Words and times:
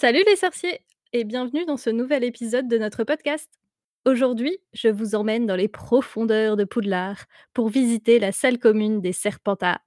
Salut 0.00 0.22
les 0.28 0.36
sorciers 0.36 0.80
et 1.12 1.24
bienvenue 1.24 1.64
dans 1.64 1.76
ce 1.76 1.90
nouvel 1.90 2.22
épisode 2.22 2.68
de 2.68 2.78
notre 2.78 3.02
podcast. 3.02 3.50
Aujourd'hui, 4.04 4.56
je 4.72 4.86
vous 4.86 5.16
emmène 5.16 5.44
dans 5.44 5.56
les 5.56 5.66
profondeurs 5.66 6.56
de 6.56 6.62
Poudlard 6.62 7.24
pour 7.52 7.68
visiter 7.68 8.20
la 8.20 8.30
salle 8.30 8.60
commune 8.60 9.00
des 9.00 9.12
Serpentards. 9.12 9.80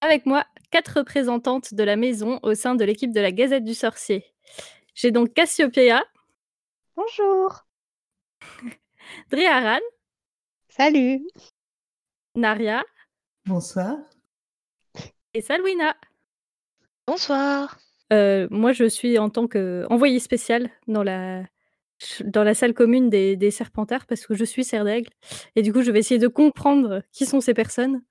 Avec 0.00 0.26
moi, 0.26 0.46
quatre 0.70 0.98
représentantes 0.98 1.74
de 1.74 1.82
la 1.82 1.96
maison 1.96 2.38
au 2.44 2.54
sein 2.54 2.76
de 2.76 2.84
l'équipe 2.84 3.10
de 3.10 3.20
la 3.20 3.32
Gazette 3.32 3.64
du 3.64 3.74
Sorcier. 3.74 4.24
J'ai 4.94 5.10
donc 5.10 5.34
Cassiopeia, 5.34 6.04
Bonjour. 6.94 7.64
Driaran, 9.30 9.80
Salut. 10.68 11.26
Naria 12.36 12.84
Bonsoir. 13.44 13.96
et 15.34 15.40
Salwina. 15.40 15.96
Bonsoir. 17.08 17.76
Euh, 18.12 18.46
moi, 18.50 18.72
je 18.72 18.84
suis 18.84 19.18
en 19.18 19.30
tant 19.30 19.48
qu'envoyée 19.48 20.20
spéciale 20.20 20.70
dans 20.86 21.02
la, 21.02 21.44
dans 22.24 22.44
la 22.44 22.54
salle 22.54 22.74
commune 22.74 23.10
des, 23.10 23.36
des 23.36 23.50
Serpentards 23.50 24.06
parce 24.06 24.26
que 24.26 24.34
je 24.34 24.44
suis 24.44 24.64
serre 24.64 24.84
d'aigle. 24.84 25.10
Et 25.56 25.62
du 25.62 25.72
coup, 25.72 25.82
je 25.82 25.90
vais 25.90 26.00
essayer 26.00 26.20
de 26.20 26.28
comprendre 26.28 27.02
qui 27.12 27.26
sont 27.26 27.40
ces 27.40 27.54
personnes 27.54 28.02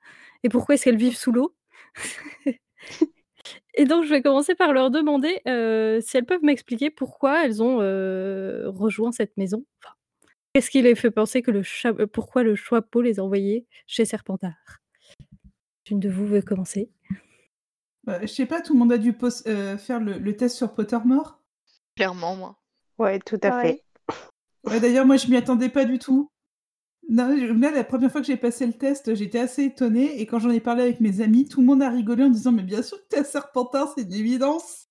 et 0.44 0.50
pourquoi 0.50 0.76
est-ce 0.76 0.86
qu'elles 0.86 0.98
vivent 0.98 1.18
sous 1.18 1.32
l'eau. 1.32 1.56
et 3.76 3.86
donc, 3.86 4.06
je 4.06 4.10
vais 4.10 4.22
commencer 4.22 4.56
par 4.56 4.74
leur 4.74 4.92
demander 4.92 5.40
euh, 5.48 6.02
si 6.02 6.18
elles 6.18 6.26
peuvent 6.26 6.44
m'expliquer 6.44 6.90
pourquoi 6.90 7.46
elles 7.46 7.62
ont 7.62 7.80
euh, 7.82 8.70
rejoint 8.70 9.12
cette 9.12 9.38
maison. 9.38 9.66
Qu'est-ce 10.54 10.70
qui 10.70 10.82
les 10.82 10.96
fait 10.96 11.12
penser 11.12 11.42
que 11.42 11.52
le 11.52 11.64
cha- 11.64 11.94
pourquoi 12.12 12.44
le 12.44 12.56
chapeau 12.56 13.02
les 13.02 13.20
a 13.20 13.24
envoyés 13.24 13.66
chez 13.88 14.04
Serpentard 14.04 14.80
Une 15.90 16.00
de 16.00 16.10
vous 16.10 16.28
veut 16.28 16.42
commencer 16.42 16.90
Bah, 18.04 18.20
je 18.22 18.28
sais 18.28 18.46
pas, 18.46 18.62
tout 18.62 18.74
le 18.74 18.80
monde 18.80 18.92
a 18.92 19.00
dû 19.00 19.12
pos- 19.14 19.48
euh, 19.48 19.76
faire 19.78 20.00
le, 20.00 20.20
le 20.20 20.38
test 20.38 20.56
sur 20.56 20.74
Pottermore? 20.76 21.40
Clairement, 21.96 22.36
moi. 22.36 22.58
Ouais, 22.98 23.20
tout 23.20 23.40
à 23.44 23.52
fait. 23.52 23.84
Ouais, 24.64 24.80
D'ailleurs, 24.80 25.06
moi, 25.06 25.18
je 25.18 25.28
m'y 25.28 25.38
attendais 25.38 25.70
pas 25.70 25.86
du 25.86 26.00
tout. 26.00 26.32
Non, 27.10 27.36
là, 27.60 27.72
la 27.72 27.84
première 27.86 28.12
fois 28.12 28.22
que 28.22 28.28
j'ai 28.28 28.38
passé 28.38 28.66
le 28.68 28.74
test, 28.74 29.16
j'étais 29.16 29.40
assez 29.40 29.66
étonnée. 29.66 30.22
Et 30.22 30.26
quand 30.28 30.40
j'en 30.40 30.52
ai 30.52 30.62
parlé 30.62 30.84
avec 30.84 31.02
mes 31.02 31.22
amis, 31.22 31.48
tout 31.48 31.62
le 31.62 31.68
monde 31.68 31.84
a 31.84 31.90
rigolé 31.92 32.24
en 32.26 32.30
disant 32.30 32.52
Mais 32.54 32.64
bien 32.64 32.84
sûr 32.84 32.98
que 33.00 33.08
t'es 33.10 33.20
un 33.20 33.24
serpentin, 33.26 33.92
c'est 33.96 34.04
une 34.04 34.14
évidence. 34.14 34.88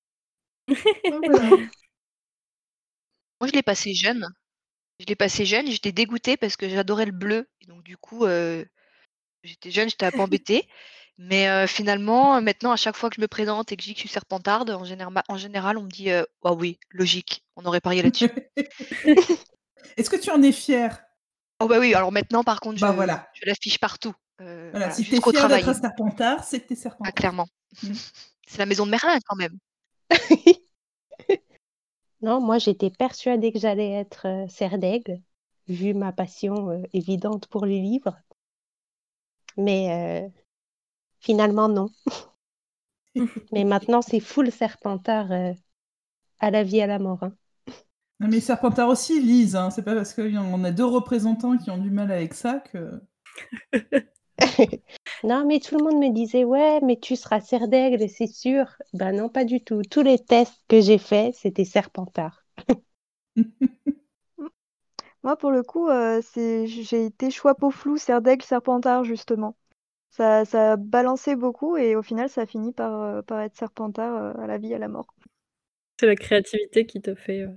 Donc, 1.09 1.25
voilà. 1.27 1.59
Moi, 3.41 3.49
je 3.49 3.53
l'ai 3.55 3.63
passé 3.63 3.95
jeune. 3.95 4.27
Je 5.01 5.07
l'ai 5.07 5.17
passé 5.17 5.47
jeune, 5.47 5.69
j'étais 5.71 5.93
dégoûtée 5.93 6.37
parce 6.39 6.57
que 6.57 6.69
j'adorais 6.69 7.07
le 7.07 7.13
bleu. 7.13 7.49
Et 7.63 7.67
donc, 7.67 7.83
du 7.85 7.97
coup, 7.99 8.25
euh, 8.27 8.65
j'étais 9.45 9.71
jeune, 9.73 9.91
j'étais 9.91 10.07
un 10.07 10.13
peu 10.13 10.23
embêtée. 10.23 10.69
Mais 11.19 11.49
euh, 11.49 11.67
finalement, 11.67 12.41
maintenant, 12.41 12.73
à 12.73 12.77
chaque 12.77 12.97
fois 12.97 13.11
que 13.11 13.17
je 13.17 13.21
me 13.21 13.29
présente 13.29 13.73
et 13.73 13.77
que 13.77 13.83
je 13.83 13.89
dis 13.89 13.95
que 13.95 13.99
je 13.99 14.03
suis 14.07 14.09
serpentarde, 14.09 14.71
en 14.71 14.85
général, 14.85 15.23
en 15.29 15.37
général 15.37 15.77
on 15.79 15.83
me 15.83 15.91
dit 15.91 16.11
euh, 16.11 16.25
Ah 16.45 16.55
oui, 16.55 16.79
logique, 16.91 17.45
on 17.57 17.65
aurait 17.67 17.81
parié 17.81 18.03
là-dessus. 18.03 18.31
Est-ce 19.97 20.09
que 20.11 20.17
tu 20.17 20.31
en 20.31 20.43
es 20.43 20.53
fier 20.53 21.03
oh 21.61 21.67
bah 21.69 21.79
oui, 21.79 21.95
alors 21.95 22.13
maintenant, 22.13 22.43
par 22.43 22.61
contre, 22.61 22.79
je, 22.79 22.83
Bah 22.83 22.93
voilà. 22.93 23.29
je 23.35 23.47
l'affiche 23.47 23.79
partout. 23.79 24.15
euh, 24.41 24.69
Voilà, 24.73 24.89
voilà, 24.89 24.91
si 24.91 25.05
travail. 25.21 25.59
d'être 25.65 25.69
un 25.69 25.75
serpentard, 25.75 26.45
c'est 26.45 26.61
que 26.61 26.69
t'es 26.69 26.75
Ah, 26.79 26.83
serpentard. 26.83 27.15
clairement. 27.15 27.47
Mm. 27.83 27.93
C'est 28.47 28.59
la 28.59 28.67
maison 28.67 28.85
de 28.85 28.91
Merlin, 28.91 29.19
quand 29.27 29.37
même. 29.37 29.57
Non, 32.23 32.41
moi 32.41 32.59
j'étais 32.59 32.91
persuadée 32.91 33.53
que 33.53 33.59
j'allais 33.59 33.91
être 33.93 34.27
euh, 34.27 34.49
serre 34.49 34.79
d'aigle, 34.79 35.21
vu 35.69 35.95
ma 35.95 36.13
passion 36.13 36.71
euh, 36.71 36.83
évidente 36.93 37.47
pour 37.49 37.65
les 37.67 37.81
livres. 37.81 38.17
Mais 39.57 40.25
euh, 40.27 40.29
finalement, 41.21 41.69
non. 41.69 41.91
Mais 43.53 43.63
maintenant, 43.65 44.03
c'est 44.03 44.19
full 44.21 44.51
serpentard 44.51 45.31
euh, 45.33 45.53
à 46.41 46.51
la 46.53 46.65
vie, 46.65 46.81
à 46.83 46.87
la 46.89 46.99
mort. 47.01 47.23
hein. 47.25 47.35
Non, 48.21 48.29
mais 48.29 48.41
serpentard 48.41 48.89
aussi 48.89 49.21
lisent. 49.21 49.57
Hein. 49.57 49.71
C'est 49.71 49.83
pas 49.83 49.95
parce 49.95 50.15
qu'on 50.15 50.65
a 50.65 50.71
deux 50.71 50.85
représentants 50.85 51.57
qui 51.57 51.71
ont 51.71 51.79
du 51.79 51.91
mal 51.91 52.11
avec 52.13 52.35
ça 52.35 52.61
que. 52.61 53.01
Non, 55.23 55.47
mais 55.47 55.61
tout 55.61 55.77
le 55.79 55.85
monde 55.85 55.99
me 55.99 56.13
disait, 56.13 56.45
ouais, 56.45 56.81
mais 56.83 56.99
tu 56.99 57.17
seras 57.17 57.41
serre 57.41 57.69
d'aigle, 57.69 58.07
c'est 58.09 58.27
sûr. 58.27 58.67
Ben 58.93 59.13
non, 59.17 59.29
pas 59.31 59.45
du 59.45 59.63
tout. 59.65 59.81
Tous 59.91 60.03
les 60.03 60.19
tests 60.19 60.63
que 60.69 60.81
j'ai 60.83 60.99
faits, 60.99 61.35
c'était 61.35 61.65
serpentard. 61.65 62.45
Moi, 65.23 65.37
pour 65.37 65.51
le 65.51 65.63
coup, 65.63 65.89
euh, 65.89 66.21
c'est, 66.23 66.67
j'ai 66.67 67.07
été 67.07 67.31
choix 67.31 67.55
peau 67.55 67.71
flou, 67.71 67.97
Serdaigle, 67.97 68.45
Serpentard, 68.45 69.05
justement. 69.05 69.57
Ça, 70.21 70.45
ça 70.45 70.77
balancé 70.77 71.35
beaucoup 71.35 71.79
et 71.79 71.97
au 71.97 72.03
final, 72.03 72.29
ça 72.29 72.43
a 72.43 72.47
fini 72.47 72.73
par, 72.73 73.01
euh, 73.01 73.23
par 73.23 73.41
être 73.41 73.57
Serpentard 73.57 74.15
euh, 74.15 74.43
à 74.43 74.47
la 74.47 74.59
vie, 74.59 74.75
à 74.75 74.79
la 74.79 74.89
mort. 74.89 75.07
C'est 75.99 76.05
la 76.05 76.15
créativité 76.15 76.85
qui 76.85 77.01
te 77.01 77.15
fait 77.15 77.41
euh, 77.41 77.49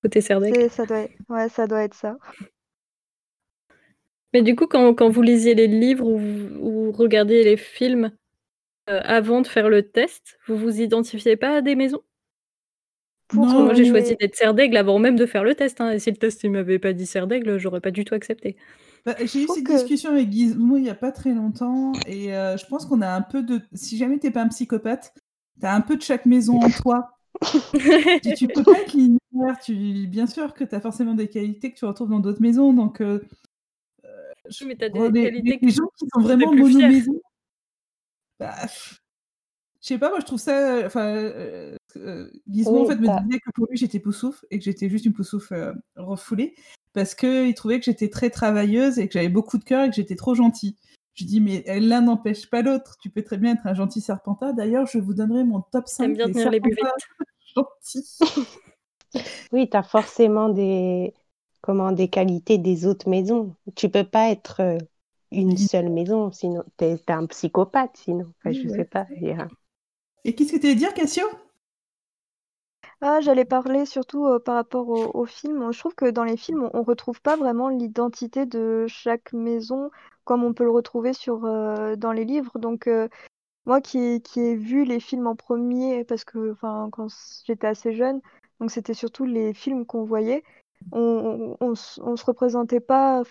côté. 0.00 0.20
C'est, 0.20 0.28
ça 0.68 0.86
doit 0.86 0.98
être, 1.00 1.12
ouais, 1.28 1.48
ça 1.48 1.66
doit 1.66 1.82
être 1.82 1.94
ça. 1.94 2.16
Mais 4.32 4.42
du 4.42 4.54
coup, 4.54 4.68
quand, 4.68 4.94
quand 4.94 5.08
vous 5.08 5.22
lisiez 5.22 5.56
les 5.56 5.66
livres 5.66 6.06
ou, 6.06 6.92
regardiez 6.92 7.42
les 7.42 7.56
films 7.56 8.12
euh, 8.88 9.00
avant 9.02 9.40
de 9.40 9.48
faire 9.48 9.68
le 9.68 9.82
test, 9.82 10.38
vous 10.46 10.56
vous 10.56 10.80
identifiez 10.80 11.34
pas 11.34 11.56
à 11.56 11.60
des 11.62 11.74
maisons? 11.74 12.02
Que 13.26 13.36
moi, 13.36 13.74
j'ai 13.74 13.86
choisi 13.86 14.14
d'être 14.14 14.36
Serdaigle 14.36 14.76
avant 14.76 15.00
même 15.00 15.16
de 15.16 15.26
faire 15.26 15.42
le 15.42 15.56
test. 15.56 15.80
hein, 15.80 15.90
et 15.90 15.98
si 15.98 16.12
le 16.12 16.16
test 16.16 16.44
il 16.44 16.52
m'avait 16.52 16.78
pas 16.78 16.92
dit 16.92 17.06
Serdaigle, 17.06 17.58
j'aurais 17.58 17.80
pas 17.80 17.90
du 17.90 18.04
tout 18.04 18.14
accepté. 18.14 18.56
Bah, 19.06 19.14
j'ai 19.18 19.42
eu 19.44 19.46
cette 19.48 19.64
que- 19.64 19.72
discussion 19.72 20.10
avec 20.10 20.32
Gizmo 20.32 20.76
il 20.78 20.82
n'y 20.82 20.90
a 20.90 20.94
pas 20.94 21.12
très 21.12 21.34
longtemps 21.34 21.92
et 22.06 22.34
euh, 22.34 22.56
je 22.56 22.64
pense 22.66 22.86
qu'on 22.86 23.02
a 23.02 23.08
un 23.14 23.20
peu 23.22 23.42
de. 23.42 23.60
Si 23.74 23.98
jamais 23.98 24.18
t'es 24.18 24.30
pas 24.30 24.42
un 24.42 24.48
psychopathe, 24.48 25.12
t'as 25.60 25.74
un 25.74 25.80
peu 25.82 25.96
de 25.96 26.02
chaque 26.02 26.24
maison 26.26 26.58
en 26.60 26.70
toi. 26.70 27.10
tu, 28.22 28.34
tu 28.34 28.48
peux 28.48 28.62
pas 28.62 28.80
être 28.80 28.92
linéaire. 28.94 29.58
Tu... 29.62 30.06
Bien 30.06 30.26
sûr 30.26 30.54
que 30.54 30.64
t'as 30.64 30.80
forcément 30.80 31.14
des 31.14 31.28
qualités 31.28 31.70
que 31.72 31.78
tu 31.78 31.84
retrouves 31.84 32.08
dans 32.10 32.20
d'autres 32.20 32.40
maisons. 32.40 32.72
Donc, 32.72 33.00
euh, 33.00 33.20
je- 34.48 34.64
Mais 34.64 34.76
t'as 34.76 34.88
des 34.88 35.10
les, 35.10 35.22
qualités 35.24 35.50
les- 35.50 35.58
que 35.58 35.64
les 35.66 35.72
gens 35.72 35.88
qui 35.98 36.06
sont 36.12 36.20
vraiment 36.20 36.52
mono-maison. 36.54 37.20
Bah, 38.38 38.54
je 39.80 39.86
sais 39.88 39.98
pas, 39.98 40.08
moi 40.10 40.20
je 40.20 40.24
trouve 40.26 40.38
ça. 40.40 40.82
Enfin, 40.86 41.06
euh, 41.06 41.76
euh, 41.96 42.30
Gizmo 42.48 42.82
en 42.82 42.86
fait 42.86 42.96
me 42.96 43.22
disait 43.22 43.40
que 43.40 43.50
pour 43.54 43.66
lui 43.68 43.76
j'étais 43.76 43.98
poussouf 43.98 44.44
et 44.50 44.58
que 44.58 44.64
j'étais 44.64 44.88
juste 44.88 45.04
une 45.04 45.12
poussouf 45.12 45.52
euh, 45.52 45.72
refoulée 45.96 46.54
parce 46.92 47.14
qu'il 47.14 47.54
trouvait 47.54 47.78
que 47.78 47.84
j'étais 47.84 48.08
très 48.08 48.30
travailleuse 48.30 48.98
et 48.98 49.06
que 49.08 49.14
j'avais 49.14 49.28
beaucoup 49.28 49.58
de 49.58 49.64
cœur 49.64 49.84
et 49.84 49.90
que 49.90 49.96
j'étais 49.96 50.16
trop 50.16 50.34
gentille. 50.34 50.76
Je 51.14 51.24
dis, 51.24 51.40
mais 51.40 51.64
l'un 51.80 52.00
n'empêche 52.02 52.48
pas 52.50 52.62
l'autre. 52.62 52.96
Tu 53.00 53.08
peux 53.08 53.22
très 53.22 53.36
bien 53.36 53.54
être 53.54 53.66
un 53.66 53.74
gentil 53.74 54.00
serpentard. 54.00 54.52
D'ailleurs, 54.54 54.86
je 54.86 54.98
vous 54.98 55.14
donnerai 55.14 55.44
mon 55.44 55.60
top 55.60 55.86
5 55.86 56.04
T'aimes 56.04 56.14
bien 56.16 56.26
des 56.26 56.32
tenir 56.32 56.50
les 56.50 56.60
buvettes. 56.60 56.80
gentils. 57.54 58.18
Oui, 59.52 59.70
tu 59.70 59.76
as 59.76 59.84
forcément 59.84 60.48
des, 60.48 61.14
comment, 61.60 61.92
des 61.92 62.08
qualités 62.08 62.58
des 62.58 62.84
autres 62.84 63.08
maisons. 63.08 63.54
Tu 63.76 63.88
peux 63.88 64.02
pas 64.02 64.30
être 64.30 64.60
euh, 64.60 64.78
une 65.30 65.56
seule 65.56 65.88
maison, 65.88 66.32
sinon 66.32 66.64
tu 66.78 66.86
es, 66.86 67.00
un 67.08 67.26
psychopathe, 67.26 67.96
sinon. 67.96 68.24
Enfin, 68.40 68.50
Oui, 68.50 68.62
je 68.62 68.68
ouais. 68.70 68.76
sais 68.78 68.84
pas. 68.84 69.06
il 69.16 69.36
Et 70.24 70.34
qu'est-ce 70.34 70.52
que 70.52 70.58
tu 70.58 70.66
allais 70.66 70.74
dire, 70.74 70.92
Cassio? 70.94 71.26
Ah, 73.06 73.20
j'allais 73.20 73.44
parler 73.44 73.84
surtout 73.84 74.26
par 74.46 74.54
rapport 74.54 74.88
au, 74.88 75.10
au 75.12 75.26
film. 75.26 75.70
Je 75.72 75.78
trouve 75.78 75.94
que 75.94 76.10
dans 76.10 76.24
les 76.24 76.38
films, 76.38 76.70
on, 76.72 76.80
on 76.80 76.82
retrouve 76.82 77.20
pas 77.20 77.36
vraiment 77.36 77.68
l'identité 77.68 78.46
de 78.46 78.86
chaque 78.88 79.34
maison 79.34 79.90
comme 80.24 80.42
on 80.42 80.54
peut 80.54 80.64
le 80.64 80.70
retrouver 80.70 81.12
sur, 81.12 81.40
dans 81.40 82.12
les 82.12 82.24
livres. 82.24 82.58
Donc, 82.58 82.88
moi 83.66 83.82
qui, 83.82 84.22
qui 84.22 84.40
ai 84.40 84.56
vu 84.56 84.84
les 84.84 85.00
films 85.00 85.26
en 85.26 85.36
premier, 85.36 86.04
parce 86.04 86.24
que 86.24 86.54
quand 86.62 87.08
j'étais 87.46 87.66
assez 87.66 87.92
jeune, 87.92 88.22
donc 88.58 88.70
c'était 88.70 88.94
surtout 88.94 89.26
les 89.26 89.52
films 89.52 89.84
qu'on 89.84 90.04
voyait, 90.04 90.42
on, 90.92 91.56
on 91.60 91.74
se 91.74 92.24
représentait 92.24 92.80
pas. 92.80 93.22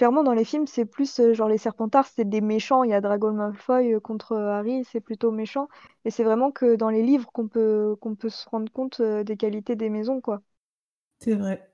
Clairement, 0.00 0.22
dans 0.24 0.32
les 0.34 0.44
films, 0.44 0.66
c'est 0.66 0.84
plus 0.86 1.20
euh, 1.20 1.34
genre 1.34 1.48
les 1.48 1.58
Serpentards, 1.58 2.06
c'est 2.08 2.28
des 2.28 2.40
méchants. 2.40 2.84
Il 2.84 2.90
y 2.90 2.94
a 2.94 3.00
Drago 3.00 3.32
Malfoy 3.32 3.94
euh, 3.94 4.00
contre 4.00 4.36
Harry, 4.36 4.84
c'est 4.84 5.00
plutôt 5.00 5.30
méchant. 5.30 5.68
Et 6.04 6.10
c'est 6.10 6.24
vraiment 6.24 6.50
que 6.52 6.76
dans 6.76 6.90
les 6.90 7.02
livres 7.02 7.30
qu'on 7.32 7.48
peut, 7.48 7.96
qu'on 8.00 8.14
peut 8.16 8.30
se 8.30 8.48
rendre 8.48 8.72
compte 8.72 9.00
euh, 9.00 9.24
des 9.24 9.36
qualités 9.36 9.76
des 9.76 9.90
maisons, 9.90 10.20
quoi. 10.20 10.42
C'est 11.20 11.34
vrai. 11.34 11.70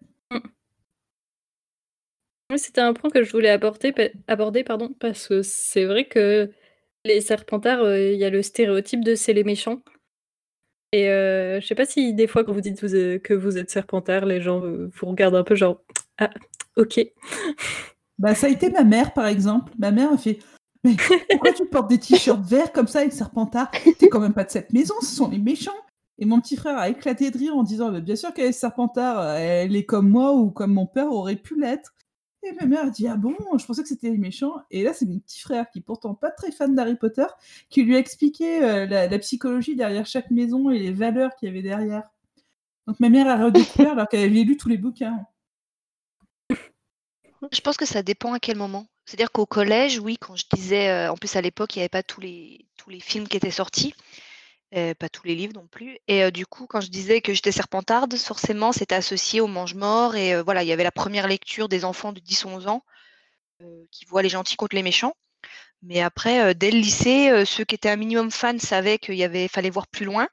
Oui, 2.50 2.58
C'était 2.58 2.80
un 2.80 2.92
point 2.94 3.10
que 3.10 3.22
je 3.24 3.32
voulais 3.32 3.48
aborder, 3.50 3.92
pa- 3.92 4.08
aborder 4.28 4.62
pardon, 4.64 4.92
parce 5.00 5.28
que 5.28 5.42
c'est 5.42 5.84
vrai 5.84 6.06
que 6.06 6.50
les 7.04 7.20
Serpentards, 7.20 7.82
euh, 7.82 8.12
il 8.12 8.18
y 8.18 8.24
a 8.24 8.30
le 8.30 8.42
stéréotype 8.42 9.04
de 9.04 9.14
c'est 9.14 9.32
les 9.32 9.44
méchants. 9.44 9.82
Et 10.92 11.08
euh, 11.10 11.60
je 11.60 11.66
sais 11.66 11.74
pas 11.74 11.84
si 11.84 12.14
des 12.14 12.26
fois 12.26 12.44
quand 12.44 12.52
vous 12.52 12.60
dites 12.60 12.80
vous 12.82 12.88
que 13.20 13.34
vous 13.34 13.58
êtes 13.58 13.70
Serpentard, 13.70 14.24
les 14.24 14.40
gens 14.40 14.64
euh, 14.64 14.90
vous 14.94 15.06
regardent 15.06 15.34
un 15.36 15.44
peu 15.44 15.54
genre 15.54 15.82
ah 16.18 16.30
ok. 16.76 17.00
Bah, 18.18 18.34
ça 18.34 18.46
a 18.46 18.50
été 18.50 18.70
ma 18.70 18.84
mère, 18.84 19.12
par 19.12 19.26
exemple. 19.26 19.72
Ma 19.78 19.90
mère 19.90 20.12
a 20.12 20.18
fait 20.18 20.38
Mais 20.84 20.96
pourquoi 21.30 21.52
tu 21.52 21.66
portes 21.66 21.88
des 21.88 21.98
t-shirts 21.98 22.44
verts 22.46 22.72
comme 22.72 22.86
ça 22.88 23.00
avec 23.00 23.12
serpentard? 23.12 23.70
T'es 23.98 24.08
quand 24.08 24.20
même 24.20 24.34
pas 24.34 24.44
de 24.44 24.50
cette 24.50 24.72
maison, 24.72 24.94
ce 25.00 25.14
sont 25.14 25.28
les 25.28 25.38
méchants. 25.38 25.72
Et 26.18 26.24
mon 26.24 26.40
petit 26.40 26.56
frère 26.56 26.78
a 26.78 26.88
éclaté 26.88 27.30
de 27.30 27.38
rire 27.38 27.56
en 27.56 27.62
disant 27.62 27.90
Bah, 27.90 28.00
Bien 28.00 28.16
sûr 28.16 28.32
qu'elle 28.32 28.46
est 28.46 28.52
serpentard, 28.52 29.36
elle 29.36 29.76
est 29.76 29.84
comme 29.84 30.08
moi 30.08 30.32
ou 30.34 30.50
comme 30.50 30.72
mon 30.72 30.86
père 30.86 31.12
aurait 31.12 31.36
pu 31.36 31.58
l'être. 31.60 31.94
Et 32.42 32.52
ma 32.52 32.66
mère 32.66 32.84
a 32.84 32.90
dit 32.90 33.08
Ah 33.08 33.16
bon, 33.16 33.34
je 33.58 33.66
pensais 33.66 33.82
que 33.82 33.88
c'était 33.88 34.10
les 34.10 34.18
méchants. 34.18 34.54
Et 34.70 34.82
là, 34.84 34.92
c'est 34.94 35.06
mon 35.06 35.18
petit 35.18 35.40
frère, 35.40 35.70
qui 35.70 35.80
est 35.80 35.82
pourtant 35.82 36.14
pas 36.14 36.30
très 36.30 36.52
fan 36.52 36.74
d'Harry 36.74 36.96
Potter, 36.96 37.26
qui 37.70 37.82
lui 37.82 37.96
a 37.96 37.98
expliqué 37.98 38.62
euh, 38.62 38.86
la, 38.86 39.08
la 39.08 39.18
psychologie 39.18 39.76
derrière 39.76 40.06
chaque 40.06 40.30
maison 40.30 40.70
et 40.70 40.78
les 40.78 40.92
valeurs 40.92 41.34
qu'il 41.36 41.48
y 41.48 41.52
avait 41.52 41.62
derrière. 41.62 42.04
Donc 42.86 43.00
ma 43.00 43.08
mère 43.08 43.28
a 43.28 43.44
redécouvert 43.44 43.92
alors 43.92 44.08
qu'elle 44.08 44.20
avait 44.20 44.44
lu 44.44 44.56
tous 44.56 44.68
les 44.68 44.78
bouquins. 44.78 45.26
Je 47.52 47.60
pense 47.60 47.76
que 47.76 47.86
ça 47.86 48.02
dépend 48.02 48.32
à 48.32 48.40
quel 48.40 48.56
moment. 48.56 48.86
C'est-à-dire 49.04 49.30
qu'au 49.30 49.46
collège, 49.46 49.98
oui, 49.98 50.16
quand 50.18 50.36
je 50.36 50.44
disais, 50.52 50.88
euh, 50.88 51.12
en 51.12 51.16
plus 51.16 51.36
à 51.36 51.40
l'époque, 51.40 51.76
il 51.76 51.78
n'y 51.78 51.82
avait 51.82 51.88
pas 51.88 52.02
tous 52.02 52.20
les, 52.20 52.66
tous 52.76 52.90
les 52.90 53.00
films 53.00 53.28
qui 53.28 53.36
étaient 53.36 53.50
sortis, 53.50 53.94
euh, 54.74 54.94
pas 54.94 55.08
tous 55.08 55.26
les 55.26 55.36
livres 55.36 55.54
non 55.54 55.66
plus. 55.68 55.98
Et 56.08 56.24
euh, 56.24 56.30
du 56.30 56.44
coup, 56.44 56.66
quand 56.66 56.80
je 56.80 56.88
disais 56.88 57.20
que 57.20 57.32
j'étais 57.32 57.52
serpentarde, 57.52 58.16
forcément, 58.16 58.72
c'était 58.72 58.96
associé 58.96 59.40
au 59.40 59.46
mange-mort. 59.46 60.16
Et 60.16 60.40
voilà, 60.42 60.62
il 60.64 60.68
y 60.68 60.72
avait 60.72 60.84
la 60.84 60.92
première 60.92 61.28
lecture 61.28 61.68
des 61.68 61.84
enfants 61.84 62.12
de 62.12 62.20
10 62.20 62.44
ou 62.46 62.48
11 62.48 62.68
ans 62.68 62.84
qui 63.90 64.04
voient 64.04 64.22
les 64.22 64.28
gentils 64.28 64.56
contre 64.56 64.76
les 64.76 64.82
méchants. 64.82 65.14
Mais 65.82 66.00
après, 66.02 66.54
dès 66.54 66.70
le 66.70 66.78
lycée, 66.78 67.44
ceux 67.46 67.64
qui 67.64 67.74
étaient 67.74 67.88
un 67.88 67.96
minimum 67.96 68.30
fans 68.30 68.58
savaient 68.58 68.98
qu'il 68.98 69.14
y 69.14 69.24
avait, 69.24 69.48
fallait 69.48 69.70
voir 69.70 69.86
plus 69.86 70.04
loin. 70.04 70.28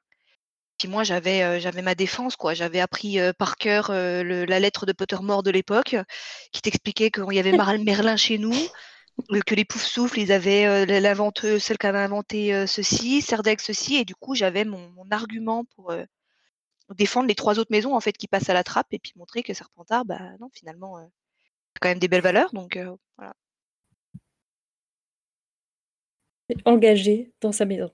Puis 0.83 0.91
moi, 0.91 1.05
j'avais 1.05 1.43
euh, 1.43 1.59
j'avais 1.61 1.81
ma 1.81 1.95
défense, 1.95 2.35
quoi. 2.35 2.53
J'avais 2.53 2.81
appris 2.81 3.17
euh, 3.17 3.31
par 3.31 3.55
cœur 3.55 3.89
euh, 3.89 4.21
le- 4.21 4.43
la 4.43 4.59
lettre 4.59 4.85
de 4.85 4.91
Pottermore 4.91 5.41
de 5.41 5.49
l'époque, 5.49 5.95
qui 6.51 6.61
t'expliquait 6.61 7.09
qu'il 7.09 7.23
y 7.31 7.39
avait 7.39 7.53
Merlin 7.85 8.17
chez 8.17 8.37
nous, 8.37 8.53
que 9.45 9.55
les 9.55 9.63
Poufsouffles, 9.65 10.19
ils 10.19 10.33
avaient 10.33 10.85
l'inventeur, 10.99 11.61
celle 11.61 11.77
qui 11.77 11.87
avait 11.87 11.99
inventé 11.99 12.67
ceci, 12.67 13.21
Cerdex 13.21 13.63
ceci, 13.63 13.95
et 13.95 14.03
du 14.05 14.15
coup, 14.15 14.35
j'avais 14.35 14.65
mon, 14.65 14.89
mon 14.91 15.09
argument 15.11 15.63
pour 15.75 15.93
défendre 16.95 17.27
les 17.27 17.35
trois 17.35 17.59
autres 17.59 17.71
maisons 17.71 17.93
en 17.95 17.99
fait 17.99 18.13
qui 18.13 18.27
passent 18.29 18.49
à 18.49 18.53
la 18.53 18.63
trappe 18.63 18.87
et 18.91 18.99
puis 18.99 19.13
montrer 19.17 19.43
que 19.43 19.53
Serpentard, 19.53 20.05
bah 20.05 20.19
non, 20.39 20.49
finalement, 20.53 20.97
c'est 21.73 21.79
quand 21.81 21.89
même 21.89 21.99
des 21.99 22.09
belles 22.09 22.21
valeurs, 22.23 22.53
donc 22.53 22.79
voilà. 23.17 23.33
Engagé 26.65 27.31
dans 27.41 27.51
sa 27.53 27.63
maison. 27.65 27.89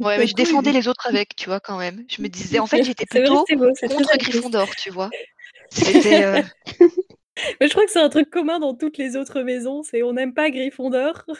Ouais, 0.00 0.18
mais 0.18 0.26
je 0.26 0.34
défendais 0.34 0.72
les 0.72 0.88
autres 0.88 1.06
avec, 1.06 1.36
tu 1.36 1.48
vois, 1.48 1.60
quand 1.60 1.78
même. 1.78 2.04
Je 2.08 2.22
me 2.22 2.28
disais, 2.28 2.58
en 2.58 2.66
fait, 2.66 2.82
j'étais 2.82 3.06
C'est 3.10 3.20
vrai, 3.20 3.28
plutôt 3.28 3.44
c'est 3.48 3.56
beau, 3.56 3.96
contre. 3.96 4.18
Gryffondor, 4.18 4.68
tu 4.76 4.90
vois. 4.90 5.10
C'était. 5.70 6.24
euh, 6.24 6.42
Mais 7.60 7.66
je 7.66 7.72
crois 7.72 7.84
que 7.86 7.90
c'est 7.90 8.00
un 8.00 8.10
truc 8.10 8.28
commun 8.30 8.58
dans 8.58 8.74
toutes 8.74 8.98
les 8.98 9.16
autres 9.16 9.40
maisons, 9.42 9.82
c'est 9.82 10.02
on 10.02 10.12
n'aime 10.12 10.34
pas 10.34 10.50
Gryffondor. 10.50 11.24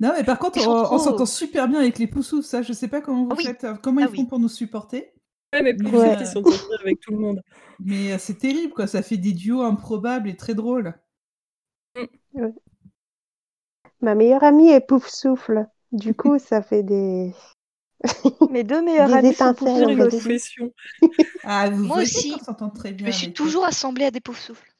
Non, 0.00 0.12
mais 0.16 0.22
par 0.22 0.38
contre, 0.38 0.58
on, 0.60 0.86
sont 0.86 0.98
s'entend 0.98 1.26
super 1.26 1.66
bien 1.66 1.80
avec 1.80 1.98
les 1.98 2.06
poussous. 2.06 2.42
Ça, 2.42 2.62
je 2.62 2.72
sais 2.72 2.86
pas 2.86 3.00
comment 3.00 3.24
vous 3.24 3.30
Ah 3.32 3.34
oui. 3.36 3.44
faites, 3.46 3.64
euh, 3.64 3.74
comment 3.82 4.00
Ah 4.02 4.06
ils 4.08 4.14
font 4.14 4.22
oui. 4.22 4.28
pour 4.28 4.38
nous 4.38 4.48
supporter. 4.48 5.12
ouais, 5.52 5.62
mais 5.62 5.74
Ouais. 5.90 6.16
ils 6.20 6.26
sont 6.26 6.42
contents 6.42 6.56
avec 6.80 7.00
tout 7.00 7.10
le 7.10 7.18
monde. 7.18 7.42
Mais 7.80 8.12
euh, 8.12 8.18
c'est 8.18 8.38
terrible, 8.38 8.72
quoi. 8.74 8.86
Ça 8.86 9.02
fait 9.02 9.16
des 9.16 9.32
duos 9.32 9.62
improbables 9.62 10.28
et 10.28 10.36
très 10.36 10.54
drôles. 10.54 10.94
Ma 14.00 14.14
meilleure 14.14 14.44
amie 14.44 14.68
est 14.70 14.80
Pouf 14.86 15.08
Souffle. 15.08 15.66
Du 15.92 16.14
coup, 16.14 16.38
ça 16.38 16.62
fait 16.62 16.82
des. 16.82 17.32
Mes 18.50 18.64
deux 18.64 18.82
meilleurs 18.84 19.08
Des 19.08 19.14
amis 19.14 19.34
sont 19.34 19.54
on 19.60 19.94
dire. 19.94 20.08
Confession. 20.08 20.72
Ah, 21.44 21.70
vous 21.70 21.84
Moi 21.84 22.02
aussi, 22.02 22.30
s'entend 22.44 22.70
très 22.70 22.90
Je 22.90 22.94
bien. 22.94 23.06
me 23.06 23.12
suis 23.12 23.32
toujours 23.32 23.64
assemblée 23.64 24.04
à 24.04 24.10
des 24.10 24.20
pauvres 24.20 24.38
souffles. 24.38 24.72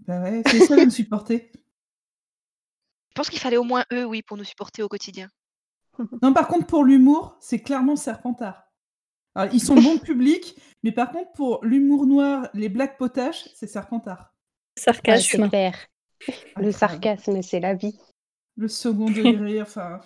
Bah 0.00 0.20
ouais, 0.22 0.42
c'est 0.46 0.60
ça 0.66 0.76
de 0.76 0.84
me 0.84 0.90
supporter. 0.90 1.50
Je 1.54 3.14
pense 3.14 3.30
qu'il 3.30 3.38
fallait 3.40 3.56
au 3.56 3.64
moins 3.64 3.84
eux, 3.92 4.04
oui, 4.04 4.22
pour 4.22 4.36
nous 4.36 4.44
supporter 4.44 4.82
au 4.82 4.88
quotidien. 4.88 5.28
Non, 6.22 6.32
par 6.32 6.48
contre, 6.48 6.66
pour 6.66 6.84
l'humour, 6.84 7.36
c'est 7.40 7.58
clairement 7.60 7.96
Serpentard. 7.96 8.64
Alors, 9.34 9.52
ils 9.54 9.60
sont 9.60 9.74
bons 9.74 9.98
public, 9.98 10.56
mais 10.82 10.92
par 10.92 11.10
contre, 11.10 11.32
pour 11.32 11.64
l'humour 11.64 12.06
noir, 12.06 12.48
les 12.54 12.68
blagues 12.68 12.96
potaches, 12.96 13.48
c'est 13.54 13.66
Serpentard. 13.66 14.32
Sarcasme. 14.76 15.48
clair. 15.48 15.76
Ah, 16.54 16.62
Le 16.62 16.72
sarcasme, 16.72 17.42
c'est 17.42 17.60
la 17.60 17.74
vie. 17.74 17.98
Le 18.56 18.68
second 18.68 19.10
degré, 19.10 19.60
enfin. 19.62 20.00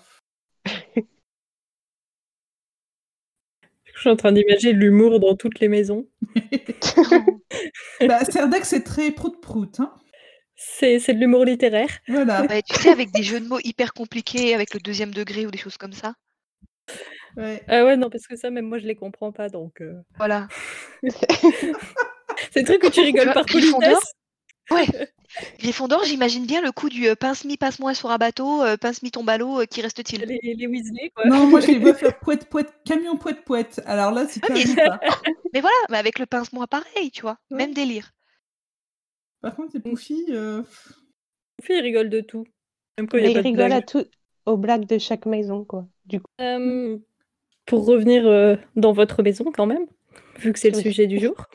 Suis 4.04 4.10
en 4.10 4.16
train 4.16 4.32
d'imaginer 4.32 4.72
l'humour 4.72 5.20
dans 5.20 5.36
toutes 5.36 5.60
les 5.60 5.68
maisons. 5.68 6.06
bah, 8.06 8.24
Cerdex, 8.24 8.68
c'est 8.68 8.84
très 8.84 9.10
prout-prout. 9.10 9.80
Hein 9.80 9.92
C'est 10.56 10.98
c'est 10.98 11.14
de 11.14 11.20
l'humour 11.20 11.44
littéraire. 11.44 11.88
voilà. 12.08 12.42
Ouais, 12.46 12.62
tu 12.62 12.74
sais, 12.74 12.90
avec 12.90 13.10
des 13.12 13.22
jeux 13.22 13.40
de 13.40 13.46
mots 13.48 13.60
hyper 13.64 13.92
compliqués, 13.92 14.54
avec 14.54 14.74
le 14.74 14.80
deuxième 14.80 15.12
degré 15.12 15.46
ou 15.46 15.50
des 15.50 15.58
choses 15.58 15.76
comme 15.76 15.92
ça. 15.92 16.14
Ouais. 17.36 17.62
Ah 17.66 17.84
ouais, 17.84 17.96
non, 17.96 18.10
parce 18.10 18.26
que 18.26 18.36
ça, 18.36 18.50
même 18.50 18.66
moi, 18.66 18.78
je 18.78 18.86
les 18.86 18.94
comprends 18.94 19.32
pas, 19.32 19.48
donc... 19.48 19.80
euh, 19.80 19.94
Voilà. 20.18 20.48
C'est 22.52 22.60
le 22.60 22.64
truc 22.64 22.84
où 22.84 22.90
tu 22.90 23.00
rigoles 23.00 23.32
par 23.32 23.44
politesse. 23.46 24.14
Ouais. 24.70 24.86
Gryffondor, 25.58 26.04
j'imagine 26.04 26.46
bien 26.46 26.62
le 26.62 26.70
coup 26.72 26.88
du 26.88 27.08
euh, 27.08 27.16
pince-mi, 27.16 27.56
passe-moi 27.56 27.92
sur 27.94 28.10
un 28.10 28.18
bateau, 28.18 28.62
euh, 28.62 28.76
pince-mi 28.76 29.10
ton 29.10 29.24
ballot, 29.24 29.60
euh, 29.62 29.64
qui 29.66 29.82
reste-t-il? 29.82 30.22
Les, 30.22 30.54
les 30.54 30.66
Weasley, 30.66 31.10
quoi. 31.14 31.24
Non, 31.26 31.46
moi, 31.46 31.60
je 31.60 31.66
les 31.68 31.78
vois 31.78 31.94
faire 31.94 32.18
poète-poète, 32.20 32.72
camion 32.84 33.16
poète-poète. 33.16 33.82
Alors 33.84 34.12
là, 34.12 34.26
c'est 34.28 34.40
Ah, 34.44 34.52
mais- 34.52 34.74
pas. 34.76 35.00
Mais 35.54 35.60
voilà, 35.60 35.76
mais 35.88 35.98
avec 35.98 36.18
le 36.18 36.26
pince-moi 36.26 36.66
pareil, 36.66 37.10
tu 37.12 37.22
vois. 37.22 37.38
Ouais. 37.50 37.58
Même 37.58 37.74
délire. 37.74 38.10
Par 39.40 39.54
contre, 39.54 39.72
les 39.74 39.80
Poufy, 39.80 40.24
euh, 40.30 40.62
Puis 41.62 41.74
il 41.76 41.80
rigole 41.80 42.10
de 42.10 42.20
tout. 42.20 42.44
Même 42.98 43.08
quand 43.08 43.18
il 43.18 43.24
Mais 43.24 43.28
y 43.28 43.32
il 43.32 43.38
a 43.38 43.42
pas 43.42 43.42
de 43.42 43.48
rigole 43.48 43.72
à 43.72 43.82
tout, 43.82 44.04
aux 44.46 44.56
blagues 44.56 44.86
de 44.86 44.98
chaque 44.98 45.26
maison, 45.26 45.64
quoi. 45.64 45.86
Du 46.06 46.20
coup, 46.20 46.26
Euh, 46.40 46.98
pour 47.66 47.86
revenir 47.86 48.26
euh, 48.26 48.56
dans 48.76 48.92
votre 48.92 49.22
maison, 49.22 49.52
quand 49.52 49.66
même, 49.66 49.86
vu 50.38 50.52
que 50.52 50.58
c'est 50.58 50.70
le 50.70 50.80
sujet 50.80 51.06
du 51.06 51.20
jour, 51.20 51.46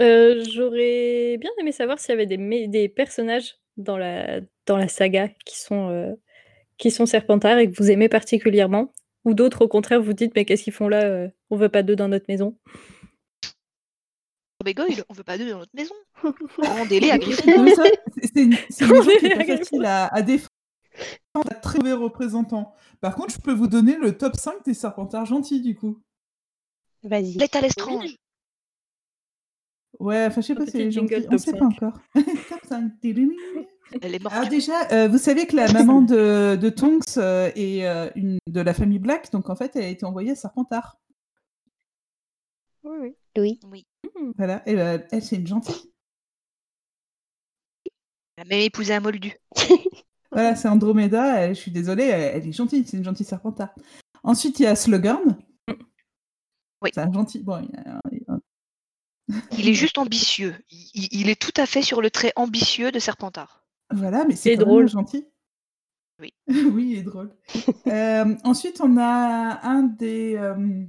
euh, 0.00 0.42
j'aurais 0.50 1.36
bien 1.38 1.50
aimé 1.60 1.72
savoir 1.72 1.98
s'il 1.98 2.10
y 2.10 2.12
avait 2.14 2.26
des, 2.26 2.38
mé- 2.38 2.68
des 2.68 2.88
personnages 2.88 3.56
dans 3.76 3.96
la, 3.98 4.40
dans 4.66 4.76
la 4.76 4.88
saga 4.88 5.28
qui 5.44 5.58
sont, 5.58 5.88
euh, 5.90 6.12
qui 6.78 6.90
sont 6.90 7.06
Serpentards 7.06 7.58
et 7.58 7.70
que 7.70 7.76
vous 7.76 7.90
aimez 7.90 8.08
particulièrement, 8.08 8.92
ou 9.24 9.34
d'autres, 9.34 9.62
au 9.64 9.68
contraire, 9.68 10.02
vous 10.02 10.12
dites, 10.14 10.32
mais 10.34 10.44
qu'est-ce 10.44 10.64
qu'ils 10.64 10.72
font 10.72 10.88
là 10.88 11.04
euh, 11.04 11.28
On 11.50 11.56
veut 11.56 11.68
pas 11.68 11.82
d'eux 11.82 11.96
dans 11.96 12.08
notre 12.08 12.26
maison? 12.28 12.56
Bégoyle, 14.64 15.02
on 15.08 15.12
veut 15.14 15.24
pas 15.24 15.36
d'eux 15.38 15.50
dans 15.50 15.58
notre 15.58 15.74
maison. 15.74 15.94
Rendez-les 16.58 17.10
à 17.10 17.18
Gryffondor. 17.18 17.64
Mais 17.64 17.74
c'est 17.74 18.00
c'est 18.34 18.42
une, 18.42 18.56
c'est 18.70 18.84
une 18.84 18.92
maison 18.92 19.10
qui 19.18 19.26
est 19.26 19.30
pas 19.30 19.38
Regarde. 19.40 19.58
facile 19.58 19.84
à, 19.84 20.06
à 20.06 20.22
défendre. 20.22 20.48
On 21.34 21.40
a 21.42 21.54
très 21.54 21.78
mauvais 21.78 21.94
représentants. 21.94 22.72
Par 23.00 23.16
contre, 23.16 23.34
je 23.34 23.40
peux 23.40 23.52
vous 23.52 23.66
donner 23.66 23.96
le 23.96 24.16
top 24.16 24.36
5 24.36 24.64
des 24.64 24.74
Serpentards 24.74 25.26
gentils, 25.26 25.60
du 25.60 25.74
coup. 25.74 26.00
vas-y. 27.02 27.32
Lettre 27.38 27.56
à 27.58 27.60
l'estrange. 27.62 28.14
Ouais, 30.02 30.26
enfin, 30.26 30.40
je 30.40 30.46
sais 30.48 30.52
Un 30.54 30.56
pas 30.56 30.64
si 30.66 30.72
c'est 30.72 30.90
jingle 30.90 31.14
gentil. 31.14 31.26
On 31.28 31.30
top 31.30 31.38
sait 31.40 31.50
5. 31.52 31.58
pas 31.58 31.64
encore. 31.66 32.00
top 32.14 32.60
5. 32.68 33.00
Tididing. 33.00 33.30
Elle 34.00 34.14
est 34.14 34.18
morte. 34.22 34.34
Alors 34.34 34.48
déjà, 34.48 34.88
euh, 34.90 35.06
vous 35.08 35.18
savez 35.18 35.46
que 35.46 35.54
la 35.54 35.70
maman 35.72 36.00
de, 36.02 36.56
de 36.56 36.68
Tonks 36.70 37.16
euh, 37.18 37.50
est 37.54 37.86
euh, 37.86 38.08
une, 38.16 38.38
de 38.48 38.60
la 38.60 38.74
famille 38.74 38.98
Black, 38.98 39.30
donc 39.32 39.48
en 39.50 39.54
fait, 39.56 39.76
elle 39.76 39.84
a 39.84 39.88
été 39.88 40.04
envoyée 40.06 40.30
à 40.32 40.34
Serpentard. 40.34 40.98
Oui, 42.84 42.96
oui. 43.00 43.14
Oui. 43.36 43.60
Oui. 43.70 43.86
Voilà, 44.38 44.62
et 44.68 44.74
euh, 44.80 44.98
elle, 45.12 45.22
c'est 45.22 45.36
une 45.36 45.46
gentille. 45.46 45.92
Elle 48.36 48.42
a 48.42 48.48
même 48.48 48.60
épousé 48.60 48.94
un 48.94 49.00
moldu. 49.00 49.32
Voilà, 50.34 50.56
c'est 50.56 50.66
Andromeda, 50.68 51.36
elle- 51.42 51.54
je 51.54 51.60
suis 51.60 51.70
désolée, 51.70 52.04
elle, 52.04 52.36
elle 52.42 52.48
est 52.48 52.52
gentille, 52.52 52.86
c'est 52.86 52.96
une 52.96 53.04
gentille 53.04 53.26
Serpentard. 53.26 53.74
Ensuite, 54.22 54.58
il 54.60 54.62
y 54.62 54.66
a 54.66 54.74
Slughorn. 54.74 55.36
Oui. 56.80 56.90
C'est 56.94 57.00
un 57.02 57.12
gentil. 57.12 57.40
Bon, 57.40 57.58
il 57.58 57.68
y 57.70 57.76
a- 57.76 58.00
il 58.10 58.18
y 58.18 58.21
a- 58.21 58.21
Il 59.58 59.68
est 59.68 59.74
juste 59.74 59.98
ambitieux. 59.98 60.54
Il, 60.94 61.28
est 61.28 61.40
tout 61.40 61.52
à 61.56 61.66
fait 61.66 61.82
sur 61.82 62.00
le 62.00 62.10
trait 62.10 62.32
ambitieux 62.36 62.90
de 62.90 62.98
Serpentard. 62.98 63.64
Voilà, 63.92 64.24
mais 64.24 64.36
c'est 64.36 64.56
drôle. 64.56 64.84
même 64.84 64.88
gentil. 64.88 65.26
Oui. 66.20 66.34
oui, 66.48 66.90
il 66.92 66.98
est 66.98 67.02
drôle. 67.02 67.34
Euh, 67.86 68.36
ensuite, 68.44 68.80
on 68.80 68.96
a 68.96 69.60
un 69.66 69.82
des, 69.82 70.36
euh, 70.36 70.84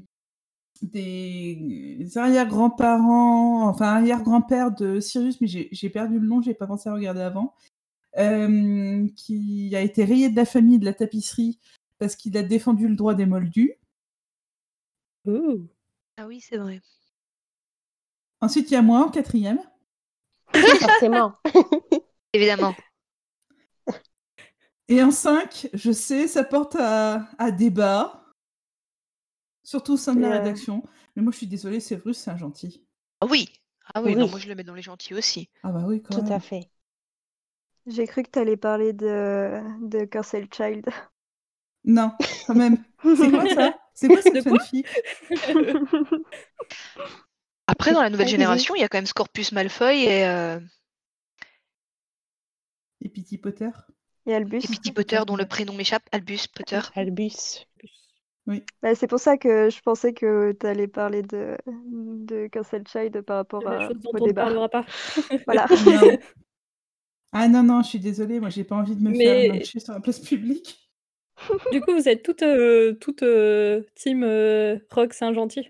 des 0.81 2.09
arrière-grands-parents, 2.15 3.67
enfin 3.67 3.87
arrière-grand-père 3.87 4.71
de 4.71 4.99
Sirius, 4.99 5.41
mais 5.41 5.47
j'ai 5.47 5.89
perdu 5.89 6.19
le 6.19 6.27
nom, 6.27 6.41
j'ai 6.41 6.53
pas 6.53 6.67
pensé 6.67 6.89
à 6.89 6.93
regarder 6.93 7.21
avant, 7.21 7.53
euh, 8.17 9.07
qui 9.15 9.71
a 9.75 9.81
été 9.81 10.03
rayé 10.05 10.29
de 10.29 10.35
la 10.35 10.45
famille 10.45 10.79
de 10.79 10.85
la 10.85 10.93
tapisserie 10.93 11.59
parce 11.97 12.15
qu'il 12.15 12.37
a 12.37 12.43
défendu 12.43 12.87
le 12.87 12.95
droit 12.95 13.15
des 13.15 13.25
moldus. 13.25 13.73
Ah 15.25 16.27
oui, 16.27 16.41
c'est 16.41 16.57
vrai. 16.57 16.81
Ensuite, 18.43 18.69
il 18.71 18.73
y 18.73 18.77
a 18.77 18.81
moi 18.81 19.05
en 19.05 19.09
quatrième. 19.09 19.59
Forcément. 20.53 21.35
Évidemment. 22.33 22.75
Et 24.89 25.01
en 25.01 25.12
5, 25.12 25.69
je 25.73 25.93
sais, 25.93 26.27
ça 26.27 26.43
porte 26.43 26.75
à, 26.77 27.25
à 27.38 27.51
débat, 27.51 28.25
surtout 29.63 29.93
au 29.93 29.97
sein 29.97 30.13
de 30.13 30.19
la 30.19 30.27
euh, 30.27 30.39
rédaction. 30.39 30.83
Mais 31.15 31.21
moi, 31.21 31.31
je 31.31 31.38
suis 31.38 31.47
désolée, 31.47 31.79
Severus, 31.79 32.17
c'est 32.17 32.31
un 32.31 32.38
gentil. 32.38 32.85
Ah 33.21 33.27
oui. 33.29 33.47
Ah 33.93 34.01
oui, 34.01 34.17
non, 34.17 34.27
moi 34.27 34.39
je 34.39 34.50
le 34.50 34.55
mets 34.55 34.63
dans 34.63 34.75
les 34.75 34.81
gentils 34.81 35.13
aussi. 35.13 35.50
Ah 35.63 35.71
bah 35.71 35.85
oui, 35.88 36.01
quand 36.01 36.15
Tout 36.15 36.23
même. 36.23 36.33
à 36.33 36.41
fait. 36.41 36.69
J'ai 37.88 38.07
cru 38.07 38.23
que 38.23 38.29
tu 38.29 38.39
allais 38.39 38.57
parler 38.57 38.91
de, 38.91 39.62
de 39.88 40.03
Cursed 40.03 40.53
Child. 40.53 40.89
Non, 41.85 42.12
quand 42.45 42.55
même. 42.55 42.83
C'est 43.03 43.31
quoi 43.31 43.47
ça? 43.47 43.73
C'est 43.93 44.09
quoi 44.09 44.21
cette 44.33 44.62
fille? 44.63 44.83
Après, 47.67 47.93
dans 47.93 48.01
la 48.01 48.10
nouvelle 48.10 48.27
génération, 48.27 48.75
il 48.75 48.82
y 48.82 48.84
a 48.84 48.89
quand 48.89 48.98
même 48.98 49.05
Scorpius 49.05 49.51
Malfoy 49.51 50.03
et, 50.03 50.27
euh, 50.27 50.60
Et 53.01 53.10
Petit 53.10 53.38
Potter? 53.38 53.70
Et 54.25 54.34
Albus. 54.34 54.58
et 54.58 54.67
Petit 54.67 54.91
Potter, 54.91 55.20
dont 55.27 55.36
le 55.36 55.46
prénom 55.46 55.74
m'échappe, 55.74 56.03
Albus 56.12 56.48
Potter. 56.48 56.79
Albus. 56.96 57.65
Bah, 58.82 58.93
c'est 58.96 59.08
pour 59.08 59.20
ça 59.20 59.38
que 59.38 59.70
je 59.70 59.79
pensais 59.82 60.13
que 60.13 60.51
tu 60.51 60.65
allais 60.67 60.88
parler 60.88 61.22
de, 61.22 61.58
de 61.65 62.48
Cancel 62.51 62.84
Child 62.88 63.22
par 63.22 63.38
rapport 63.38 63.65
à- 63.67 63.88
au 63.89 64.20
débat. 64.27 64.43
parlera 64.43 64.67
pas. 64.70 64.86
Voilà. 65.46 65.65
Non. 65.86 66.17
Ah 67.32 67.48
non, 67.48 67.63
non, 67.63 67.82
je 67.82 67.88
suis 67.89 68.00
désolée, 68.00 68.39
moi 68.39 68.50
j'ai 68.50 68.63
pas 68.63 68.75
envie 68.75 68.96
de 68.96 69.01
me 69.01 69.10
Mais- 69.12 69.17
faire 69.48 69.53
lyncher 69.53 69.79
sur 69.79 69.93
la 69.93 70.01
place 70.01 70.20
publique. 70.20 70.79
Du 71.72 71.82
coup, 71.82 71.93
vous 71.93 72.08
êtes 72.08 72.22
toutes, 72.22 72.43
euh, 72.43 72.93
toutes 72.93 73.24
euh, 73.24 73.82
team 73.96 74.24
euh, 74.24 74.77
Rogue 74.91 75.13
Saint-Gentil. 75.13 75.70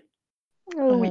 Oui. 0.76 1.10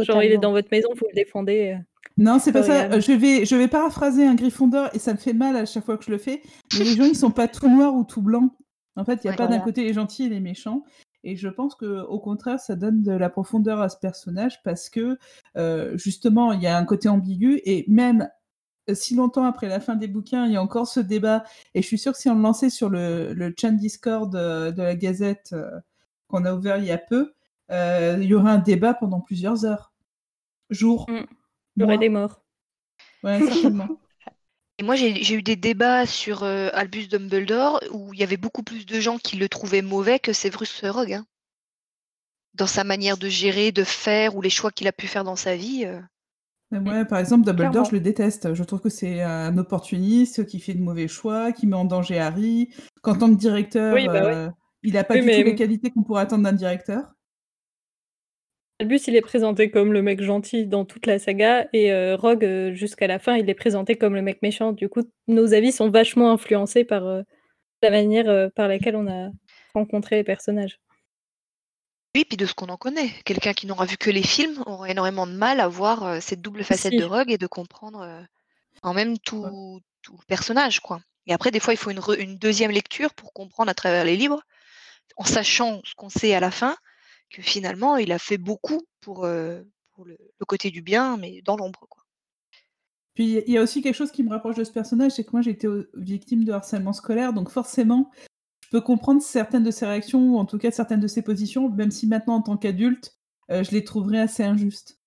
Genre, 0.00 0.22
il 0.22 0.32
est 0.32 0.38
dans 0.38 0.52
votre 0.52 0.68
maison, 0.72 0.88
vous 0.94 1.06
le 1.08 1.14
défendez. 1.14 1.74
euh. 1.76 1.82
Non, 2.18 2.38
c'est 2.38 2.52
pas 2.52 2.62
ça. 2.62 3.00
Je 3.00 3.12
vais, 3.12 3.44
je 3.46 3.56
vais 3.56 3.68
paraphraser 3.68 4.26
un 4.26 4.34
Gryffondor 4.34 4.90
et 4.92 4.98
ça 4.98 5.12
me 5.12 5.18
fait 5.18 5.32
mal 5.32 5.56
à 5.56 5.64
chaque 5.64 5.84
fois 5.84 5.96
que 5.96 6.04
je 6.04 6.10
le 6.10 6.18
fais. 6.18 6.42
Mais 6.78 6.84
les 6.84 6.94
gens, 6.94 7.04
ils 7.04 7.16
sont 7.16 7.30
pas 7.30 7.48
tout 7.48 7.68
noirs 7.68 7.94
ou 7.94 8.04
tout 8.04 8.20
blancs. 8.22 8.52
En 8.96 9.04
fait, 9.06 9.20
il 9.24 9.26
n'y 9.26 9.28
a 9.28 9.32
Ouais. 9.32 9.36
pas 9.36 9.46
d'un 9.46 9.60
côté 9.60 9.82
les 9.84 9.94
gentils 9.94 10.24
et 10.24 10.28
les 10.28 10.40
méchants. 10.40 10.84
Et 11.24 11.36
je 11.36 11.48
pense 11.48 11.74
que 11.74 12.02
au 12.02 12.18
contraire, 12.18 12.60
ça 12.60 12.76
donne 12.76 13.02
de 13.02 13.12
la 13.12 13.30
profondeur 13.30 13.80
à 13.80 13.88
ce 13.88 13.96
personnage 13.96 14.62
parce 14.62 14.90
que 14.90 15.16
euh, 15.56 15.96
justement, 15.96 16.52
il 16.52 16.60
y 16.60 16.66
a 16.66 16.76
un 16.76 16.84
côté 16.84 17.08
ambigu 17.08 17.60
et 17.64 17.84
même 17.88 18.28
euh, 18.90 18.94
si 18.94 19.14
longtemps 19.14 19.44
après 19.44 19.68
la 19.68 19.80
fin 19.80 19.94
des 19.94 20.08
bouquins, 20.08 20.44
il 20.46 20.52
y 20.52 20.56
a 20.56 20.62
encore 20.62 20.88
ce 20.88 21.00
débat. 21.00 21.44
Et 21.74 21.80
je 21.80 21.86
suis 21.86 21.98
sûre 21.98 22.12
que 22.12 22.18
si 22.18 22.28
on 22.28 22.34
le 22.34 22.42
lançait 22.42 22.68
sur 22.70 22.90
le, 22.90 23.32
le 23.32 23.54
chat 23.58 23.70
Discord 23.70 24.30
de 24.32 24.82
la 24.82 24.94
Gazette 24.96 25.50
euh, 25.54 25.70
qu'on 26.28 26.44
a 26.44 26.52
ouvert 26.54 26.76
il 26.78 26.84
y 26.84 26.90
a 26.90 26.98
peu, 26.98 27.16
euh, 27.20 27.30
il 27.72 28.24
y 28.24 28.34
aurait 28.34 28.50
un 28.50 28.58
débat 28.58 28.94
pendant 28.94 29.20
plusieurs 29.20 29.64
heures, 29.64 29.92
jours. 30.70 31.06
Mm. 31.08 31.24
Il 31.76 31.80
y 31.82 31.84
aurait 31.84 31.98
des 31.98 32.08
morts. 32.08 32.42
Ouais, 33.24 33.40
certainement. 33.40 33.88
Et 34.78 34.84
moi, 34.84 34.96
j'ai 34.96 35.34
eu 35.34 35.42
des 35.42 35.54
débats 35.56 36.06
sur 36.06 36.42
euh, 36.42 36.68
Albus 36.72 37.06
Dumbledore 37.08 37.80
où 37.92 38.12
il 38.14 38.20
y 38.20 38.22
avait 38.22 38.36
beaucoup 38.38 38.62
plus 38.62 38.84
de 38.86 39.00
gens 39.00 39.18
qui 39.18 39.36
le 39.36 39.48
trouvaient 39.48 39.82
mauvais 39.82 40.18
que 40.18 40.32
Severus 40.32 40.82
Rogue. 40.84 41.12
hein. 41.12 41.26
Dans 42.54 42.66
sa 42.66 42.82
manière 42.84 43.16
de 43.16 43.28
gérer, 43.28 43.70
de 43.72 43.84
faire, 43.84 44.34
ou 44.36 44.42
les 44.42 44.50
choix 44.50 44.70
qu'il 44.70 44.88
a 44.88 44.92
pu 44.92 45.06
faire 45.06 45.24
dans 45.24 45.36
sa 45.36 45.56
vie. 45.56 45.84
euh. 45.86 46.00
Par 47.04 47.18
exemple, 47.18 47.44
Dumbledore, 47.44 47.70
Clairement. 47.70 47.88
je 47.88 47.94
le 47.94 48.00
déteste. 48.00 48.54
Je 48.54 48.64
trouve 48.64 48.80
que 48.80 48.88
c'est 48.88 49.22
un 49.22 49.56
opportuniste 49.58 50.46
qui 50.46 50.58
fait 50.58 50.74
de 50.74 50.80
mauvais 50.82 51.06
choix, 51.08 51.52
qui 51.52 51.66
met 51.66 51.76
en 51.76 51.84
danger 51.84 52.18
Harry. 52.18 52.74
Qu'en 53.02 53.14
tant 53.16 53.28
que 53.30 53.38
directeur, 53.38 53.94
Oui, 53.94 54.06
bah 54.06 54.12
ouais. 54.24 54.34
euh, 54.34 54.50
il 54.82 54.94
n'a 54.94 55.04
pas 55.04 55.14
Oui, 55.14 55.20
du 55.20 55.26
mais- 55.26 55.38
tout 55.42 55.48
les 55.48 55.54
qualités 55.54 55.90
qu'on 55.90 56.02
pourrait 56.02 56.22
attendre 56.22 56.44
d'un 56.44 56.52
directeur. 56.52 57.14
Albus, 58.82 59.06
il 59.06 59.14
est 59.14 59.20
présenté 59.20 59.70
comme 59.70 59.92
le 59.92 60.02
mec 60.02 60.20
gentil 60.20 60.66
dans 60.66 60.84
toute 60.84 61.06
la 61.06 61.20
saga, 61.20 61.68
et 61.72 61.92
euh, 61.92 62.16
Rogue, 62.16 62.44
euh, 62.44 62.74
jusqu'à 62.74 63.06
la 63.06 63.20
fin, 63.20 63.36
il 63.36 63.48
est 63.48 63.54
présenté 63.54 63.94
comme 63.94 64.16
le 64.16 64.22
mec 64.22 64.42
méchant. 64.42 64.72
Du 64.72 64.88
coup, 64.88 65.02
nos 65.28 65.54
avis 65.54 65.70
sont 65.70 65.88
vachement 65.88 66.32
influencés 66.32 66.82
par 66.82 67.06
euh, 67.06 67.22
la 67.80 67.90
manière 67.90 68.50
par 68.56 68.66
laquelle 68.66 68.96
on 68.96 69.06
a 69.06 69.30
rencontré 69.72 70.16
les 70.16 70.24
personnages. 70.24 70.80
Oui, 72.16 72.24
puis 72.24 72.36
de 72.36 72.44
ce 72.44 72.54
qu'on 72.54 72.70
en 72.70 72.76
connaît. 72.76 73.10
Quelqu'un 73.24 73.52
qui 73.52 73.68
n'aura 73.68 73.86
vu 73.86 73.96
que 73.96 74.10
les 74.10 74.24
films 74.24 74.60
aura 74.66 74.90
énormément 74.90 75.28
de 75.28 75.32
mal 75.32 75.60
à 75.60 75.68
voir 75.68 76.20
cette 76.20 76.42
double 76.42 76.64
facette 76.64 76.92
Si. 76.92 76.98
de 76.98 77.04
Rogue 77.04 77.30
et 77.30 77.38
de 77.38 77.46
comprendre 77.46 78.26
quand 78.82 78.94
même 78.94 79.16
tout, 79.18 79.80
tout 80.02 80.16
le 80.18 80.26
personnage, 80.26 80.80
quoi. 80.80 81.00
Et 81.28 81.32
après, 81.32 81.52
des 81.52 81.60
fois, 81.60 81.72
il 81.72 81.76
faut 81.76 81.90
une 81.90 82.36
deuxième 82.36 82.72
lecture 82.72 83.14
pour 83.14 83.32
comprendre 83.32 83.70
à 83.70 83.74
travers 83.74 84.04
les 84.04 84.16
livres, 84.16 84.42
en 85.16 85.24
sachant 85.24 85.80
ce 85.84 85.94
qu'on 85.94 86.08
sait 86.08 86.34
à 86.34 86.40
la 86.40 86.50
fin, 86.50 86.76
que 87.32 87.42
finalement, 87.42 87.96
il 87.96 88.12
a 88.12 88.18
fait 88.18 88.38
beaucoup 88.38 88.80
pour, 89.00 89.24
euh, 89.24 89.62
pour 89.92 90.04
le, 90.04 90.16
le 90.38 90.46
côté 90.46 90.70
du 90.70 90.82
bien, 90.82 91.16
mais 91.16 91.42
dans 91.42 91.56
l'ombre, 91.56 91.86
quoi. 91.88 92.02
Puis 93.14 93.42
il 93.46 93.52
y 93.52 93.58
a 93.58 93.62
aussi 93.62 93.82
quelque 93.82 93.94
chose 93.94 94.10
qui 94.10 94.22
me 94.22 94.30
rapproche 94.30 94.56
de 94.56 94.64
ce 94.64 94.72
personnage, 94.72 95.12
c'est 95.12 95.24
que 95.24 95.32
moi 95.32 95.42
j'ai 95.42 95.50
été 95.50 95.68
victime 95.94 96.44
de 96.44 96.52
harcèlement 96.52 96.94
scolaire, 96.94 97.34
donc 97.34 97.50
forcément, 97.50 98.10
je 98.64 98.70
peux 98.70 98.80
comprendre 98.80 99.20
certaines 99.20 99.64
de 99.64 99.70
ses 99.70 99.84
réactions, 99.84 100.34
ou 100.34 100.38
en 100.38 100.46
tout 100.46 100.58
cas 100.58 100.70
certaines 100.70 101.00
de 101.00 101.08
ses 101.08 101.22
positions, 101.22 101.68
même 101.68 101.90
si 101.90 102.06
maintenant 102.06 102.36
en 102.36 102.42
tant 102.42 102.56
qu'adulte, 102.56 103.18
euh, 103.50 103.62
je 103.64 103.70
les 103.72 103.84
trouverais 103.84 104.20
assez 104.20 104.44
injustes. 104.44 104.98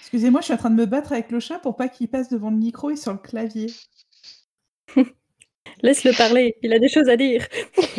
Excusez-moi, 0.00 0.40
je 0.40 0.44
suis 0.46 0.54
en 0.54 0.58
train 0.58 0.70
de 0.70 0.76
me 0.76 0.86
battre 0.86 1.12
avec 1.12 1.30
le 1.30 1.40
chat 1.40 1.58
pour 1.58 1.74
pas 1.76 1.88
qu'il 1.88 2.08
passe 2.08 2.28
devant 2.28 2.50
le 2.50 2.56
micro 2.56 2.90
et 2.90 2.96
sur 2.96 3.12
le 3.12 3.18
clavier. 3.18 3.72
Laisse-le 5.82 6.12
parler, 6.12 6.56
il 6.62 6.72
a 6.72 6.78
des 6.78 6.88
choses 6.88 7.08
à 7.08 7.16
dire. 7.16 7.46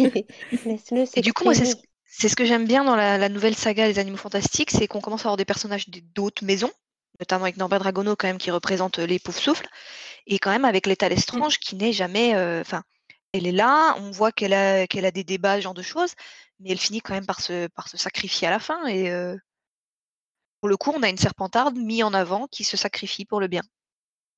Laisse-le 0.66 1.06
Et 1.18 1.22
du 1.22 1.34
coup, 1.34 1.44
moi, 1.44 1.54
c'est 1.54 2.30
ce, 2.30 2.36
que 2.36 2.46
j'aime 2.46 2.68
bien 2.68 2.84
dans 2.84 2.96
la, 2.96 3.18
la 3.18 3.30
nouvelle 3.30 3.56
saga 3.56 3.88
des 3.88 4.00
Animaux 4.00 4.18
Fantastiques, 4.18 4.72
c'est 4.72 4.88
qu'on 4.88 5.02
commence 5.02 5.22
à 5.22 5.26
avoir 5.26 5.38
des 5.38 5.46
personnages 5.46 5.90
d'autres 5.90 6.46
maisons, 6.46 6.72
notamment 7.20 7.46
avec 7.46 7.58
Norbert 7.58 7.80
Dragono, 7.80 8.16
quand 8.16 8.28
même, 8.28 8.38
qui 8.38 8.52
représente 8.52 9.00
euh, 9.00 9.06
les 9.06 9.20
Poufsouffles, 9.20 9.68
et 10.28 10.40
quand 10.40 10.52
même 10.52 10.66
avec 10.66 10.88
l'état 10.88 11.10
Lestrange, 11.10 11.60
qui 11.60 11.76
n'est 11.76 11.94
jamais... 11.94 12.36
euh, 12.36 12.62
Enfin, 12.62 12.84
elle 13.34 13.48
est 13.48 13.52
là, 13.52 13.96
on 14.00 14.12
voit 14.12 14.32
qu'elle 14.32 14.54
a, 14.54 14.86
qu'elle 14.88 15.06
a 15.06 15.12
des 15.12 15.24
débats, 15.24 15.58
ce 15.58 15.62
genre 15.62 15.74
de 15.74 15.82
choses, 15.82 16.14
mais 16.60 16.70
elle 16.72 16.80
finit 16.80 17.02
quand 17.02 17.14
même 17.14 17.26
par 17.26 17.42
se, 17.42 17.68
par 17.68 17.88
se 17.88 17.98
sacrifier 17.98 18.48
à 18.48 18.52
la 18.52 18.60
fin, 18.60 18.86
et 18.88 19.10
euh, 19.12 19.36
pour 20.62 20.70
le 20.70 20.78
coup, 20.78 20.92
on 20.96 21.04
a 21.04 21.10
une 21.10 21.18
serpentarde 21.18 21.76
mise 21.78 22.04
en 22.04 22.14
avant 22.14 22.48
qui 22.48 22.64
se 22.64 22.78
sacrifie 22.78 23.26
pour 23.26 23.40
le 23.40 23.48
bien. 23.48 23.62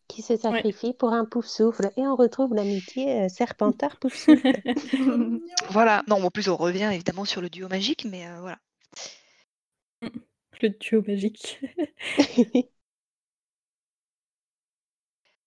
Qui 0.07 0.21
se 0.21 0.37
sacrifie 0.37 0.93
pour 0.93 1.13
un 1.13 1.25
pouf 1.25 1.45
souffle. 1.45 1.91
Et 1.97 2.05
on 2.07 2.15
retrouve 2.15 2.53
l'amitié 2.53 3.23
euh, 3.23 3.29
serpentard 3.29 3.97
pouf 3.97 4.15
souffle. 4.15 4.51
Voilà, 5.69 6.03
non, 6.07 6.23
en 6.23 6.29
plus, 6.29 6.47
on 6.47 6.55
revient 6.55 6.89
évidemment 6.93 7.25
sur 7.25 7.41
le 7.41 7.49
duo 7.49 7.67
magique, 7.67 8.05
mais 8.05 8.27
euh, 8.27 8.39
voilà. 8.39 8.59
Le 10.61 10.69
duo 10.69 11.03
magique. 11.05 11.59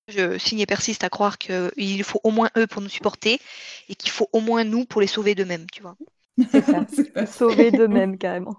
Je 0.08 0.38
signe 0.38 0.60
et 0.60 0.66
persiste 0.66 1.04
à 1.04 1.10
croire 1.10 1.36
qu'il 1.36 2.02
faut 2.02 2.20
au 2.24 2.30
moins 2.30 2.48
eux 2.56 2.66
pour 2.66 2.80
nous 2.80 2.88
supporter 2.88 3.40
et 3.90 3.94
qu'il 3.94 4.10
faut 4.10 4.28
au 4.32 4.40
moins 4.40 4.64
nous 4.64 4.86
pour 4.86 5.02
les 5.02 5.06
sauver 5.06 5.34
d'eux-mêmes, 5.34 5.66
tu 5.70 5.82
vois. 5.82 5.96
C'est 6.50 6.64
ça. 6.64 6.86
Sauver 7.26 7.70
d'eux-mêmes, 7.70 8.16
carrément. 8.16 8.56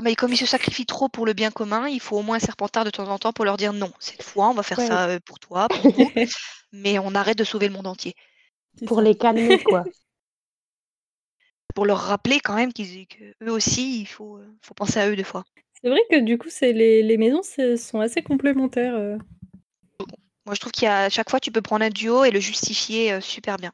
Ah, 0.00 0.02
mais 0.02 0.14
comme 0.16 0.32
ils 0.32 0.36
se 0.38 0.46
sacrifient 0.46 0.86
trop 0.86 1.10
pour 1.10 1.26
le 1.26 1.34
bien 1.34 1.50
commun, 1.50 1.86
il 1.86 2.00
faut 2.00 2.16
au 2.18 2.22
moins 2.22 2.36
un 2.36 2.40
serpentard 2.40 2.86
de 2.86 2.90
temps 2.90 3.08
en 3.08 3.18
temps 3.18 3.34
pour 3.34 3.44
leur 3.44 3.58
dire 3.58 3.74
non, 3.74 3.92
cette 3.98 4.22
fois 4.22 4.48
on 4.48 4.54
va 4.54 4.62
faire 4.62 4.78
Ouais. 4.78 4.86
ça 4.86 5.08
euh, 5.08 5.20
pour 5.20 5.38
toi, 5.38 5.68
pour 5.68 5.90
nous, 5.90 6.10
mais 6.72 6.98
on 6.98 7.14
arrête 7.14 7.36
de 7.38 7.44
sauver 7.44 7.68
le 7.68 7.74
monde 7.74 7.86
entier. 7.86 8.14
Pour 8.86 8.98
ça. 8.98 9.02
les 9.02 9.16
calmer, 9.16 9.62
quoi. 9.62 9.84
Pour 11.74 11.84
leur 11.84 11.98
rappeler 11.98 12.38
quand 12.38 12.54
même 12.54 12.72
qu'ils 12.72 13.08
que 13.08 13.34
eux 13.42 13.50
aussi, 13.50 14.00
il 14.00 14.06
faut, 14.06 14.36
euh, 14.36 14.56
faut 14.62 14.74
penser 14.74 15.00
à 15.00 15.08
eux 15.08 15.16
des 15.16 15.24
fois. 15.24 15.44
C'est 15.82 15.88
vrai 15.90 16.00
que 16.10 16.20
du 16.20 16.38
coup, 16.38 16.48
c'est 16.50 16.72
les, 16.72 17.02
les 17.02 17.16
maisons 17.16 17.42
sont 17.42 18.00
assez 18.00 18.22
complémentaires. 18.22 18.94
euh. 18.94 19.16
Moi 20.44 20.54
je 20.54 20.60
trouve 20.60 20.72
qu'à 20.72 21.04
à 21.04 21.08
chaque 21.08 21.30
fois 21.30 21.40
tu 21.40 21.50
peux 21.50 21.62
prendre 21.62 21.84
un 21.84 21.90
duo 21.90 22.24
et 22.24 22.30
le 22.30 22.40
justifier 22.40 23.12
euh, 23.12 23.20
super 23.20 23.56
bien. 23.56 23.72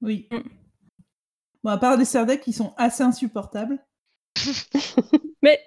Oui. 0.00 0.28
Mm. 0.30 0.64
Bon, 1.64 1.70
à 1.70 1.78
part 1.78 1.98
des 1.98 2.04
Serdec 2.04 2.40
qui 2.40 2.52
sont 2.52 2.74
assez 2.76 3.02
insupportables. 3.02 3.78
Mais 5.42 5.58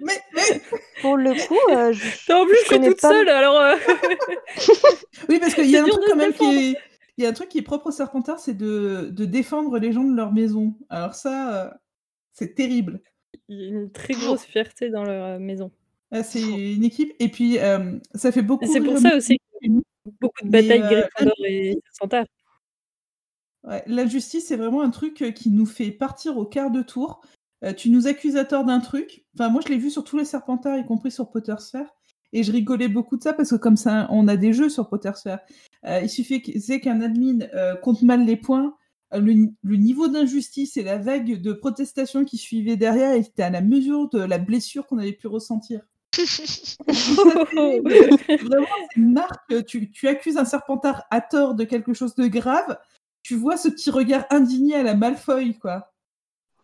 Mais, 0.00 0.20
mais- 0.34 0.62
Pour 1.00 1.16
le 1.16 1.32
coup, 1.46 1.58
euh, 1.72 1.92
je, 1.92 2.32
en 2.32 2.44
plus, 2.44 2.54
je 2.54 2.60
je 2.60 2.64
suis 2.66 2.68
connais 2.76 2.88
toute 2.88 3.00
pas- 3.00 3.10
seule, 3.10 3.28
alors. 3.28 3.58
euh, 3.58 3.76
Oui, 5.28 5.38
parce 5.40 5.54
qu'il 5.54 5.66
y 5.70 5.76
a 5.76 5.82
un 5.82 5.86
truc 5.88 6.02
quand 6.06 6.32
qui 6.32 6.70
est... 6.70 6.76
Il 7.16 7.24
y 7.24 7.26
a 7.26 7.30
un 7.30 7.32
truc 7.32 7.48
qui 7.48 7.58
est 7.58 7.62
propre 7.62 7.86
aux 7.86 7.90
Serpentards, 7.90 8.38
c'est 8.38 8.54
de... 8.54 9.08
de 9.10 9.24
défendre 9.24 9.78
les 9.78 9.92
gens 9.92 10.04
de 10.04 10.14
leur 10.14 10.32
maison. 10.32 10.74
Alors 10.88 11.14
ça, 11.14 11.66
euh, 11.66 11.70
c'est 12.32 12.54
terrible. 12.54 13.00
Il 13.48 13.60
y 13.60 13.64
a 13.64 13.68
une 13.70 13.90
très 13.90 14.14
grosse 14.14 14.42
fierté 14.44 14.90
dans 14.90 15.02
leur 15.04 15.24
euh, 15.24 15.38
maison. 15.38 15.72
Ah, 16.12 16.22
c'est 16.22 16.40
une 16.42 16.84
équipe. 16.84 17.12
Et 17.18 17.28
puis, 17.28 17.58
euh, 17.58 17.98
ça 18.14 18.30
fait 18.32 18.42
beaucoup... 18.42 18.66
C'est 18.72 18.80
pour 18.80 18.98
ça 18.98 19.16
aussi 19.16 19.38
qu'il 19.60 19.72
y 19.74 19.78
a 19.78 19.80
beaucoup 20.20 20.44
de 20.44 20.50
batailles 20.50 20.82
euh, 20.82 21.00
Gryffondor 21.16 21.34
et 21.46 21.78
Serpentard. 21.90 22.26
Ouais, 23.64 23.82
la 23.86 24.06
justice, 24.06 24.46
c'est 24.46 24.56
vraiment 24.56 24.82
un 24.82 24.90
truc 24.90 25.32
qui 25.34 25.50
nous 25.50 25.66
fait 25.66 25.90
partir 25.90 26.38
au 26.38 26.46
quart 26.46 26.70
de 26.70 26.82
tour. 26.82 27.20
Euh, 27.64 27.72
tu 27.72 27.90
nous 27.90 28.06
accuses 28.06 28.36
à 28.36 28.44
tort 28.44 28.64
d'un 28.64 28.80
truc. 28.80 29.24
Enfin, 29.34 29.48
moi, 29.48 29.60
je 29.66 29.70
l'ai 29.72 29.78
vu 29.78 29.90
sur 29.90 30.04
tous 30.04 30.16
les 30.16 30.24
Serpentards, 30.24 30.78
y 30.78 30.86
compris 30.86 31.10
sur 31.10 31.30
Pottersphere. 31.30 31.86
Et 32.32 32.42
je 32.42 32.52
rigolais 32.52 32.88
beaucoup 32.88 33.16
de 33.16 33.22
ça 33.22 33.32
parce 33.32 33.50
que 33.50 33.56
comme 33.56 33.76
ça, 33.76 34.06
on 34.10 34.28
a 34.28 34.36
des 34.36 34.52
jeux 34.52 34.68
sur 34.68 34.88
Pottersphere. 34.88 35.38
Euh, 35.86 36.00
il 36.02 36.10
suffit 36.10 36.42
qu'- 36.42 36.80
qu'un 36.80 37.00
admin 37.00 37.38
euh, 37.54 37.74
compte 37.76 38.02
mal 38.02 38.24
les 38.24 38.36
points. 38.36 38.74
Le, 39.12 39.32
ni- 39.32 39.54
le 39.62 39.76
niveau 39.76 40.08
d'injustice 40.08 40.76
et 40.76 40.82
la 40.82 40.98
vague 40.98 41.40
de 41.40 41.52
protestation 41.54 42.24
qui 42.26 42.36
suivait 42.36 42.76
derrière 42.76 43.12
était 43.14 43.42
à 43.42 43.48
la 43.50 43.62
mesure 43.62 44.10
de 44.10 44.18
la 44.18 44.36
blessure 44.38 44.86
qu'on 44.86 44.98
avait 44.98 45.14
pu 45.14 45.26
ressentir. 45.28 45.80
Vraiment, 47.56 48.66
c'est 48.94 49.00
marque. 49.00 49.64
Tu, 49.66 49.90
tu 49.90 50.08
accuses 50.08 50.36
un 50.36 50.44
serpentard 50.44 51.04
à 51.10 51.20
tort 51.20 51.54
de 51.54 51.64
quelque 51.64 51.94
chose 51.94 52.14
de 52.14 52.26
grave. 52.26 52.78
Tu 53.22 53.34
vois 53.34 53.56
ce 53.56 53.68
petit 53.68 53.90
regard 53.90 54.26
indigné 54.30 54.74
à 54.74 54.82
la 54.82 54.94
Malfoy, 54.94 55.54
quoi. 55.54 55.92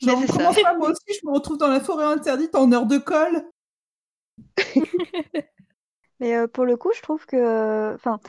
Genre, 0.01 0.17
Mais 0.17 0.27
c'est 0.27 0.29
comment 0.29 0.53
ça. 0.55 0.63
ça, 0.63 0.75
moi 0.75 0.91
aussi, 0.91 1.19
je 1.21 1.27
me 1.27 1.33
retrouve 1.33 1.59
dans 1.59 1.67
la 1.69 1.81
forêt 1.81 2.05
interdite 2.05 2.55
en 2.55 2.71
heure 2.73 2.87
de 2.87 2.99
colle 2.99 3.45
Mais 6.21 6.37
euh, 6.37 6.47
pour 6.49 6.65
le 6.65 6.77
coup, 6.77 6.93
je 6.95 7.03
trouve 7.03 7.27
que, 7.27 7.95
enfin, 7.95 8.21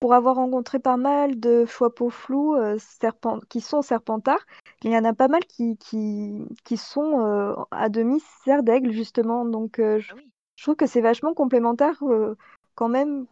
pour 0.00 0.14
avoir 0.14 0.36
rencontré 0.36 0.78
pas 0.80 0.96
mal 0.96 1.40
de 1.40 1.66
choix-peau 1.66 2.10
flous 2.10 2.54
euh, 2.56 2.78
serpent- 2.78 3.40
qui 3.48 3.60
sont 3.60 3.82
serpentards, 3.82 4.46
il 4.84 4.92
y 4.92 4.98
en 4.98 5.04
a 5.04 5.14
pas 5.14 5.28
mal 5.28 5.44
qui, 5.46 5.76
qui, 5.78 6.46
qui 6.64 6.76
sont 6.76 7.20
euh, 7.26 7.54
à 7.70 7.88
demi 7.88 8.20
d'aigle, 8.64 8.92
justement. 8.92 9.44
Donc, 9.46 9.78
euh, 9.80 10.00
je, 10.00 10.10
Ah 10.10 10.14
oui. 10.14 10.30
je 10.56 10.64
trouve 10.64 10.76
que 10.76 10.86
c'est 10.86 11.00
vachement 11.02 11.34
complémentaire 11.34 11.98
euh, 12.04 12.36
quand 12.76 12.88
même, 12.88 13.26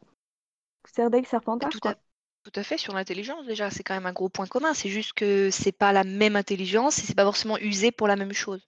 d'aigle, 1.11 1.27
Mais 1.61 1.69
serpentard, 1.69 1.71
tout 1.71 1.81
à, 1.85 1.93
quoi. 1.93 1.99
Tout 2.43 2.53
à 2.55 2.63
fait 2.63 2.79
sur 2.79 2.95
l'intelligence 2.95 3.47
déjà, 3.47 3.71
c'est 3.71 3.83
quand 3.83 3.95
même 3.95 4.07
un 4.07 4.13
gros 4.13 4.29
point 4.29 4.47
commun. 4.47 4.75
C'est 4.75 4.89
juste 4.89 5.13
que 5.13 5.51
c'est 5.51 5.73
pas 5.73 5.93
la 5.93 6.05
même 6.05 6.37
intelligence 6.37 6.99
et 6.99 7.03
c'est 7.03 7.15
pas 7.15 7.25
forcément 7.25 7.59
usé 7.59 7.93
pour 7.93 8.09
la 8.09 8.17
même 8.17 8.33
chose. 8.33 8.67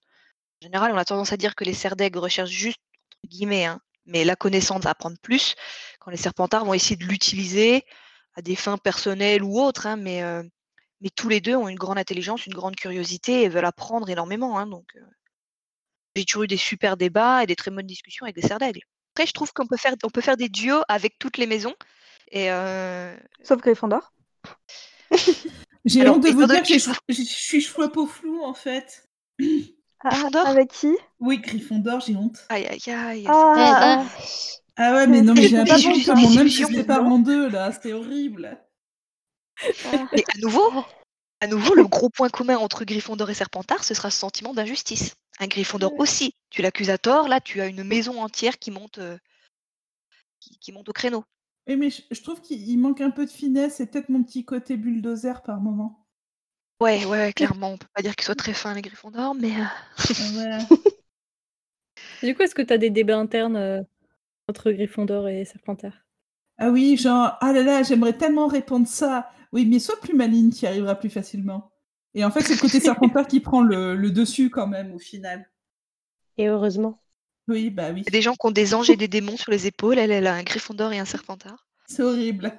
En 0.62 0.66
général, 0.66 0.92
on 0.92 0.96
a 0.98 1.04
tendance 1.04 1.32
à 1.32 1.36
dire 1.36 1.54
que 1.54 1.64
les 1.64 1.74
d'aigle 1.96 2.18
recherchent 2.18 2.50
juste, 2.50 2.78
entre 3.24 3.30
guillemets, 3.30 3.66
hein, 3.66 3.80
mais 4.06 4.24
la 4.24 4.36
connaissance 4.36 4.86
à 4.86 4.90
apprendre 4.90 5.18
plus, 5.22 5.54
quand 6.00 6.10
les 6.10 6.16
serpentards 6.16 6.64
vont 6.64 6.74
essayer 6.74 6.96
de 6.96 7.04
l'utiliser 7.04 7.84
à 8.34 8.42
des 8.42 8.56
fins 8.56 8.78
personnelles 8.78 9.42
ou 9.42 9.60
autres, 9.60 9.86
hein, 9.86 9.96
mais, 9.96 10.22
euh, 10.22 10.42
mais 11.00 11.10
tous 11.10 11.28
les 11.28 11.40
deux 11.40 11.56
ont 11.56 11.68
une 11.68 11.78
grande 11.78 11.98
intelligence, 11.98 12.46
une 12.46 12.54
grande 12.54 12.76
curiosité 12.76 13.42
et 13.42 13.48
veulent 13.48 13.64
apprendre 13.64 14.08
énormément. 14.10 14.58
hein, 14.58 14.66
donc, 14.66 14.86
euh, 14.96 15.00
j'ai 16.16 16.24
toujours 16.24 16.44
eu 16.44 16.48
des 16.48 16.56
super 16.56 16.96
débats 16.96 17.42
et 17.42 17.46
des 17.46 17.56
très 17.56 17.70
bonnes 17.70 17.86
discussions 17.86 18.24
avec 18.26 18.36
des 18.36 18.48
d'aigle. 18.48 18.80
Après, 19.14 19.26
je 19.26 19.32
trouve 19.32 19.52
qu'on 19.52 19.66
peut 19.66 19.76
faire, 19.76 19.94
on 20.04 20.10
peut 20.10 20.20
faire 20.20 20.36
des 20.36 20.48
duos 20.48 20.82
avec 20.88 21.18
toutes 21.18 21.38
les 21.38 21.46
maisons. 21.46 21.74
Et 22.32 22.50
euh, 22.50 23.14
Sauf 23.44 23.60
Gryffondor. 23.60 24.12
J'ai 25.84 26.08
honte 26.08 26.22
de 26.22 26.30
vous 26.30 26.46
dire 26.46 26.62
que 26.62 26.78
je, 26.78 27.22
suis 27.22 27.60
choix-peau 27.60 28.06
flou 28.06 28.42
en 28.42 28.54
fait. 28.54 29.08
Ah, 30.00 30.10
Gryffondor 30.10 30.46
avec 30.46 30.70
qui? 30.70 30.96
Oui, 31.20 31.38
Gryffondor, 31.38 32.00
j'ai 32.00 32.14
honte. 32.14 32.44
Aïe, 32.48 32.66
aïe, 32.66 32.92
aïe. 32.92 33.26
Ah, 33.28 34.04
Ah, 34.76 34.94
ouais, 34.94 35.06
mais 35.08 35.22
non, 35.22 35.34
mais 35.34 35.42
j'ai 35.42 35.56
pas 35.56 35.64
l'impression 35.64 35.92
que 35.92 36.00
ça. 36.00 36.14
mon 36.14 36.38
âme 36.38 36.48
se 36.48 36.64
sépare 36.64 37.04
en 37.04 37.18
deux 37.18 37.48
là, 37.48 37.72
c'était 37.72 37.92
horrible. 37.92 38.58
Mais 40.12 40.24
à 40.34 40.38
nouveau, 40.40 40.84
à 41.40 41.48
nouveau, 41.48 41.74
le 41.74 41.84
gros 41.84 42.08
point 42.08 42.30
commun 42.30 42.56
entre 42.56 42.84
Gryffondor 42.84 43.28
et 43.30 43.34
Serpentard, 43.34 43.82
ce 43.84 43.94
sera 43.94 44.10
ce 44.10 44.18
sentiment 44.18 44.54
d'injustice. 44.54 45.14
Un 45.40 45.48
Gryffondor 45.48 45.98
aussi. 45.98 46.34
Tu 46.50 46.62
l'accuses 46.62 46.90
à 46.90 46.98
tort, 46.98 47.28
là, 47.28 47.40
tu 47.40 47.60
as 47.60 47.66
une 47.66 47.82
maison 47.82 48.22
entière 48.22 48.58
qui 48.58 48.70
monte, 48.70 48.98
euh, 48.98 49.18
qui, 50.38 50.58
qui 50.58 50.70
monte 50.72 50.88
au 50.88 50.92
créneau. 50.92 51.24
Oui, 51.66 51.76
mais 51.76 51.90
je, 51.90 52.02
je 52.12 52.22
trouve 52.22 52.40
qu'il 52.40 52.68
il 52.68 52.76
manque 52.78 53.00
un 53.00 53.10
peu 53.10 53.26
de 53.26 53.30
finesse 53.30 53.80
et 53.80 53.86
peut-être 53.86 54.08
mon 54.10 54.22
petit 54.22 54.44
côté 54.44 54.76
bulldozer 54.76 55.42
par 55.42 55.60
moment. 55.60 56.06
Ouais, 56.80 57.04
ouais, 57.06 57.32
clairement, 57.32 57.70
on 57.72 57.78
peut 57.78 57.86
pas 57.94 58.02
dire 58.02 58.14
qu'ils 58.16 58.24
soient 58.26 58.34
très 58.34 58.52
fins 58.54 58.74
les 58.74 58.82
Gryffondors, 58.82 59.34
mais 59.34 59.52
euh, 59.58 59.64
voilà. 60.34 60.58
Du 62.22 62.34
coup, 62.34 62.40
est-ce 62.42 62.54
que 62.54 62.62
tu 62.62 62.72
as 62.72 62.78
des 62.78 62.88
débats 62.88 63.18
internes 63.18 63.56
euh, 63.56 63.82
entre 64.48 64.72
Gryffondor 64.72 65.28
et 65.28 65.44
Serpentard? 65.44 65.94
Ah 66.58 66.70
oui, 66.70 66.96
genre, 66.96 67.36
ah 67.40 67.52
là 67.52 67.62
là, 67.62 67.82
j'aimerais 67.82 68.16
tellement 68.16 68.46
répondre 68.46 68.86
ça. 68.86 69.30
Oui, 69.52 69.66
mais 69.66 69.78
sois 69.78 70.00
plus 70.00 70.14
maligne, 70.14 70.50
qui 70.50 70.66
arrivera 70.66 70.94
plus 70.94 71.10
facilement. 71.10 71.72
Et 72.14 72.24
en 72.24 72.30
fait, 72.30 72.42
c'est 72.42 72.54
le 72.54 72.60
côté 72.60 72.80
serpentard 72.80 73.26
qui 73.26 73.40
prend 73.40 73.62
le, 73.62 73.94
le 73.96 74.10
dessus 74.10 74.50
quand 74.50 74.66
même 74.66 74.92
au 74.92 74.98
final. 74.98 75.50
Et 76.36 76.46
heureusement. 76.48 77.01
Oui, 77.48 77.70
bah 77.70 77.90
oui. 77.92 78.02
il 78.02 78.04
y 78.04 78.08
a 78.08 78.10
des 78.10 78.22
gens 78.22 78.34
qui 78.34 78.46
ont 78.46 78.50
des 78.52 78.74
anges 78.74 78.90
et 78.90 78.96
des 78.96 79.08
démons 79.08 79.36
sur 79.36 79.50
les 79.50 79.66
épaules. 79.66 79.98
Elle, 79.98 80.12
elle 80.12 80.26
a 80.26 80.34
un 80.34 80.42
Gryffondor 80.42 80.92
et 80.92 80.98
un 80.98 81.04
Serpentard. 81.04 81.66
C'est 81.86 82.02
horrible. 82.02 82.58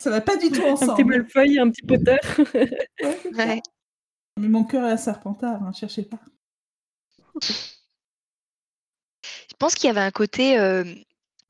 Ça 0.00 0.10
va 0.10 0.20
pas 0.20 0.36
du 0.36 0.50
tout 0.50 0.62
Un 0.66 0.74
petit 0.74 0.84
ensemble. 0.84 1.04
Malfoy, 1.04 1.58
un 1.58 1.70
petit 1.70 1.82
Potter. 1.82 2.16
Ouais. 3.34 3.62
Mais 4.38 4.48
mon 4.48 4.64
cœur 4.64 4.86
est 4.86 4.92
à 4.92 4.96
serpentard, 4.96 5.62
hein, 5.62 5.72
cherchez 5.72 6.02
pas. 6.02 6.20
Je 7.40 7.52
pense 9.58 9.74
qu'il 9.74 9.86
y 9.88 9.90
avait 9.90 10.00
un 10.00 10.10
côté, 10.10 10.58
euh, 10.58 10.84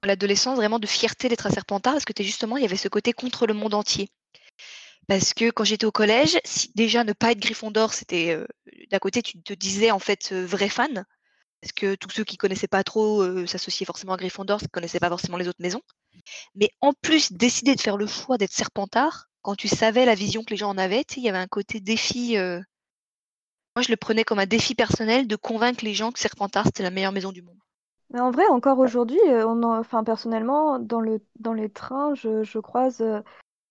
à 0.02 0.06
l'adolescence, 0.06 0.56
vraiment 0.56 0.78
de 0.78 0.86
fierté 0.86 1.28
d'être 1.28 1.46
un 1.46 1.50
Serpentard, 1.50 1.94
parce 1.94 2.04
que 2.04 2.12
t'es 2.12 2.24
justement, 2.24 2.56
il 2.56 2.62
y 2.62 2.66
avait 2.66 2.76
ce 2.76 2.88
côté 2.88 3.12
contre 3.12 3.46
le 3.46 3.54
monde 3.54 3.74
entier. 3.74 4.10
Parce 5.08 5.32
que 5.32 5.50
quand 5.50 5.64
j'étais 5.64 5.86
au 5.86 5.92
collège, 5.92 6.38
si 6.44 6.72
déjà 6.74 7.04
ne 7.04 7.12
pas 7.12 7.32
être 7.32 7.40
Gryffondor, 7.40 7.92
c'était 7.92 8.30
euh, 8.30 8.46
d'un 8.90 8.98
côté 8.98 9.22
tu 9.22 9.40
te 9.42 9.52
disais 9.52 9.90
en 9.90 9.98
fait 9.98 10.30
euh, 10.32 10.44
vrai 10.46 10.68
fan, 10.68 11.04
parce 11.62 11.73
que 11.73 11.95
tous 11.95 12.11
ceux 12.11 12.25
qui 12.25 12.37
connaissaient 12.37 12.66
pas 12.69 12.85
trop 12.85 13.23
euh, 13.23 13.47
s'associaient 13.47 13.87
forcément 13.87 14.12
à 14.12 14.16
Gryffondor, 14.19 14.61
ne 14.62 14.66
connaissaient 14.69 15.01
pas 15.01 15.09
forcément 15.09 15.38
les 15.38 15.48
autres 15.48 15.62
maisons. 15.62 15.81
Mais 16.55 16.70
en 16.81 16.92
plus 16.92 17.33
décider 17.33 17.75
de 17.75 17.81
faire 17.81 17.96
le 17.96 18.07
choix 18.07 18.37
d'être 18.37 18.53
Serpentard, 18.53 19.29
quand 19.42 19.55
tu 19.55 19.68
savais 19.68 20.05
la 20.05 20.14
vision 20.14 20.44
que 20.44 20.51
les 20.51 20.57
gens 20.57 20.70
en 20.70 20.79
avaient, 20.79 21.05
il 21.16 21.22
y 21.22 21.29
avait 21.29 21.38
un 21.38 21.46
côté 21.46 21.81
défi. 21.81 22.37
euh, 22.37 22.61
Moi, 23.77 23.83
je 23.83 23.90
le 23.90 23.96
prenais 23.96 24.25
comme 24.25 24.38
un 24.38 24.46
défi 24.46 24.75
personnel 24.75 25.27
de 25.27 25.37
convaincre 25.37 25.85
les 25.85 25.94
gens 25.94 26.12
que 26.12 26.18
Serpentard 26.18 26.66
c'était 26.66 26.83
la 26.83 26.90
meilleure 26.90 27.12
maison 27.12 27.33
du 27.33 27.42
monde. 27.42 27.57
Mais 28.11 28.20
en 28.20 28.31
vrai, 28.31 28.46
encore 28.48 28.79
aujourd'hui, 28.79 29.20
euh, 29.29 29.46
on 29.46 29.62
en- 29.62 29.79
enfin, 29.79 30.05
personnellement, 30.05 30.79
dans 30.79 31.01
le, 31.01 31.20
dans 31.38 31.55
les 31.55 31.70
trains, 31.70 32.14
je, 32.14 32.42
je 32.44 32.59
croise 32.59 33.01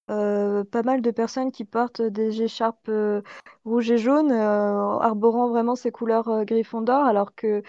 euh, 0.09 0.63
pas 0.63 0.83
mal 0.83 1.01
de 1.01 1.11
personnes 1.11 1.51
qui 1.51 1.63
portent 1.63 2.01
des 2.01 2.41
écharpes 2.41 2.89
euh, 2.89 3.21
rouges 3.65 3.91
et 3.91 3.97
jaunes, 3.97 4.31
euh, 4.31 4.97
arborant 4.99 5.49
vraiment 5.49 5.75
ces 5.75 5.91
couleurs 5.91 6.43
Gryffondor, 6.45 7.05
alors 7.05 7.33
que 7.35 7.63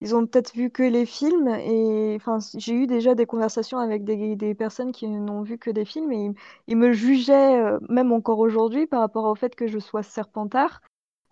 ils 0.00 0.14
ont 0.16 0.26
peut-être 0.26 0.54
vu 0.54 0.70
que 0.70 0.82
les 0.82 1.06
films. 1.06 1.48
Et 1.48 2.16
enfin, 2.16 2.38
j'ai 2.56 2.74
eu 2.74 2.86
déjà 2.86 3.14
des 3.14 3.26
conversations 3.26 3.78
avec 3.78 4.04
des, 4.04 4.36
des 4.36 4.54
personnes 4.54 4.92
qui 4.92 5.08
n'ont 5.08 5.42
vu 5.42 5.58
que 5.58 5.70
des 5.70 5.84
films 5.84 6.12
et 6.12 6.26
ils, 6.26 6.34
ils 6.68 6.76
me 6.76 6.92
jugeaient, 6.92 7.62
même 7.88 8.12
encore 8.12 8.38
aujourd'hui, 8.40 8.86
par 8.86 9.00
rapport 9.00 9.24
au 9.26 9.34
fait 9.34 9.54
que 9.54 9.66
je 9.66 9.78
sois 9.78 10.02
Serpentard, 10.02 10.82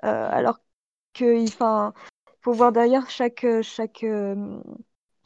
alors 0.01 0.61
que, 1.15 1.43
enfin, 1.45 1.93
faut 2.41 2.53
voir 2.53 2.73
derrière 2.73 3.11
chaque, 3.11 3.47
chaque, 3.63 4.07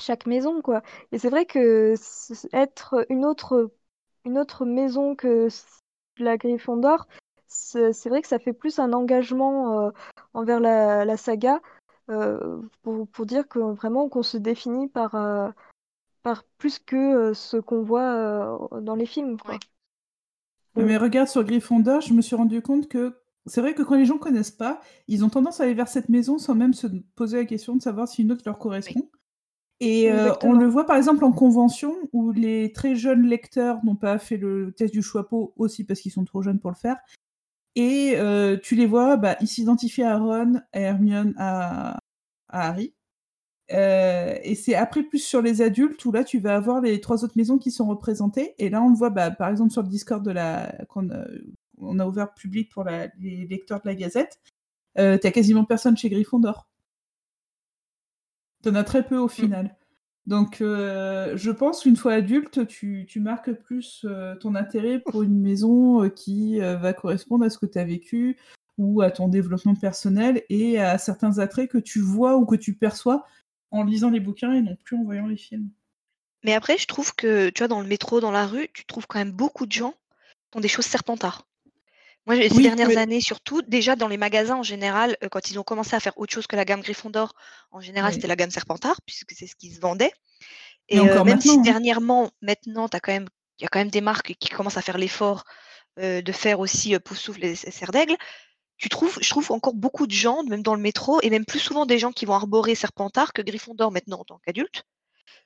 chaque 0.01 0.27
maison, 0.27 0.63
quoi. 0.63 0.83
Et 1.13 1.19
c'est 1.19 1.31
vrai 1.31 1.47
que 1.47 1.95
être 2.53 3.07
une 3.11 3.25
autre, 3.25 3.71
une 4.27 4.39
autre 4.39 4.65
maison 4.67 5.15
que 5.15 5.49
la 6.19 6.37
Gryffondor, 6.37 7.07
c'est 7.47 7.93
c'est 7.93 8.09
vrai 8.09 8.23
que 8.23 8.29
ça 8.29 8.39
fait 8.39 8.53
plus 8.53 8.79
un 8.79 8.93
engagement 8.93 9.87
euh, 9.87 9.91
envers 10.35 10.61
la, 10.61 11.05
la 11.05 11.17
saga 11.17 11.61
euh, 12.11 12.61
pour, 12.83 13.09
pour 13.09 13.27
dire 13.27 13.49
que 13.49 13.59
vraiment 13.59 14.09
qu'on 14.09 14.23
se 14.23 14.37
définit 14.37 14.89
par, 14.89 15.15
euh, 15.15 15.49
par 16.23 16.45
plus 16.59 16.79
que 16.79 16.97
euh, 16.97 17.35
ce 17.35 17.57
qu'on 17.57 17.83
voit 17.83 18.03
euh, 18.73 18.81
dans 18.81 18.97
les 18.97 19.07
films, 19.07 19.39
quoi. 19.39 19.55
Ouais. 19.55 19.61
Ouais, 20.77 20.85
Mais 20.85 20.97
regarde 20.97 21.29
sur 21.29 21.45
Gryffondor, 21.45 22.01
je 22.01 22.13
me 22.13 22.21
suis 22.21 22.37
rendu 22.37 22.61
compte 22.63 22.89
que 22.89 23.17
c'est 23.47 23.61
vrai 23.61 23.75
que 23.75 23.83
quand 23.83 23.95
les 23.95 24.05
gens 24.05 24.19
connaissent 24.19 24.51
pas, 24.51 24.81
ils 25.09 25.25
ont 25.25 25.31
tendance 25.31 25.61
à 25.61 25.65
aller 25.65 25.75
vers 25.75 25.89
cette 25.89 26.09
maison 26.09 26.39
sans 26.39 26.55
même 26.55 26.75
se 26.75 26.89
poser 27.15 27.39
la 27.39 27.45
question 27.45 27.77
de 27.77 27.83
savoir 27.83 28.09
si 28.09 28.23
une 28.23 28.33
autre 28.33 28.43
leur 28.45 28.59
correspond. 28.59 29.09
Et 29.81 30.11
euh, 30.11 30.33
on 30.43 30.53
le 30.55 30.67
voit 30.67 30.87
par 30.87 30.97
exemple 30.97 31.25
en 31.25 31.33
convention 31.33 31.95
où 32.13 32.33
les 32.33 32.73
très 32.73 32.95
jeunes 32.95 33.27
lecteurs 33.27 33.85
n'ont 33.85 33.97
pas 33.97 34.19
fait 34.19 34.39
le 34.39 34.73
test 34.73 34.93
du 34.95 35.03
choix-peau 35.03 35.53
aussi 35.57 35.85
parce 35.85 36.01
qu'ils 36.01 36.13
sont 36.13 36.25
trop 36.25 36.41
jeunes 36.43 36.61
pour 36.61 36.71
le 36.71 36.77
faire. 36.77 36.97
Et 37.75 38.15
euh, 38.17 38.57
tu 38.63 38.75
les 38.75 38.87
vois, 38.87 39.17
bah, 39.19 39.37
ils 39.43 39.49
s'identifient 39.49 40.03
à 40.05 40.17
Ron, 40.19 40.63
à 40.73 40.81
Hermione, 40.81 41.35
à, 41.37 41.99
à 42.49 42.69
Harry. 42.69 42.95
Euh, 43.73 44.37
et 44.45 44.55
c'est 44.55 44.75
après 44.77 45.03
plus 45.03 45.19
sur 45.19 45.43
les 45.43 45.61
adultes 45.61 46.03
où 46.05 46.13
là 46.13 46.23
tu 46.23 46.39
vas 46.39 46.55
avoir 46.55 46.81
les 46.81 47.01
trois 47.01 47.25
autres 47.25 47.37
maisons 47.37 47.59
qui 47.59 47.71
sont 47.71 47.87
représentées. 47.87 48.55
Et 48.59 48.71
là 48.71 48.83
on 48.83 48.89
le 48.89 48.97
voit 48.97 49.11
bah, 49.11 49.31
par 49.31 49.51
exemple 49.51 49.73
sur 49.73 49.83
le 49.83 49.89
Discord 49.89 50.25
de 50.25 50.31
la 50.31 50.73
qu'on 50.89 51.11
a, 51.11 51.25
on 51.79 51.99
a 51.99 52.07
ouvert 52.07 52.33
public 52.33 52.71
pour 52.73 52.85
la- 52.85 53.09
les 53.21 53.47
lecteurs 53.47 53.81
de 53.83 53.89
la 53.89 53.95
Gazette. 53.95 54.41
Euh, 54.99 55.19
T'as 55.19 55.33
quasiment 55.33 55.65
personne 55.65 55.97
chez 55.97 56.09
Gryffondor. 56.09 56.67
T'en 58.63 58.75
as 58.75 58.85
très 58.85 59.05
peu 59.05 59.17
au 59.17 59.29
final. 59.29 59.77
Donc 60.27 60.61
euh, 60.61 61.37
je 61.37 61.51
pense 61.51 61.83
qu'une 61.83 61.97
fois 61.97 62.15
adulte, 62.15 62.67
tu, 62.67 63.07
tu 63.09 63.21
marques 63.21 63.53
plus 63.53 64.05
euh, 64.05 64.35
ton 64.37 64.57
intérêt 64.57 64.99
pour 64.99 65.23
une 65.23 65.41
maison 65.41 66.03
euh, 66.03 66.09
qui 66.09 66.59
va 66.59 66.93
correspondre 66.93 67.45
à 67.45 67.51
ce 67.51 67.59
que 67.59 67.67
tu 67.67 67.79
as 67.79 67.85
vécu 67.85 68.37
ou 68.77 69.03
à 69.03 69.11
ton 69.11 69.29
développement 69.29 69.75
personnel 69.75 70.43
et 70.49 70.79
à 70.79 70.99
certains 70.99 71.39
attraits 71.39 71.71
que 71.71 71.79
tu 71.79 72.01
vois 72.01 72.37
ou 72.37 72.45
que 72.45 72.57
tu 72.57 72.75
perçois 72.75 73.25
en 73.71 73.85
lisant 73.85 74.11
les 74.11 74.21
bouquins 74.21 74.53
et 74.53 74.63
non 74.63 74.77
plus 74.85 74.97
en 74.97 75.05
voyant 75.05 75.27
les 75.27 75.37
films. 75.37 75.71
Mais 76.45 76.55
après, 76.55 76.77
je 76.77 76.87
trouve 76.87 77.15
que, 77.15 77.49
tu 77.49 77.61
vois, 77.61 77.69
dans 77.69 77.81
le 77.81 77.89
métro, 77.89 78.21
dans 78.21 78.31
la 78.31 78.47
rue, 78.47 78.69
tu 78.75 78.85
trouves 78.85 79.07
quand 79.07 79.19
même 79.19 79.33
beaucoup 79.33 79.67
de 79.67 79.73
gens 79.73 79.95
qui 80.51 80.59
ont 80.59 80.61
des 80.61 80.69
choses 80.69 80.85
serpentards. 80.85 81.47
Moi, 82.27 82.37
ces 82.37 82.53
Oui, 82.53 82.65
dernières 82.65 82.99
années, 82.99 83.21
surtout, 83.21 83.63
déjà 83.63 83.95
dans 83.95 84.09
les 84.09 84.17
magasins 84.17 84.57
en 84.57 84.63
général, 84.63 85.17
euh, 85.23 85.29
quand 85.29 85.51
ils 85.51 85.59
ont 85.59 85.63
commencé 85.63 85.95
à 85.95 86.01
faire 86.01 86.19
autre 86.19 86.33
chose 86.33 86.47
que 86.47 86.57
la 86.57 86.65
gamme 86.65 86.81
Gryffondor, 86.81 87.35
en 87.71 87.81
général, 87.81 88.11
Oui. 88.11 88.15
c'était 88.15 88.27
la 88.27 88.37
gamme 88.37 88.51
Serpentard, 88.51 89.01
puisque 89.07 89.33
c'est 89.33 89.47
ce 89.47 89.55
qui 89.55 89.73
se 89.73 89.81
vendait. 89.81 90.13
Et 90.89 90.99
euh, 90.99 91.25
même 91.25 91.41
si 91.41 91.51
hein. 91.51 91.61
dernièrement, 91.63 92.31
maintenant, 92.43 92.89
t'as 92.89 93.01
quand 93.01 93.13
même, 93.13 93.29
il 93.59 93.63
y 93.63 93.67
a 93.67 93.69
quand 93.69 93.79
même 93.79 93.91
des 93.91 94.01
marques 94.01 94.35
qui 94.39 94.49
commencent 94.49 94.77
à 94.77 94.83
faire 94.83 94.99
l'effort 94.99 95.45
euh, 96.01 96.21
de 96.21 96.33
faire 96.33 96.61
aussi 96.61 96.99
Poussoufle 96.99 97.45
et 97.45 97.55
Serre 97.55 97.93
d'Aigle, 97.93 98.17
tu 98.77 98.89
trouves, 98.89 99.19
je 99.21 99.31
trouve 99.31 99.51
encore 99.53 99.75
beaucoup 99.75 100.07
de 100.07 100.13
gens, 100.13 100.43
même 100.45 100.63
dans 100.63 100.75
le 100.75 100.81
métro, 100.81 101.21
et 101.23 101.31
même 101.31 101.47
plus 101.47 101.61
souvent 101.61 101.87
des 101.87 101.99
gens 101.99 102.13
qui 102.13 102.27
vont 102.27 102.35
arborer 102.35 102.75
Serpentard 102.75 103.33
que 103.33 103.41
Gryffondor 103.43 103.91
maintenant 103.91 104.21
en 104.21 104.25
tant 104.25 104.39
qu'adulte. 104.45 104.85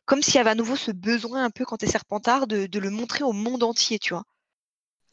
Comme 0.05 0.23
s'il 0.23 0.37
y 0.37 0.39
avait 0.39 0.51
à 0.51 0.55
nouveau 0.55 0.77
ce 0.77 0.91
besoin 0.91 1.45
un 1.45 1.51
peu 1.51 1.65
quand 1.65 1.77
t'es 1.77 1.87
Serpentard 1.87 2.47
de, 2.47 2.67
de 2.67 2.79
le 2.79 2.91
montrer 2.91 3.23
au 3.23 3.33
monde 3.33 3.63
entier, 3.63 3.99
tu 3.99 4.15
vois. 4.15 4.25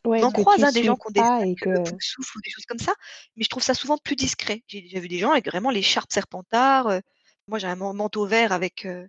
Ouais, 0.05 0.23
On 0.23 0.27
en 0.27 0.31
croise 0.31 0.63
hein, 0.63 0.71
des 0.71 0.83
gens 0.83 0.95
qui 0.95 1.07
ont 1.07 1.11
des 1.11 1.21
et 1.39 1.47
que... 1.55 1.69
Ou 1.69 2.41
des 2.43 2.49
choses 2.51 2.65
comme 2.67 2.79
ça, 2.79 2.93
mais 3.35 3.43
je 3.43 3.49
trouve 3.49 3.63
ça 3.63 3.73
souvent 3.73 3.97
plus 3.97 4.15
discret. 4.15 4.63
J'ai 4.67 4.81
déjà 4.81 4.99
vu 4.99 5.07
des 5.07 5.19
gens 5.19 5.31
avec 5.31 5.45
vraiment 5.47 5.69
les 5.71 5.81
charpes 5.81 6.11
Serpentard. 6.11 6.87
euh, 6.87 6.99
moi, 7.47 7.59
j'ai 7.59 7.67
un 7.67 7.75
man- 7.75 7.95
manteau 7.95 8.25
vert 8.25 8.51
avec 8.51 8.85
euh, 8.85 9.07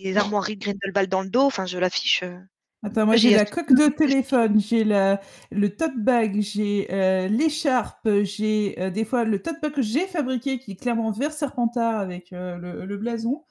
des 0.00 0.16
armoiries 0.18 0.56
de 0.56 0.64
Grindelwald 0.66 1.10
dans 1.10 1.22
le 1.22 1.30
dos. 1.30 1.42
Enfin, 1.42 1.66
je 1.66 1.78
l'affiche. 1.78 2.22
euh. 2.24 2.38
Attends, 2.82 3.06
moi 3.06 3.16
j'ai 3.16 3.30
la 3.30 3.46
coque 3.46 3.72
de 3.72 3.88
téléphone, 3.88 4.60
j'ai 4.60 4.84
le 4.84 5.68
tote 5.68 5.96
bag, 5.96 6.40
j'ai 6.42 6.86
euh, 6.92 7.28
l'écharpe, 7.28 8.06
j'ai 8.24 8.78
euh, 8.78 8.90
des 8.90 9.06
fois 9.06 9.24
le 9.24 9.40
tote 9.40 9.56
bag 9.62 9.72
que 9.72 9.80
j'ai 9.80 10.06
fabriqué 10.06 10.58
qui 10.58 10.72
est 10.72 10.76
clairement 10.76 11.10
vert 11.10 11.32
serpentard 11.32 11.98
avec 11.98 12.32
euh, 12.34 12.58
le, 12.58 12.84
le 12.84 12.96
blason. 12.98 13.42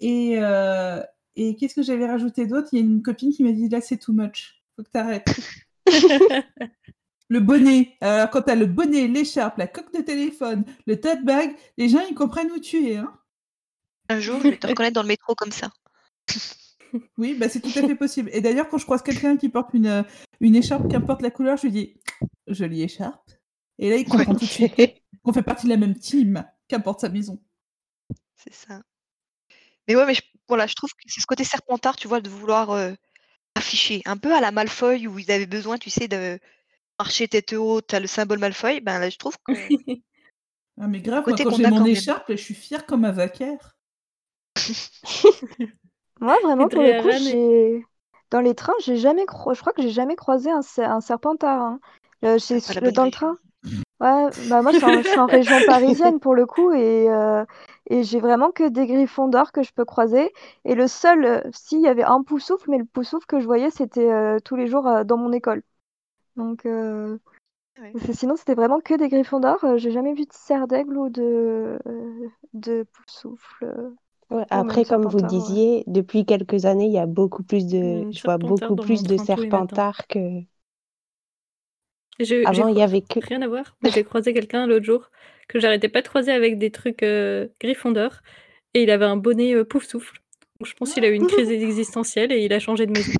Et, 0.00 0.38
euh, 0.38 1.02
et 1.36 1.56
qu'est-ce 1.56 1.74
que 1.76 1.82
j'avais 1.82 2.06
rajouté 2.06 2.46
d'autre? 2.46 2.68
Il 2.72 2.78
y 2.80 2.82
a 2.82 2.84
une 2.86 3.02
copine 3.02 3.32
qui 3.32 3.44
m'a 3.44 3.52
dit 3.52 3.68
là 3.68 3.80
c'est 3.82 3.98
too 3.98 4.12
much, 4.14 4.62
faut 4.76 4.84
que 4.84 4.90
t'arrêtes. 4.90 5.26
Le 7.30 7.38
bonnet, 7.38 7.96
alors 8.00 8.28
quand 8.30 8.42
t'as 8.42 8.56
le 8.56 8.66
bonnet, 8.66 9.06
l'écharpe, 9.06 9.56
la 9.58 9.68
coque 9.68 9.94
de 9.94 10.00
téléphone, 10.00 10.64
le 10.86 11.00
tote 11.00 11.22
bag, 11.24 11.54
les 11.78 11.88
gens 11.88 12.00
ils 12.00 12.14
comprennent 12.14 12.50
où 12.50 12.58
tu 12.58 12.88
es. 12.88 12.96
Hein 12.96 13.16
Un 14.08 14.18
jour, 14.18 14.40
je 14.42 14.48
vais 14.48 14.56
te 14.56 14.66
reconnaître 14.66 14.96
dans 14.96 15.02
le 15.02 15.08
métro 15.08 15.36
comme 15.36 15.52
ça. 15.52 15.70
oui, 17.18 17.34
bah, 17.34 17.48
c'est 17.48 17.60
tout 17.60 17.70
à 17.78 17.86
fait 17.86 17.94
possible. 17.94 18.30
Et 18.32 18.40
d'ailleurs, 18.40 18.68
quand 18.68 18.78
je 18.78 18.84
croise 18.84 19.02
quelqu'un 19.02 19.36
qui 19.36 19.48
porte 19.48 19.70
une, 19.74 19.86
euh, 19.86 20.02
une 20.40 20.56
écharpe, 20.56 20.90
qu'importe 20.90 21.22
la 21.22 21.30
couleur, 21.30 21.56
je 21.56 21.62
lui 21.68 21.70
dis 21.70 22.00
jolie 22.48 22.82
écharpe. 22.82 23.30
Et 23.78 23.90
là, 23.90 23.96
il 23.96 24.04
comprend 24.04 24.34
tout 24.34 24.40
de 24.40 24.50
suite 24.50 24.74
qu'on 25.22 25.32
fait 25.32 25.44
partie 25.44 25.66
de 25.66 25.70
la 25.70 25.76
même 25.76 25.96
team, 25.96 26.44
qu'importe 26.66 27.00
sa 27.00 27.10
maison. 27.10 27.40
C'est 28.34 28.52
ça. 28.52 28.82
Mais 29.86 29.94
ouais, 29.94 30.04
mais 30.04 30.14
je, 30.14 30.22
voilà, 30.48 30.66
je 30.66 30.74
trouve 30.74 30.90
que 30.90 31.02
c'est 31.06 31.20
ce 31.20 31.26
côté 31.26 31.44
serpentard, 31.44 31.94
tu 31.94 32.08
vois, 32.08 32.20
de 32.20 32.28
vouloir 32.28 32.70
euh, 32.70 32.92
afficher. 33.54 34.02
Un 34.06 34.16
peu 34.16 34.34
à 34.34 34.40
la 34.40 34.52
Malfoy 34.52 35.06
où 35.06 35.18
ils 35.18 35.30
avaient 35.30 35.46
besoin, 35.46 35.78
tu 35.78 35.90
sais, 35.90 36.08
de 36.08 36.38
marcher 36.98 37.28
tête 37.28 37.54
haute, 37.54 37.88
t'as 37.88 38.00
le 38.00 38.06
symbole 38.08 38.40
Malfoy. 38.40 38.80
Ben 38.80 38.98
là, 39.00 39.10
je 39.10 39.18
trouve 39.18 39.36
que. 39.44 39.52
Ah, 40.80 40.88
mais 40.88 41.00
grave, 41.00 41.28
moi, 41.28 41.38
Côté 41.38 41.44
quand 41.44 41.50
qu'on 41.50 41.56
j'ai 41.56 41.64
a 41.64 41.68
mon 41.68 41.78
quand 41.78 41.86
écharpe, 41.86 42.32
je 42.32 42.34
suis 42.42 42.54
fière 42.54 42.84
comme 42.86 43.04
un 43.04 43.12
vacaire. 43.12 43.76
Moi, 46.20 46.38
vraiment, 46.42 46.68
pour 46.68 46.82
le 46.82 46.94
coup, 46.94 47.10
j'ai... 47.12 47.84
Dans 48.30 48.40
les 48.40 48.54
trains, 48.54 48.74
j'ai 48.84 48.96
jamais 48.96 49.26
cro... 49.26 49.54
je 49.54 49.60
crois 49.60 49.72
que 49.72 49.82
j'ai 49.82 49.90
jamais 49.90 50.16
croisé 50.16 50.50
un, 50.50 50.62
ser- 50.62 50.84
un 50.84 51.00
serpentard. 51.00 51.60
hein. 51.62 51.80
Euh, 52.24 52.38
la 52.74 52.80
le- 52.80 52.92
bonne 52.92 52.94
dans 52.94 53.04
le 53.04 53.10
train. 53.10 53.36
Ouais, 54.00 54.30
bah 54.36 54.62
moi, 54.62 54.72
je 54.72 54.76
suis 54.78 54.86
en, 54.86 55.02
je 55.02 55.08
suis 55.08 55.20
en 55.20 55.26
région 55.26 55.62
parisienne 55.62 56.20
pour 56.20 56.34
le 56.34 56.46
coup, 56.46 56.72
et, 56.72 57.10
euh, 57.10 57.44
et 57.90 58.02
j'ai 58.02 58.18
vraiment 58.18 58.50
que 58.50 58.66
des 58.68 58.86
griffons 58.86 59.28
d'or 59.28 59.52
que 59.52 59.62
je 59.62 59.72
peux 59.74 59.84
croiser. 59.84 60.32
Et 60.64 60.74
le 60.74 60.88
seul, 60.88 61.24
euh, 61.26 61.42
s'il 61.52 61.82
y 61.82 61.86
avait 61.88 62.02
un 62.04 62.22
poussoufle, 62.22 62.70
mais 62.70 62.78
le 62.78 62.86
poussoufle 62.86 63.26
que 63.26 63.40
je 63.40 63.44
voyais, 63.46 63.70
c'était 63.70 64.10
euh, 64.10 64.38
tous 64.42 64.56
les 64.56 64.68
jours 64.68 64.86
euh, 64.86 65.04
dans 65.04 65.18
mon 65.18 65.32
école. 65.32 65.62
Donc, 66.36 66.66
euh, 66.66 67.18
Ouais. 67.78 67.96
sinon, 68.12 68.36
c'était 68.36 68.54
vraiment 68.54 68.80
que 68.80 68.94
des 68.94 69.08
griffons 69.08 69.40
d'or. 69.40 69.58
J'ai 69.78 69.90
jamais 69.92 70.14
vu 70.14 70.22
de 70.26 70.32
cerf 70.32 70.68
d'aigle 70.68 70.96
ou 70.98 71.10
de, 71.10 71.78
euh, 71.86 72.28
de 72.54 72.84
poussoufle. 72.84 73.92
Ouais, 74.30 74.46
après, 74.50 74.84
comme 74.84 75.06
vous 75.06 75.18
le 75.18 75.24
disiez, 75.24 75.82
depuis 75.88 76.24
quelques 76.24 76.64
années, 76.64 76.86
il 76.86 76.92
y 76.92 76.98
a 76.98 77.06
beaucoup 77.06 77.42
plus 77.42 77.66
de, 77.66 78.06
je 78.12 78.22
vois 78.22 78.38
beaucoup 78.38 78.76
plus 78.76 79.04
de 79.04 79.16
serpentards 79.16 80.06
que 80.06 80.42
Je- 82.24 82.52
j'ai 82.52 82.64
avant. 82.64 82.68
Il 82.68 82.76
y 82.76 82.82
avait 82.82 83.02
que 83.02 83.20
Rien 83.20 83.42
à 83.42 83.48
voir. 83.48 83.76
mais 83.82 83.90
J'ai 83.90 84.04
croisé 84.04 84.32
quelqu'un 84.34 84.66
l'autre 84.66 84.84
jour 84.86 85.10
que 85.48 85.58
j'arrêtais 85.60 85.88
pas 85.88 86.02
de 86.02 86.08
croiser 86.08 86.32
avec 86.32 86.58
des 86.58 86.70
trucs 86.70 87.02
euh, 87.02 87.48
Gryffondor 87.60 88.20
et 88.74 88.82
il 88.84 88.90
avait 88.90 89.04
un 89.06 89.16
bonnet 89.16 89.54
euh, 89.54 89.64
pouf 89.64 89.84
souffle. 89.86 90.20
Donc, 90.60 90.68
je 90.68 90.74
pense 90.74 90.94
qu'il 90.94 91.04
a 91.04 91.08
eu 91.08 91.14
une 91.14 91.26
crise 91.26 91.50
existentielle 91.50 92.32
et 92.32 92.44
il 92.44 92.52
a 92.52 92.60
changé 92.60 92.86
de 92.86 92.92
maison. 92.92 93.14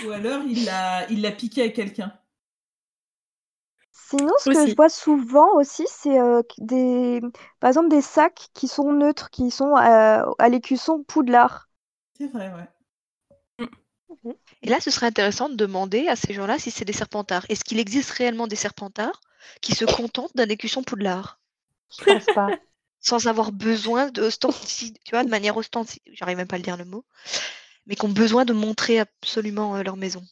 Ou 0.00 0.10
alors, 0.10 0.42
il 0.44 0.64
l'a 0.64 1.08
il 1.10 1.22
l'a 1.22 1.30
piqué 1.32 1.62
à 1.62 1.68
quelqu'un. 1.70 2.12
Sinon, 3.92 4.32
ce 4.38 4.48
que 4.50 4.66
je 4.66 4.74
vois 4.74 4.88
souvent 4.88 5.54
aussi, 5.56 5.84
c'est 5.88 6.18
euh, 6.18 6.42
des, 6.58 7.20
par 7.60 7.68
exemple, 7.68 7.88
des 7.88 8.02
sacs 8.02 8.48
qui 8.54 8.66
sont 8.68 8.92
neutres, 8.92 9.30
qui 9.30 9.50
sont 9.52 9.76
euh, 9.76 10.24
à 10.38 10.48
l'écusson 10.48 11.04
Poudlard. 11.04 11.68
C'est 12.16 12.28
vrai, 12.28 12.52
ouais. 12.54 12.68
Et 14.62 14.70
là, 14.70 14.80
ce 14.80 14.90
serait 14.90 15.06
intéressant 15.06 15.50
de 15.50 15.54
demander 15.54 16.08
à 16.08 16.16
ces 16.16 16.32
gens-là 16.32 16.58
si 16.58 16.70
c'est 16.70 16.86
des 16.86 16.92
serpentards. 16.94 17.44
Est-ce 17.50 17.64
qu'il 17.64 17.78
existe 17.78 18.10
réellement 18.10 18.46
des 18.46 18.56
serpentards 18.56 19.20
qui 19.60 19.74
se 19.74 19.84
contentent 19.84 20.34
d'un 20.34 20.48
écusson 20.48 20.82
Poudlard? 20.82 21.40
Je 21.98 22.02
pense 22.04 22.28
pas. 22.28 22.56
sans 23.00 23.26
avoir 23.26 23.52
besoin 23.52 24.10
de 24.10 24.22
ostenti- 24.22 24.94
tu 25.04 25.10
vois, 25.10 25.24
de 25.24 25.28
manière 25.30 25.56
ostensible, 25.56 26.04
j'arrive 26.12 26.36
même 26.38 26.46
pas 26.46 26.56
à 26.56 26.58
le 26.58 26.64
dire 26.64 26.76
le 26.76 26.84
mot, 26.84 27.04
mais 27.86 27.96
qui 27.96 28.04
ont 28.06 28.10
besoin 28.10 28.44
de 28.44 28.52
montrer 28.54 29.00
absolument 29.00 29.76
euh, 29.76 29.82
leur 29.84 29.96
maison. 29.96 30.24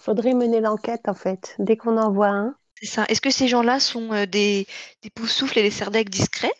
Faudrait 0.00 0.32
mener 0.32 0.62
l'enquête 0.62 1.06
en 1.06 1.12
fait. 1.12 1.54
Dès 1.58 1.76
qu'on 1.76 1.98
en 1.98 2.10
voit 2.10 2.28
un, 2.28 2.56
C'est 2.80 2.86
ça. 2.86 3.04
Est-ce 3.08 3.20
que 3.20 3.30
ces 3.30 3.48
gens-là 3.48 3.80
sont 3.80 4.12
euh, 4.12 4.24
des, 4.26 4.66
des 5.02 5.10
poussoufles 5.10 5.58
et 5.58 5.62
des 5.62 5.70
serdèques 5.70 6.10
discrets? 6.10 6.52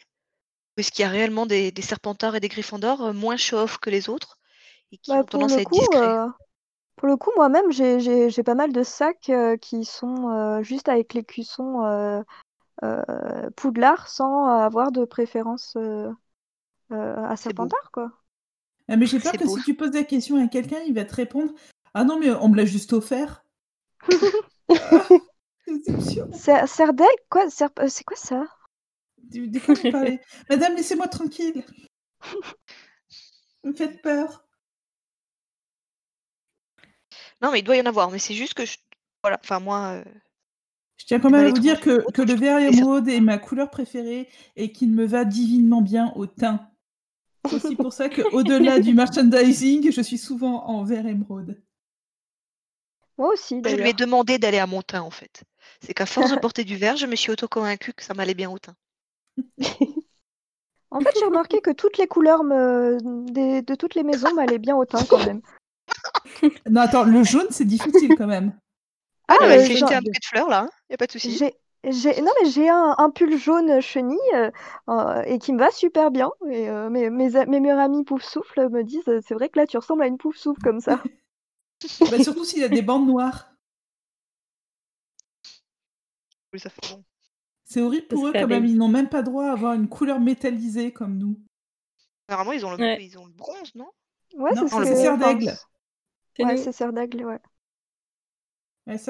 Ou 0.76 0.80
est-ce 0.80 0.92
qu'il 0.92 1.02
y 1.04 1.06
a 1.06 1.10
réellement 1.10 1.46
des, 1.46 1.72
des 1.72 1.82
serpentards 1.82 2.36
et 2.36 2.40
des 2.40 2.48
griffondors 2.48 3.02
euh, 3.02 3.12
moins 3.14 3.36
show-off 3.38 3.78
que 3.78 3.90
les 3.90 4.08
autres? 4.10 4.38
Et 4.92 4.98
qui 4.98 5.16
Bah, 5.16 5.18
ont 5.18 5.26
pour 5.26 5.44
tendance 5.44 5.58
à 5.58 5.60
le 5.60 5.62
être 5.62 5.70
coup, 5.70 5.78
discrets 5.78 5.96
euh, 5.96 6.28
pour 6.96 7.08
le 7.08 7.16
coup, 7.16 7.30
moi-même, 7.36 7.70
j'ai, 7.72 8.00
j'ai, 8.00 8.30
j'ai 8.30 8.42
pas 8.44 8.54
mal 8.56 8.72
de 8.72 8.82
sacs 8.84 9.30
euh, 9.30 9.56
qui 9.58 9.84
sont 9.84 10.30
euh, 10.30 10.62
juste 10.62 10.88
avec 10.88 11.08
euh, 11.84 12.22
euh, 12.84 13.50
Poudlard 13.56 14.08
sans 14.08 14.46
avoir 14.46 14.92
de 14.92 15.04
préférence 15.04 15.74
euh, 15.76 16.10
euh, 16.92 17.24
à. 17.26 17.36
Serpentard, 17.36 17.90
quoi. 17.92 18.12
Ah, 18.88 18.96
mais 18.96 19.06
j'ai 19.06 19.20
peur 19.20 19.32
C'est 19.32 19.36
que 19.36 19.46
beau. 19.46 19.58
si 19.58 19.62
tu 19.62 19.74
poses 19.76 19.94
la 19.94 20.02
question 20.04 20.42
à 20.44 20.48
quelqu'un, 20.48 20.80
il 20.86 20.94
va 20.94 21.04
te 21.04 21.14
répondre 21.14 21.52
Ah 21.94 22.02
non, 22.04 22.18
mais 22.18 22.30
on 22.32 22.48
me 22.48 22.56
l'a 22.56 22.64
juste 22.64 22.92
offert. 22.92 23.44
Ah, 24.90 25.08
Déception. 25.66 26.26
Ser- 26.32 26.68
Serdaigle, 26.68 27.24
quoi? 27.30 27.50
C'est 27.50 28.04
quoi 28.04 28.16
ça? 28.16 28.46
Des, 29.18 29.46
des 29.46 29.60
fois, 29.60 29.74
vous 29.74 29.84
parlez 29.88 30.20
Madame, 30.48 30.74
laissez-moi 30.74 31.08
tranquille. 31.08 31.62
Vous 33.62 33.70
me 33.72 33.76
faites 33.76 34.00
peur. 34.00 34.45
Non, 37.42 37.50
mais 37.52 37.60
il 37.60 37.62
doit 37.62 37.76
y 37.76 37.80
en 37.80 37.86
avoir, 37.86 38.10
mais 38.10 38.18
c'est 38.18 38.34
juste 38.34 38.54
que 38.54 38.64
je... 38.64 38.76
Voilà, 39.22 39.38
enfin 39.42 39.60
moi, 39.60 39.92
euh, 39.94 40.04
Je 40.98 41.04
tiens 41.06 41.20
quand 41.20 41.30
même 41.30 41.46
à 41.46 41.50
vous 41.50 41.58
dire 41.58 41.80
que, 41.80 42.10
que 42.12 42.22
le 42.22 42.34
vert 42.34 42.58
émeraude 42.58 43.08
est 43.08 43.20
ma 43.20 43.38
couleur 43.38 43.70
préférée 43.70 44.28
et 44.56 44.72
qu'il 44.72 44.90
me 44.92 45.04
va 45.04 45.24
divinement 45.24 45.82
bien 45.82 46.12
au 46.16 46.26
teint. 46.26 46.68
C'est 47.48 47.56
aussi 47.56 47.76
pour 47.76 47.92
ça 47.92 48.08
qu'au-delà 48.08 48.78
du 48.80 48.94
merchandising, 48.94 49.90
je 49.92 50.00
suis 50.00 50.18
souvent 50.18 50.64
en 50.66 50.84
vert 50.84 51.06
émeraude. 51.06 51.60
Moi 53.18 53.32
aussi, 53.32 53.62
je 53.64 53.76
lui 53.76 53.88
ai 53.90 53.92
demandé 53.94 54.38
d'aller 54.38 54.58
à 54.58 54.66
mon 54.66 54.82
teint 54.82 55.02
en 55.02 55.10
fait. 55.10 55.42
C'est 55.80 55.94
qu'à 55.94 56.06
force 56.06 56.30
de 56.30 56.36
porter 56.40 56.64
du 56.64 56.76
vert, 56.76 56.96
je 56.96 57.06
me 57.06 57.16
suis 57.16 57.30
auto-convaincue 57.32 57.92
que 57.94 58.02
ça 58.04 58.14
m'allait 58.14 58.34
bien 58.34 58.50
au 58.50 58.58
teint. 58.58 58.76
En 60.90 61.00
fait, 61.00 61.10
j'ai 61.18 61.24
remarqué 61.24 61.60
que 61.60 61.70
toutes 61.72 61.98
les 61.98 62.06
couleurs 62.06 62.44
me... 62.44 62.98
des- 63.30 63.62
de 63.62 63.74
toutes 63.74 63.94
les 63.94 64.02
maisons 64.02 64.32
m'allaient 64.34 64.58
bien 64.58 64.76
au 64.76 64.84
teint 64.84 65.04
quand 65.04 65.24
même. 65.24 65.40
Non, 66.70 66.80
attends, 66.82 67.04
le 67.04 67.22
jaune, 67.24 67.46
c'est 67.50 67.64
difficile 67.64 68.14
quand 68.16 68.26
même. 68.26 68.52
Ah, 69.28 69.36
Ah, 69.40 69.44
euh, 69.44 69.58
c'est 69.66 69.76
genre- 69.76 69.88
jeter 69.88 69.94
un 69.96 70.00
bouquet 70.02 70.18
de 70.20 70.24
fleurs 70.26 70.48
là, 70.48 70.68
il 70.88 70.94
a 70.94 70.96
pas 70.96 71.06
de 71.06 71.12
souci. 71.12 71.36
J'ai, 71.36 71.54
j'ai, 71.88 72.20
non 72.22 72.30
mais 72.42 72.50
j'ai 72.50 72.68
un, 72.68 72.94
un 72.98 73.10
pull 73.10 73.36
jaune 73.36 73.80
chenille 73.80 74.18
euh, 74.34 74.50
euh, 74.88 75.22
et 75.22 75.38
qui 75.38 75.52
me 75.52 75.58
va 75.58 75.70
super 75.70 76.10
bien. 76.10 76.30
Et 76.50 76.68
euh, 76.68 76.90
mes, 76.90 77.10
mes, 77.10 77.36
a- 77.36 77.46
mes 77.46 77.60
meilleurs 77.60 77.78
amis 77.80 78.04
pouf 78.04 78.22
souffle 78.22 78.68
me 78.68 78.82
disent 78.84 79.02
c'est 79.26 79.34
vrai 79.34 79.48
que 79.48 79.58
là 79.58 79.66
tu 79.66 79.76
ressembles 79.76 80.02
à 80.02 80.06
une 80.06 80.18
pouf 80.18 80.36
souffle 80.36 80.60
comme 80.62 80.80
ça. 80.80 81.02
Bah, 82.10 82.22
surtout 82.22 82.44
s'il 82.44 82.60
y 82.60 82.64
a 82.64 82.68
des 82.68 82.82
bandes 82.82 83.06
noires. 83.06 83.50
Oui, 86.52 86.60
ça 86.60 86.70
fait 86.70 86.80
bon. 86.94 87.04
C'est 87.64 87.80
horrible 87.80 88.06
pour 88.06 88.22
Ça 88.22 88.28
eux 88.28 88.32
quand 88.32 88.46
même. 88.46 88.64
Ils 88.64 88.76
n'ont 88.76 88.88
même 88.88 89.08
pas 89.08 89.22
droit 89.22 89.46
à 89.46 89.52
avoir 89.52 89.74
une 89.74 89.88
couleur 89.88 90.20
métallisée 90.20 90.92
comme 90.92 91.18
nous. 91.18 91.36
Apparemment, 92.28 92.52
ils 92.52 92.64
ont 92.64 92.70
le, 92.70 92.78
Ouais. 92.78 93.02
ils 93.04 93.18
ont 93.18 93.26
le 93.26 93.32
bronze, 93.32 93.74
non? 93.74 93.88
Ouais, 94.34 94.52
Non, 94.54 94.66
c'est 94.68 94.84
ce 94.84 95.02
le 95.04 95.10
enfin, 95.12 95.34
d'aigle. 95.34 95.52
C'est 96.36 96.44
Ouais, 96.44 96.56
c'est 96.56 96.72
serre 96.72 96.92
d'aigle, 96.92 97.24
ouais. 97.24 97.40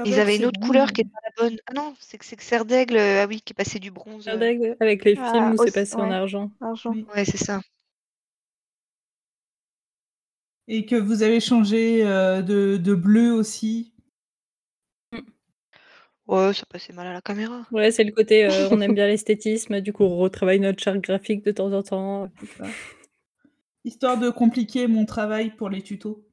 Ils 0.05 0.13
va, 0.15 0.21
avaient 0.21 0.37
une 0.37 0.45
autre 0.47 0.59
bon, 0.59 0.67
couleur 0.67 0.89
mais- 0.89 0.95
qui 0.95 1.03
est 1.03 1.05
pas 1.05 1.19
la 1.25 1.31
bonne. 1.37 1.59
Ah 1.67 1.73
non, 1.75 1.95
c'est 2.01 2.19
que 2.19 2.25
c'est 2.25 2.37
que 2.37 2.43
Serre 2.43 2.65
d'Aigle, 2.65 2.97
euh, 2.97 3.23
ah 3.23 3.27
oui, 3.27 3.41
qui 3.43 3.53
est 3.53 3.55
passé 3.55 3.79
du 3.79 3.91
bronze. 3.91 4.25
Serre 4.25 4.35
euh, 4.35 4.39
d'aigle 4.39 4.77
avec 4.81 5.05
les 5.07 5.17
Ah, 5.17 5.23
films 5.31 5.53
où 5.53 5.57
c'est 5.57 5.73
passé 5.73 5.95
en 6.03 6.11
argent. 6.11 6.53
Argent. 6.61 6.93
Oui. 6.93 7.07
Ouais, 7.15 7.25
c'est 7.25 7.37
ça. 7.39 7.61
Et 10.69 10.87
que 10.87 10.95
vous 10.95 11.25
avez 11.25 11.41
changé 11.41 12.07
euh, 12.07 12.41
de, 12.41 12.77
de 12.77 12.95
bleu 12.95 13.33
aussi? 13.33 13.93
Ouais, 16.29 16.53
ça 16.55 16.65
passait 16.67 16.93
mal 16.93 17.07
à 17.09 17.13
la 17.13 17.21
caméra. 17.23 17.67
Ouais, 17.73 17.91
c'est 17.91 18.05
le 18.05 18.13
côté 18.13 18.45
euh, 18.45 18.69
on 18.71 18.81
aime 18.81 18.95
bien 18.95 19.07
l'esthétisme, 19.09 19.81
du 19.81 19.93
coup 19.93 20.05
on 20.05 20.17
retravaille 20.19 20.61
notre 20.61 20.81
charte 20.83 20.99
graphique 21.01 21.45
de 21.45 21.51
temps 21.51 21.73
en 21.73 21.83
temps. 21.83 22.29
Histoire 23.87 24.19
de 24.19 24.29
compliquer 24.29 24.87
mon 24.87 25.07
travail 25.07 25.57
pour 25.57 25.71
les 25.71 25.81
tutos. 25.81 26.26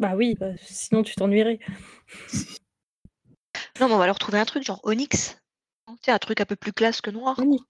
Bah 0.00 0.12
oui, 0.16 0.34
bah, 0.40 0.46
sinon 0.66 1.02
tu 1.02 1.14
t'ennuierais. 1.14 1.58
Non, 3.78 3.88
mais 3.88 3.94
on 3.94 3.98
va 3.98 4.06
leur 4.06 4.18
trouver 4.18 4.38
un 4.38 4.46
truc 4.46 4.64
genre 4.64 4.80
Onyx. 4.82 5.36
Tiens, 6.00 6.14
un 6.14 6.18
truc 6.18 6.40
un 6.40 6.46
peu 6.46 6.56
plus 6.56 6.72
classe 6.72 7.02
que 7.02 7.10
noir. 7.10 7.38
Onyx. 7.38 7.62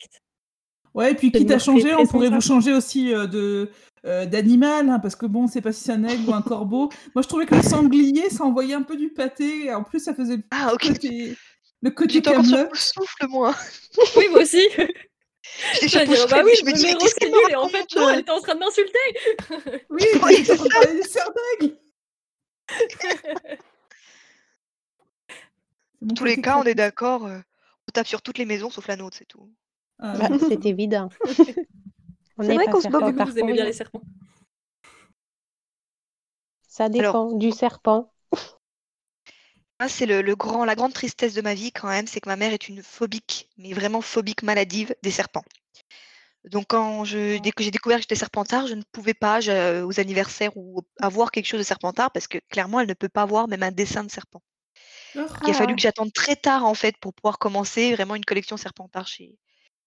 Ouais, 0.95 1.11
et 1.11 1.15
puis 1.17 1.33
quitte 1.33 1.51
à 1.51 1.59
changer, 1.59 1.93
on 1.95 2.07
pourrait 2.07 2.31
vous 2.31 2.41
changer 2.41 2.73
aussi 2.73 3.13
euh, 3.13 3.27
de 3.27 3.71
euh, 4.05 4.27
d'animal, 4.27 4.89
hein, 4.89 5.01
parce 5.01 5.17
que 5.17 5.27
bon, 5.27 5.49
c'est 5.49 5.61
pas 5.61 5.73
si 5.73 5.83
c'est 5.83 5.93
un 5.93 6.05
aigle 6.05 6.29
ou 6.31 6.35
un 6.35 6.43
corbeau. 6.43 6.89
Moi, 7.17 7.23
je 7.23 7.29
trouvais 7.29 7.47
que 7.47 7.57
le 7.57 7.63
sanglier, 7.63 8.31
ça 8.31 8.45
envoyait 8.45 8.75
un 8.75 8.83
peu 8.83 8.97
du 8.97 9.09
pâté, 9.09 9.67
et 9.67 9.75
en 9.75 9.83
plus, 9.83 9.99
ça 9.99 10.15
faisait 10.15 10.37
le 10.37 10.43
Ah, 10.53 10.73
ok. 10.73 10.87
côté, 10.87 11.37
le 11.83 11.91
côté 11.91 12.23
sur 12.23 12.43
le 12.43 12.69
souffle, 12.75 13.27
moi. 13.29 13.55
Oui, 14.17 14.29
moi 14.31 14.43
aussi. 14.43 14.69
Je 15.83 16.05
dire: 16.05 16.27
«Bah 16.29 16.43
oui, 16.45 16.53
je 16.61 16.65
me 16.65 16.73
dis: 16.73 16.83
mais 16.83 16.89
«Mais 16.89 16.95
Rose, 16.95 17.03
qu'est-ce 17.03 17.15
c'est 17.15 17.21
qu'elle 17.21 17.31
me 17.33 17.37
nul» 17.43 17.51
et 17.51 17.57
en 17.57 17.69
fait, 17.69 17.87
elle 17.97 18.21
était 18.21 18.31
en 18.31 18.41
train 18.41 18.55
de 18.55 18.61
m'insulter! 18.61 18.99
Oui, 19.91 20.05
Oui, 20.25 20.45
c'est 20.45 20.53
en 20.53 20.57
train 20.57 20.65
de 20.67 20.71
ça. 20.71 20.81
parler 20.81 20.95
des 21.01 21.09
sœurs 21.09 21.33
d'aigle! 21.61 21.77
C'est 21.77 21.77
mon 21.77 22.60
Dans 26.03 26.15
tous 26.15 26.25
les 26.25 26.37
cas, 26.39 26.59
on 26.59 26.65
est 26.65 26.75
d'accord, 26.75 27.27
heu, 27.27 27.43
on 27.89 27.91
tape 27.93 28.07
sur 28.07 28.21
toutes 28.23 28.37
les 28.39 28.45
maisons 28.45 28.69
sauf 28.71 28.87
la 28.87 28.97
nôtre, 28.97 29.17
c'est 29.17 29.25
tout. 29.25 29.51
Ah 29.99 30.17
Bah, 30.19 30.31
c'est 30.39 30.67
évident. 30.67 31.09
On 32.39 32.43
C'est 32.43 32.53
n'est 32.53 32.55
vrai 32.55 32.67
pas 32.67 32.75
qu'on 32.75 32.81
se 32.81 32.91
moque 32.91 33.09
Serpentard 33.09 33.27
vous 33.29 33.39
aimez 33.39 33.53
bien 33.53 33.65
les 33.65 33.73
serpents. 33.73 34.03
Ça 36.69 36.89
Alors 36.99 37.19
dépend 37.19 37.33
du 37.33 37.53
serpent. 37.53 38.11
moi, 39.81 39.89
c'est 39.89 40.07
le 40.07 40.23
le 40.23 40.37
grand 40.37 40.65
la 40.65 40.77
grande 40.77 40.93
tristesse 40.93 41.35
de 41.35 41.43
ma 41.43 41.55
vie 41.55 41.73
quand 41.73 41.89
même, 41.89 42.07
c'est 42.07 42.21
que 42.21 42.29
ma 42.29 42.37
mère 42.37 42.53
est 42.53 42.69
une 42.69 42.85
phobique, 42.85 43.49
mais 43.59 43.73
vraiment 43.73 44.01
phobique 44.01 44.45
maladive 44.45 44.95
des 45.03 45.11
serpents. 45.11 45.45
Donc 46.45 46.67
quand 46.69 47.05
je 47.05 47.39
dès 47.39 47.51
que 47.53 47.63
j'ai 47.63 47.71
découvert 47.71 47.99
que 47.99 48.03
j'étais 48.03 48.15
serpentard, 48.15 48.67
je 48.67 48.75
ne 48.75 48.83
pouvais 48.93 49.13
pas, 49.15 49.41
je 49.41 49.83
aux 49.83 50.01
anniversaires 50.01 50.57
ou 50.57 50.81
avoir 51.01 51.31
quelque 51.31 51.47
chose 51.47 51.61
de 51.61 51.65
serpentard 51.65 52.11
parce 52.13 52.29
que 52.29 52.39
clairement, 52.49 52.81
elle 52.81 52.89
ne 52.89 52.95
peut 52.95 53.09
pas 53.11 53.27
voir 53.27 53.47
même 53.49 53.63
un 53.63 53.71
dessin 53.73 54.05
de 54.05 54.11
serpent. 54.11 54.43
Oh, 55.17 55.27
Il 55.47 55.51
a 55.51 55.55
fallu 55.55 55.75
Ah! 55.75 55.77
que 55.77 55.81
j'attende 55.83 56.13
très 56.13 56.37
tard, 56.37 56.65
en 56.65 56.75
fait, 56.75 56.95
pour 57.01 57.15
pouvoir 57.15 57.39
commencer 57.39 57.95
vraiment 57.95 58.15
une 58.15 58.25
collection 58.25 58.57
serpentard 58.57 59.07
chez 59.07 59.39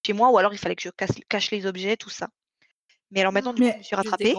chez 0.05 0.13
moi 0.13 0.29
ou 0.31 0.37
alors 0.37 0.53
il 0.53 0.59
fallait 0.59 0.75
que 0.75 0.83
je 0.83 0.89
casse 0.91 1.11
cache 1.29 1.51
les 1.51 1.65
objets, 1.65 1.97
tout 1.97 2.09
ça. 2.11 2.29
Mais 3.11 3.21
alors 3.21 3.33
maintenant, 3.33 3.53
je 3.53 3.59
me 3.59 3.63
suis 3.81 3.95
rattrapée. 3.95 4.37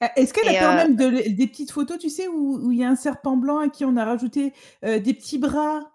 Ah, 0.00 0.12
est-ce 0.16 0.34
qu'elle 0.34 0.48
a 0.48 0.54
heu 0.60 0.72
même 0.72 0.96
de 0.96 1.28
des 1.30 1.46
petites 1.46 1.70
photos, 1.70 1.98
tu 1.98 2.10
sais, 2.10 2.28
où 2.28 2.70
il 2.72 2.78
y 2.78 2.84
a 2.84 2.88
un 2.90 2.96
serpent 2.96 3.36
blanc 3.36 3.58
à 3.58 3.68
qui 3.68 3.84
on 3.84 3.96
a 3.96 4.04
rajouté, 4.04 4.52
des 4.82 5.14
petits 5.14 5.38
bras? 5.38 5.93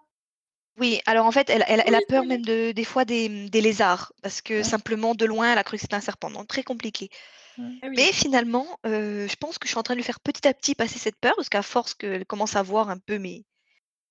Oui, 0.80 1.00
alors 1.06 1.26
en 1.26 1.32
fait, 1.32 1.50
elle 1.50 1.64
elle 1.68 1.82
elle 1.86 1.94
Oui, 1.94 1.96
a 1.96 2.02
peur 2.02 2.24
même 2.26 2.44
de 2.44 2.72
des 2.72 2.84
fois 2.84 3.04
des, 3.04 3.48
des 3.50 3.60
lézards 3.60 4.12
parce 4.22 4.40
que 4.42 4.62
simplement 4.62 5.14
de 5.14 5.24
loin, 5.26 5.52
elle 5.52 5.58
a 5.58 5.64
cru 5.64 5.76
que 5.76 5.82
c'était 5.82 5.94
un 5.94 6.00
serpent, 6.00 6.30
donc 6.30 6.48
très 6.48 6.62
compliqué. 6.64 7.10
ouais. 7.58 7.78
Ah 7.82 7.88
oui. 7.88 7.98
Mais 7.98 8.12
finalement, 8.12 8.66
heu, 8.86 9.28
je 9.28 9.36
pense 9.36 9.58
que 9.58 9.66
je 9.68 9.70
suis 9.72 9.78
en 9.78 9.82
train 9.84 9.94
de 9.94 9.98
lui 10.00 10.04
faire 10.04 10.20
petit 10.20 10.48
à 10.48 10.54
petit 10.54 10.74
passer 10.76 10.98
cette 10.98 11.18
peur 11.20 11.34
parce 11.36 11.48
qu'à 11.50 11.62
force 11.62 11.94
qu'elle 11.94 12.26
commence 12.26 12.56
à 12.56 12.62
voir 12.62 12.90
un 12.90 12.98
peu 12.98 13.18
mes 13.18 13.46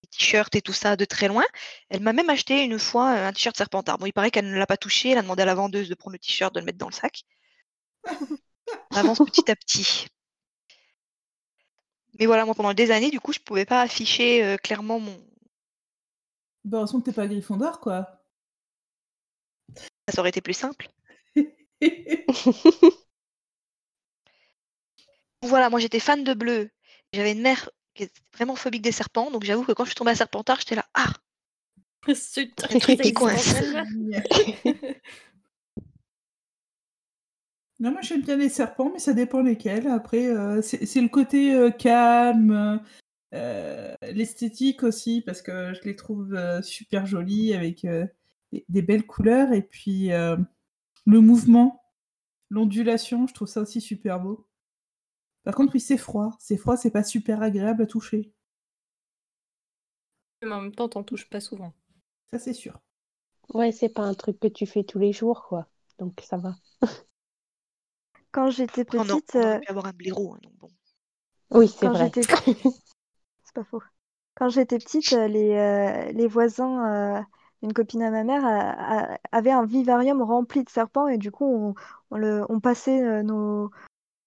mes 0.03 0.09
t-shirts 0.11 0.55
et 0.55 0.61
tout 0.63 0.73
ça 0.73 0.95
de 0.97 1.05
très 1.05 1.27
loin, 1.29 1.45
elle 1.89 2.01
m'a 2.01 2.13
même 2.13 2.29
acheté 2.29 2.63
une 2.63 2.79
fois, 2.79 3.13
heu, 3.15 3.25
un 3.25 3.33
t-shirt 3.33 3.57
serpentard. 3.57 3.97
Bon, 3.99 4.05
il 4.07 4.13
paraît 4.13 4.31
qu'elle 4.31 4.49
ne 4.51 4.57
l'a 4.57 4.67
pas 4.67 4.77
touché, 4.77 5.11
elle 5.11 5.19
a 5.19 5.23
demandé 5.23 5.43
à 5.43 5.45
la 5.47 5.55
vendeuse 5.55 5.89
de 5.89 5.95
prendre 5.95 6.13
le 6.13 6.19
t-shirt, 6.19 6.53
de 6.55 6.59
le 6.61 6.65
mettre 6.67 6.79
dans 6.79 6.89
le 6.89 6.93
sac. 6.95 7.23
On 8.91 8.97
avance 8.97 9.19
petit 9.19 9.49
à 9.49 9.55
petit. 9.55 10.05
Mais 12.19 12.27
voilà, 12.27 12.45
moi 12.45 12.53
pendant 12.53 12.73
des 12.75 12.91
années, 12.91 13.09
du 13.09 13.19
coup, 13.19 13.33
je 13.33 13.39
pouvais 13.39 13.65
pas 13.65 13.81
afficher, 13.81 14.43
heu, 14.43 14.57
clairement 14.57 14.99
mon 14.99 15.17
Bah, 16.63 16.77
heureusement 16.77 16.99
que 16.99 17.05
tu 17.05 17.09
es 17.11 17.13
pas 17.13 17.27
Gryffondor, 17.27 17.79
quoi. 17.79 18.19
ça 20.09 20.19
aurait 20.21 20.29
été 20.29 20.41
plus 20.41 20.53
simple. 20.53 20.89
Voilà, 25.41 25.69
moi 25.69 25.79
j'étais 25.79 26.01
fan 26.01 26.23
de 26.25 26.33
bleu. 26.33 26.69
J'avais 27.13 27.31
une 27.31 27.41
mère 27.41 27.69
qui 27.93 28.03
était 28.03 28.21
vraiment 28.35 28.55
phobique 28.55 28.81
des 28.81 28.91
serpents, 28.91 29.31
donc 29.31 29.45
j'avoue 29.45 29.63
que 29.63 29.71
quand 29.71 29.85
je 29.85 29.91
suis 29.91 29.95
tombée 29.95 30.11
à 30.11 30.15
Serpentard, 30.15 30.59
j'étais 30.59 30.75
là: 30.75 30.85
«Ah! 30.93 31.13
A 32.07 32.11
un 32.75 32.79
truc 32.79 32.99
qui 33.01 33.13
coince». 33.13 33.35
existentielle, 33.35 33.71
là. 33.71 33.83
Non, 37.79 37.91
moi 37.91 38.01
j'aime 38.01 38.21
bien 38.21 38.35
les 38.35 38.49
serpents, 38.49 38.89
mais 38.91 38.99
ça 38.99 39.13
dépend 39.13 39.41
lesquels. 39.41 39.87
Après, 39.87 40.25
heu, 40.27 40.61
c'est 40.61 40.85
c'est 40.85 40.99
le 40.99 41.07
côté, 41.07 41.53
heu, 41.53 41.71
calme, 41.71 42.81
heu, 43.33 43.95
l'esthétique 44.13 44.83
aussi 44.83 45.21
parce 45.25 45.41
que 45.41 45.73
je 45.73 45.81
les 45.83 45.95
trouve, 45.95 46.33
heu, 46.35 46.61
super 46.61 47.05
jolis 47.05 47.53
avec, 47.53 47.85
heu, 47.85 48.07
des 48.51 48.65
des 48.69 48.81
belles 48.81 49.05
couleurs 49.05 49.53
et 49.53 49.61
puis, 49.61 50.09
le 51.05 51.19
mouvement, 51.21 51.81
l'ondulation, 52.49 53.27
je 53.27 53.33
trouve 53.33 53.47
ça 53.47 53.61
aussi 53.61 53.81
super 53.81 54.19
beau. 54.19 54.47
Par 55.43 55.55
contre, 55.55 55.73
oui, 55.73 55.81
c'est 55.81 55.97
froid. 55.97 56.37
C'est 56.39 56.57
froid, 56.57 56.77
c'est 56.77 56.91
pas 56.91 57.03
super 57.03 57.41
agréable 57.41 57.83
à 57.83 57.85
toucher. 57.85 58.31
Mais 60.41 60.51
en 60.51 60.61
même 60.61 60.75
temps, 60.75 60.89
tu 60.89 60.97
en 60.97 61.03
touches 61.03 61.29
pas 61.29 61.39
souvent. 61.39 61.73
Ça, 62.31 62.39
c'est 62.39 62.53
sûr. 62.53 62.79
Ouais, 63.53 63.71
c'est 63.71 63.89
pas 63.89 64.03
un 64.03 64.13
truc 64.13 64.39
que 64.39 64.47
tu 64.47 64.65
fais 64.65 64.83
tous 64.83 64.99
les 64.99 65.11
jours, 65.13 65.45
quoi. 65.47 65.67
Donc 65.97 66.21
ça 66.23 66.37
va. 66.37 66.55
Quand 68.31 68.51
j'étais 68.51 68.85
petite, 68.85 69.35
on 69.35 69.59
avoir 69.67 69.87
un 69.87 69.93
blaireau, 69.93 70.33
hein, 70.33 70.39
donc 70.43 70.53
bon. 70.59 70.69
Oui, 71.51 71.67
c'est 71.67 71.87
quand 71.87 71.93
vrai. 71.93 72.11
c'est 73.49 73.55
pas 73.55 73.65
faux. 73.65 73.81
Quand 74.35 74.49
j'étais 74.49 74.79
petite, 74.79 75.13
heu, 75.13 75.27
les, 75.27 75.53
heu, 75.55 76.13
les 76.13 76.27
voisins, 76.27 77.19
heu, 77.21 77.25
une 77.63 77.73
copine 77.73 78.03
à 78.03 78.11
ma 78.11 78.23
mère 78.23 78.45
a 78.45 79.13
a 79.15 79.19
avait 79.33 79.51
un 79.51 79.65
vivarium 79.65 80.21
rempli 80.23 80.63
de 80.63 80.69
serpents 80.69 81.07
et 81.09 81.17
du 81.17 81.31
coup, 81.31 81.45
on 81.45 81.75
on 82.11 82.59
passait, 82.59 83.23
nos 83.23 83.71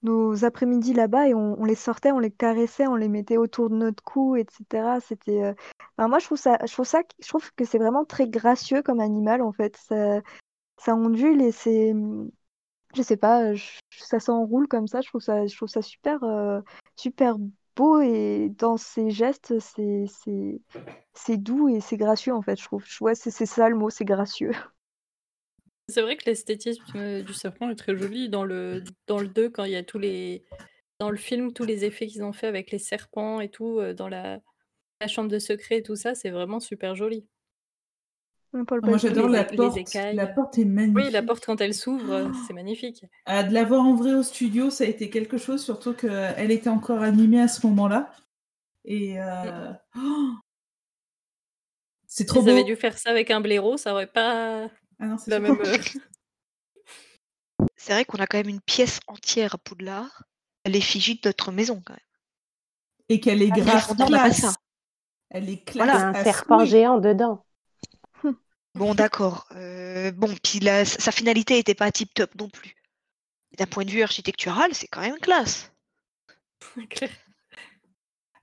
nos 0.02 0.44
après-midi 0.44 0.94
là-bas 0.94 1.28
et 1.28 1.34
on 1.34 1.64
les 1.64 1.74
sortait, 1.76 2.12
on 2.12 2.20
les 2.20 2.30
caressait, 2.32 2.86
on 2.88 2.96
les 2.96 3.08
mettait 3.08 3.36
autour 3.38 3.70
de 3.70 3.76
notre 3.76 4.02
cou 4.04 4.36
et 4.36 4.46
cetera. 4.50 5.00
C'était, 5.00 5.54
enfin 5.98 6.08
moi 6.08 6.18
je 6.20 6.26
trouve 6.26 6.38
ça 6.38 6.58
je 6.66 6.72
trouve 6.72 6.86
ça 6.86 7.02
je 7.22 7.28
trouve 7.28 7.52
que 7.54 7.64
c'est 7.64 7.78
vraiment 7.78 8.04
très 8.04 8.28
gracieux 8.28 8.82
comme 8.82 9.00
animal 9.00 9.42
en 9.42 9.52
fait. 9.52 9.76
Ça 9.78 10.20
ça 10.78 10.94
ondule 10.96 11.42
et 11.42 11.52
c'est, 11.52 11.94
je 12.94 13.02
sais 13.02 13.16
pas, 13.16 13.52
ça 13.90 14.20
s'enroule 14.20 14.68
comme 14.68 14.86
ça, 14.86 15.00
je 15.00 15.08
trouve 15.08 15.20
ça 15.22 15.46
je 15.46 15.56
trouve 15.56 15.68
ça 15.68 15.82
super, 15.82 16.22
heu, 16.24 16.62
super 16.96 17.36
beau 17.76 18.00
et 18.00 18.50
dans 18.58 18.76
ses 18.76 19.10
gestes, 19.10 19.54
c'est 21.14 21.36
doux 21.38 21.68
et 21.68 21.80
c'est 21.80 21.96
gracieux 21.96 22.34
en 22.34 22.42
fait, 22.42 22.58
je 22.60 22.64
trouve. 22.64 22.84
Ouais, 23.00 23.14
c'est 23.14 23.30
c'est 23.30 23.46
ça 23.46 23.68
le 23.68 23.76
mot, 23.76 23.90
c'est 23.90 24.04
gracieux. 24.04 24.52
C'est 25.88 26.02
vrai 26.02 26.16
que 26.16 26.24
l'esthétisme, 26.26 26.96
heu, 26.98 27.22
du 27.22 27.34
serpent 27.34 27.68
est 27.70 27.74
très 27.76 27.96
joli 27.96 28.28
dans 28.28 28.44
le 28.44 28.82
dans 29.06 29.18
le 29.20 29.28
2 29.28 29.50
quand 29.50 29.64
il 29.64 29.72
y 29.72 29.76
a 29.76 29.82
tous 29.82 29.98
les 29.98 30.44
dans 31.00 31.10
le 31.10 31.16
film, 31.16 31.52
tous 31.52 31.64
les 31.64 31.84
effets 31.84 32.06
qu'ils 32.06 32.24
ont 32.24 32.32
fait 32.32 32.46
avec 32.46 32.70
les 32.70 32.78
serpents 32.78 33.40
et 33.40 33.50
tout, 33.50 33.80
heu, 33.80 33.94
dans 33.94 34.08
la 34.08 34.40
la 35.00 35.08
chambre 35.08 35.30
de 35.30 35.38
secret 35.40 35.78
et 35.78 35.82
tout 35.84 35.96
ça, 35.96 36.14
c'est 36.14 36.30
vraiment 36.30 36.60
super 36.60 36.96
joli. 36.96 37.26
Paul 38.66 38.82
Ah, 38.82 38.88
moi, 38.88 38.98
j'adore 38.98 39.28
la 39.28 39.44
les 39.52 39.78
porte. 39.82 40.06
La 40.12 40.26
écailles. 40.26 40.28
porte 40.28 40.58
est 40.58 40.64
Oui, 40.94 41.10
la 41.10 41.22
porte 41.22 41.44
magnifique. 41.44 41.46
quand 41.46 41.60
elle 41.60 41.74
s'ouvre, 41.74 42.12
heu, 42.14 42.32
c'est 42.34 42.52
magnifique. 42.54 43.04
Ah, 43.26 43.44
de 43.44 43.54
l'avoir 43.54 43.82
en 43.84 43.94
vrai 43.94 44.14
au 44.14 44.22
studio, 44.22 44.70
ça 44.70 44.84
a 44.84 44.86
été 44.88 45.08
quelque 45.10 45.38
chose, 45.38 45.62
surtout 45.64 45.94
qu'elle 45.94 46.50
était 46.50 46.68
encore 46.70 47.02
animée 47.02 47.40
à 47.40 47.48
ce 47.48 47.64
moment-là 47.66 48.10
et 48.86 49.18
Mmh. 49.42 49.52
heu, 49.52 49.74
c'est 52.06 52.26
trop 52.26 52.42
Ils 52.42 52.48
avaient 52.48 52.64
beau! 52.64 52.64
dû 52.64 52.76
faire 52.76 52.98
ça 52.98 53.10
avec 53.10 53.30
un 53.30 53.40
blaireau, 53.40 53.76
ça 53.76 53.92
aurait 53.92 54.06
pas 54.06 54.68
Ah 54.98 55.06
non, 55.06 55.18
c'est 55.18 55.30
la 55.30 55.40
même, 55.40 55.60
heu 55.60 55.72
C'est 57.76 57.92
vrai 57.92 58.06
qu'on 58.06 58.16
a 58.16 58.26
quand 58.26 58.38
même 58.38 58.48
une 58.48 58.62
pièce 58.62 59.00
entière 59.08 59.56
à 59.56 59.58
Poudlard, 59.58 60.22
à 60.64 60.70
l'effigie 60.70 61.16
de 61.16 61.28
notre 61.28 61.52
maison 61.52 61.82
quand 61.84 61.92
même. 61.92 62.00
Et 63.08 63.20
qu'elle 63.20 63.42
est 63.42 63.52
Ah, 63.52 63.58
grave 63.60 63.94
classe! 64.00 64.58
Elle 65.30 65.50
est 65.50 65.64
Il 65.74 65.80
y 65.80 65.80
a 65.80 65.84
classe 65.84 65.92
Voilà. 65.92 66.14
un 66.14 66.14
serpent 66.14 66.64
souhait! 66.64 66.64
géant 66.64 66.98
dedans. 66.98 67.44
Bon 68.74 68.94
d'accord, 68.94 69.48
heu, 69.54 70.10
bon 70.12 70.34
puis 70.42 70.58
la 70.58 70.86
sa 70.86 71.12
finalité 71.12 71.58
était 71.58 71.74
pas 71.74 71.92
tip 71.92 72.14
top 72.14 72.34
non 72.40 72.48
plus. 72.48 72.74
D'un 73.58 73.66
point 73.66 73.84
de 73.84 73.90
vue 73.90 74.02
architectural, 74.02 74.74
c'est 74.74 74.88
quand 74.88 75.02
même 75.02 75.18
classe. 75.18 75.72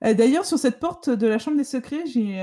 Heu, 0.05 0.15
d'ailleurs, 0.15 0.45
sur 0.45 0.57
cette 0.57 0.79
porte 0.79 1.09
de 1.09 1.27
la 1.27 1.39
chambre 1.39 1.57
des 1.57 1.65
secrets, 1.65 2.05
j'ai, 2.05 2.39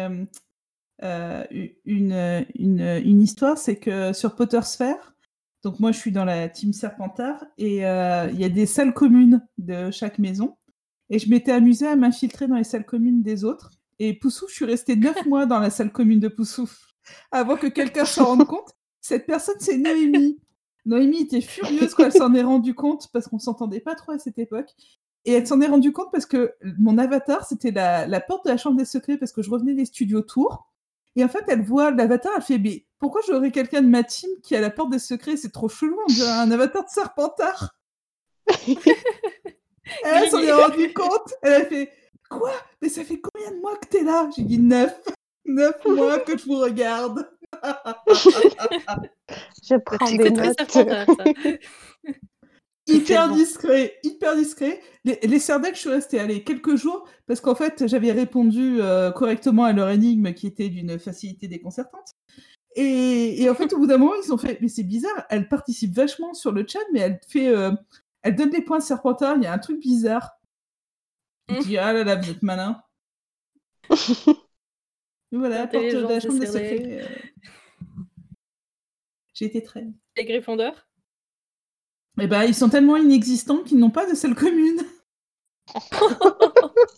u 1.03 1.79
une, 1.87 2.47
une, 2.55 3.23
histoire, 3.23 3.57
c'est 3.57 3.79
que 3.79 4.13
sur 4.13 4.37
Pottersphere, 4.37 5.15
donc 5.63 5.81
moi 5.81 5.91
je 5.91 5.99
suis 5.99 6.13
dans 6.13 6.27
la 6.27 6.51
team 6.51 6.75
Serpentard 6.75 7.43
et 7.57 7.77
il 7.77 8.41
y 8.41 8.45
a 8.45 8.49
des 8.49 8.67
salles 8.67 8.93
communes 8.93 9.47
de 9.57 9.91
chaque 9.91 10.19
maison 10.19 10.59
et 11.09 11.19
je 11.19 11.31
m'étais 11.31 11.53
amusée 11.53 11.87
à 11.87 11.97
m'infiltrer 11.97 12.47
dans 12.47 12.57
les 12.57 12.65
salles 12.65 12.85
communes 12.85 13.23
des 13.23 13.45
autres 13.45 13.71
et 13.99 14.13
Poussouf, 14.13 14.51
je 14.51 14.57
suis 14.57 14.65
restée 14.65 14.97
9 14.97 15.25
mois 15.27 15.47
dans 15.47 15.59
la 15.59 15.71
salle 15.71 15.93
commune 15.93 16.21
de 16.21 16.29
Poussouf 16.29 16.87
avant 17.33 17.57
que 17.57 17.67
quelqu'un 17.67 18.05
s'en 18.05 18.25
rende 18.27 18.45
compte. 18.47 18.75
Cette 19.01 19.27
personne, 19.27 19.57
c'est 19.59 19.79
Noémie. 19.79 20.41
Noémie 20.85 21.23
était 21.23 21.41
furieuse 21.41 21.95
quand 21.95 22.05
elle 22.05 22.13
s'en 22.13 22.35
est 22.35 22.43
rendue 22.43 22.75
compte 22.75 23.09
parce 23.13 23.27
qu'on 23.29 23.39
s'entendait 23.39 23.81
pas 23.81 23.95
trop 23.95 24.13
à 24.13 24.19
cette 24.19 24.39
époque 24.39 24.71
et 25.25 25.33
elle 25.33 25.47
s'en 25.47 25.61
est 25.61 25.67
rendue 25.67 25.93
compte 25.93 26.13
parce 26.13 26.27
que 26.27 26.55
mon 26.79 26.99
avatar, 26.99 27.45
c'était 27.45 27.73
la 27.73 28.07
la 28.07 28.21
porte 28.21 28.45
de 28.45 28.51
la 28.51 28.57
chambre 28.57 28.77
des 28.77 28.85
secrets 28.85 29.17
parce 29.17 29.33
que 29.33 29.43
je 29.43 29.51
revenais 29.51 29.75
des 29.75 29.85
studios 29.85 30.23
Tours 30.23 30.71
et 31.17 31.25
en 31.25 31.29
fait, 31.29 31.45
elle 31.49 31.63
voit 31.63 31.91
l'avatar, 31.91 32.33
elle 32.37 32.43
fait: 32.43 32.59
«Mais 32.59 32.87
pourquoi 32.99 33.23
j'aurais 33.27 33.51
quelqu'un 33.51 33.81
de 33.81 33.89
ma 33.89 34.05
team 34.05 34.29
qui 34.43 34.55
à 34.55 34.61
la 34.61 34.71
porte 34.71 34.91
des 34.91 34.99
secrets? 34.99 35.37
C'est 35.37 35.51
trop 35.51 35.69
chelou, 35.69 35.99
on 36.07 36.13
dirait 36.13 36.31
un 36.31 36.51
avatar 36.51 36.85
de 36.85 36.91
Serpentard». 36.91 37.77
Elle 40.05 40.29
s'en 40.31 40.41
est 40.41 40.53
rendue 40.53 40.93
compte, 40.93 41.33
elle 41.43 41.53
a 41.53 41.65
fait: 41.65 41.93
«Quoi? 42.29 42.53
Mais 42.83 42.89
ça 42.89 43.05
fait 43.05 43.21
combien 43.21 43.53
de 43.53 43.61
mois 43.61 43.77
que 43.77 43.89
tu 43.89 43.99
es 43.99 44.03
là?» 44.03 44.29
J'ai 44.37 44.43
dit: 44.43 44.59
«9, 44.59 44.93
9 45.47 45.85
mois 45.87 46.19
que 46.21 46.37
je 46.37 46.45
vous 46.45 46.59
regarde». 46.59 47.29
Je 49.63 49.77
prends 49.77 50.11
des 50.11 50.31
notes. 50.31 51.59
Hyper 52.89 53.33
discret, 53.33 53.99
hyper 54.05 54.37
discret. 54.37 54.81
Les 55.05 55.19
les 55.25 55.41
je 55.41 55.75
suis 55.75 55.89
restée, 55.89 56.21
allez, 56.21 56.45
quelques 56.45 56.77
jours 56.77 57.09
parce 57.27 57.41
qu'en 57.41 57.57
fait, 57.57 57.89
j'avais 57.89 58.13
répondu, 58.13 58.81
heu, 58.81 59.11
correctement 59.11 59.65
à 59.65 59.73
leur 59.73 59.89
énigme 59.89 60.33
qui 60.35 60.47
était 60.47 60.69
d'une 60.69 60.97
facilité 60.99 61.49
déconcertante 61.49 62.13
Et, 62.77 63.43
et 63.43 63.51
en 63.51 63.57
fait, 63.57 63.73
au 63.73 63.79
bout 63.79 63.89
d'un 63.89 63.99
moment, 63.99 64.15
ils 64.25 64.33
ont 64.33 64.39
fait, 64.39 64.59
mais 64.61 64.69
c'est 64.69 64.85
bizarre, 64.85 65.27
elle 65.31 65.49
participe 65.49 65.95
vachement 65.97 66.33
sur 66.33 66.53
le 66.53 66.65
chat, 66.67 66.79
mais 66.93 67.01
elle 67.01 67.21
fait, 67.29 67.49
euh, 67.49 67.73
elle 68.23 68.37
donne 68.37 68.51
des 68.51 68.63
points 68.63 68.79
à 68.79 68.81
Serpentard, 68.81 69.37
il 69.39 69.43
y 69.43 69.47
a 69.47 69.53
un 69.53 69.59
truc 69.59 69.81
bizarre. 69.81 70.31
Je 71.49 71.59
dis, 71.63 71.79
ah 71.79 71.93
là 71.93 72.05
là, 72.05 72.17
vous 72.17 72.31
êtes 72.31 72.43
malin. 72.43 72.81
Voilà, 75.39 75.67
porte 75.67 75.85
de 75.85 75.99
la 75.99 76.21
chambre 76.21 76.39
des 76.39 76.47
secrets. 76.47 77.01
euh, 77.03 77.07
J'ai 79.35 79.45
été 79.45 79.63
très. 79.63 79.87
Les 80.17 80.25
Gryffondors 80.25 80.89
Eh 82.21 82.27
ben, 82.27 82.45
ils 82.45 82.55
sont 82.55 82.69
tellement 82.69 82.97
inexistants 82.99 83.63
qu'ils 83.63 83.79
n'ont 83.79 83.91
pas 83.91 84.07
de 84.09 84.15
salle 84.15 84.35
commune. 84.35 84.83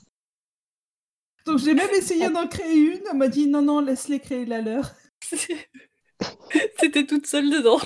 Donc 1.47 1.59
j'ai 1.59 1.75
même 1.75 1.91
essayé 1.97 2.31
d'en 2.31 2.47
créer 2.47 2.75
une. 2.77 3.03
On 3.11 3.17
m'a 3.17 3.27
dit 3.29 3.47
non, 3.49 3.63
non, 3.63 3.81
laisse-les 3.81 4.21
créer 4.21 4.45
la 4.47 4.61
leur. 4.61 4.93
T'étais 6.79 7.07
toute 7.07 7.27
seule 7.27 7.51
dedans. 7.51 7.79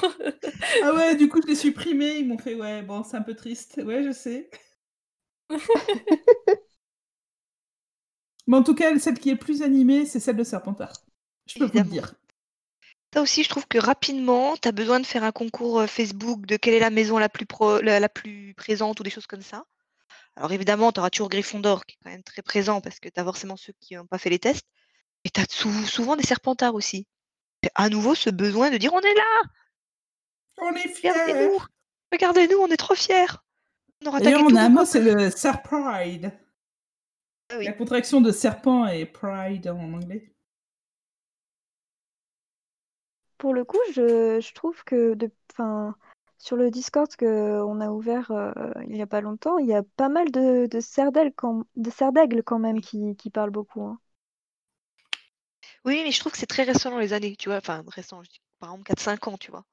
Ah 0.82 0.94
ouais, 0.94 1.16
du 1.16 1.28
coup, 1.28 1.40
je 1.42 1.48
l'ai 1.48 1.54
supprimé. 1.56 2.18
Ils 2.18 2.28
m'ont 2.28 2.38
fait 2.38 2.54
ouais, 2.54 2.82
bon, 2.82 3.02
c'est 3.04 3.16
un 3.16 3.22
peu 3.22 3.34
triste. 3.34 3.80
Ouais, 3.84 4.02
je 4.02 4.12
sais. 4.12 4.50
Mais 8.52 8.58
en 8.58 8.62
tout 8.62 8.74
cas, 8.74 8.98
celle 8.98 9.18
qui 9.18 9.30
est 9.30 9.36
plus 9.36 9.62
animée, 9.62 10.04
c'est 10.04 10.20
celle 10.20 10.36
de 10.36 10.44
Serpentard. 10.44 10.92
Je 11.46 11.54
peux 11.58 11.64
vous 11.64 11.72
le 11.72 11.78
Évidemment. 11.80 11.90
dire. 11.90 12.14
Ça 13.14 13.22
aussi, 13.22 13.44
je 13.44 13.48
trouve 13.48 13.66
que 13.66 13.78
rapidement, 13.78 14.56
tu 14.58 14.68
as 14.68 14.72
besoin 14.72 15.00
de 15.00 15.06
faire 15.06 15.24
un 15.24 15.32
concours 15.32 15.80
euh, 15.80 15.86
Facebook 15.86 16.44
de 16.44 16.56
quelle 16.58 16.74
est 16.74 16.78
la 16.78 16.90
maison 16.90 17.16
la 17.16 17.30
plus, 17.30 17.46
pro- 17.46 17.80
la, 17.80 17.98
la 17.98 18.10
plus 18.10 18.52
présente 18.54 19.00
ou 19.00 19.02
des 19.04 19.08
choses 19.10 19.26
comme 19.26 19.40
ça. 19.40 19.64
Alors 20.36 20.52
évidemment, 20.52 20.92
tu 20.92 21.00
auras 21.00 21.08
toujours 21.08 21.30
Gryffondor 21.30 21.86
qui 21.86 21.94
est 21.94 21.98
quand 22.04 22.10
même 22.10 22.22
très 22.22 22.42
présent 22.42 22.82
parce 22.82 23.00
que 23.00 23.08
tu 23.08 23.18
as 23.18 23.24
forcément 23.24 23.56
ceux 23.56 23.72
qui 23.80 23.96
n'ont 23.96 24.06
pas 24.06 24.18
fait 24.18 24.28
les 24.30 24.38
tests. 24.38 24.66
Et 25.24 25.30
tu 25.30 25.40
as 25.40 25.46
souvent 25.48 26.16
des 26.16 26.24
Serpentards 26.24 26.74
aussi. 26.74 27.06
Et 27.62 27.68
à 27.74 27.88
nouveau, 27.88 28.14
ce 28.14 28.28
besoin 28.28 28.68
de 28.70 28.76
dire 28.76 28.92
on 28.92 29.00
est 29.00 29.14
là, 29.14 29.42
On 30.58 30.74
est 30.74 30.88
fiers. 30.88 31.10
regardez-nous, 31.10 31.58
regardez-nous, 32.12 32.58
on 32.58 32.66
est 32.68 32.76
trop 32.76 32.94
fiers. 32.94 33.24
On 34.02 34.08
aura 34.08 34.18
attaqué 34.18 34.36
on 34.36 34.54
a 34.56 34.62
un 34.64 34.68
mot, 34.68 34.84
c'est 34.84 35.00
le 35.00 35.30
Serpride. 35.30 36.32
Ah 37.52 37.56
oui. 37.58 37.66
La 37.66 37.72
contraction 37.72 38.20
de 38.20 38.30
serpent 38.32 38.86
et 38.86 39.06
pride 39.06 39.68
en 39.68 39.92
anglais. 39.94 40.34
Pour 43.38 43.52
le 43.54 43.64
coup, 43.64 43.78
je, 43.94 44.40
je 44.40 44.54
trouve 44.54 44.84
que 44.84 45.14
de, 45.14 45.30
sur 46.38 46.56
le 46.56 46.70
Discord 46.70 47.08
qu'on 47.16 47.80
a 47.80 47.90
ouvert 47.90 48.30
euh, 48.32 48.52
il 48.84 48.92
n'y 48.92 49.02
a 49.02 49.06
pas 49.06 49.20
longtemps, 49.22 49.58
il 49.58 49.66
y 49.68 49.74
a 49.74 49.82
pas 49.82 50.08
mal 50.10 50.30
de, 50.30 50.66
de 50.66 50.80
serdègles 50.80 51.32
quand, 51.34 51.64
de 51.76 51.90
serdègles 51.90 52.42
quand 52.42 52.58
même 52.58 52.80
qui, 52.82 53.16
qui 53.16 53.30
parlent 53.30 53.50
beaucoup. 53.50 53.82
hein. 53.82 53.98
Oui, 55.84 56.02
mais 56.02 56.10
je 56.10 56.18
trouve 56.18 56.32
que 56.32 56.38
c'est 56.38 56.46
très 56.46 56.64
récent 56.64 56.90
dans 56.90 56.98
les 56.98 57.12
années, 57.12 57.36
tu 57.36 57.48
vois. 57.48 57.58
Enfin, 57.58 57.84
récent, 57.88 58.20
je 58.24 58.30
dis, 58.30 58.40
par 58.58 58.70
exemple 58.70 58.82
4-5 58.84 59.28
ans, 59.28 59.38
tu 59.38 59.50
vois. 59.52 59.64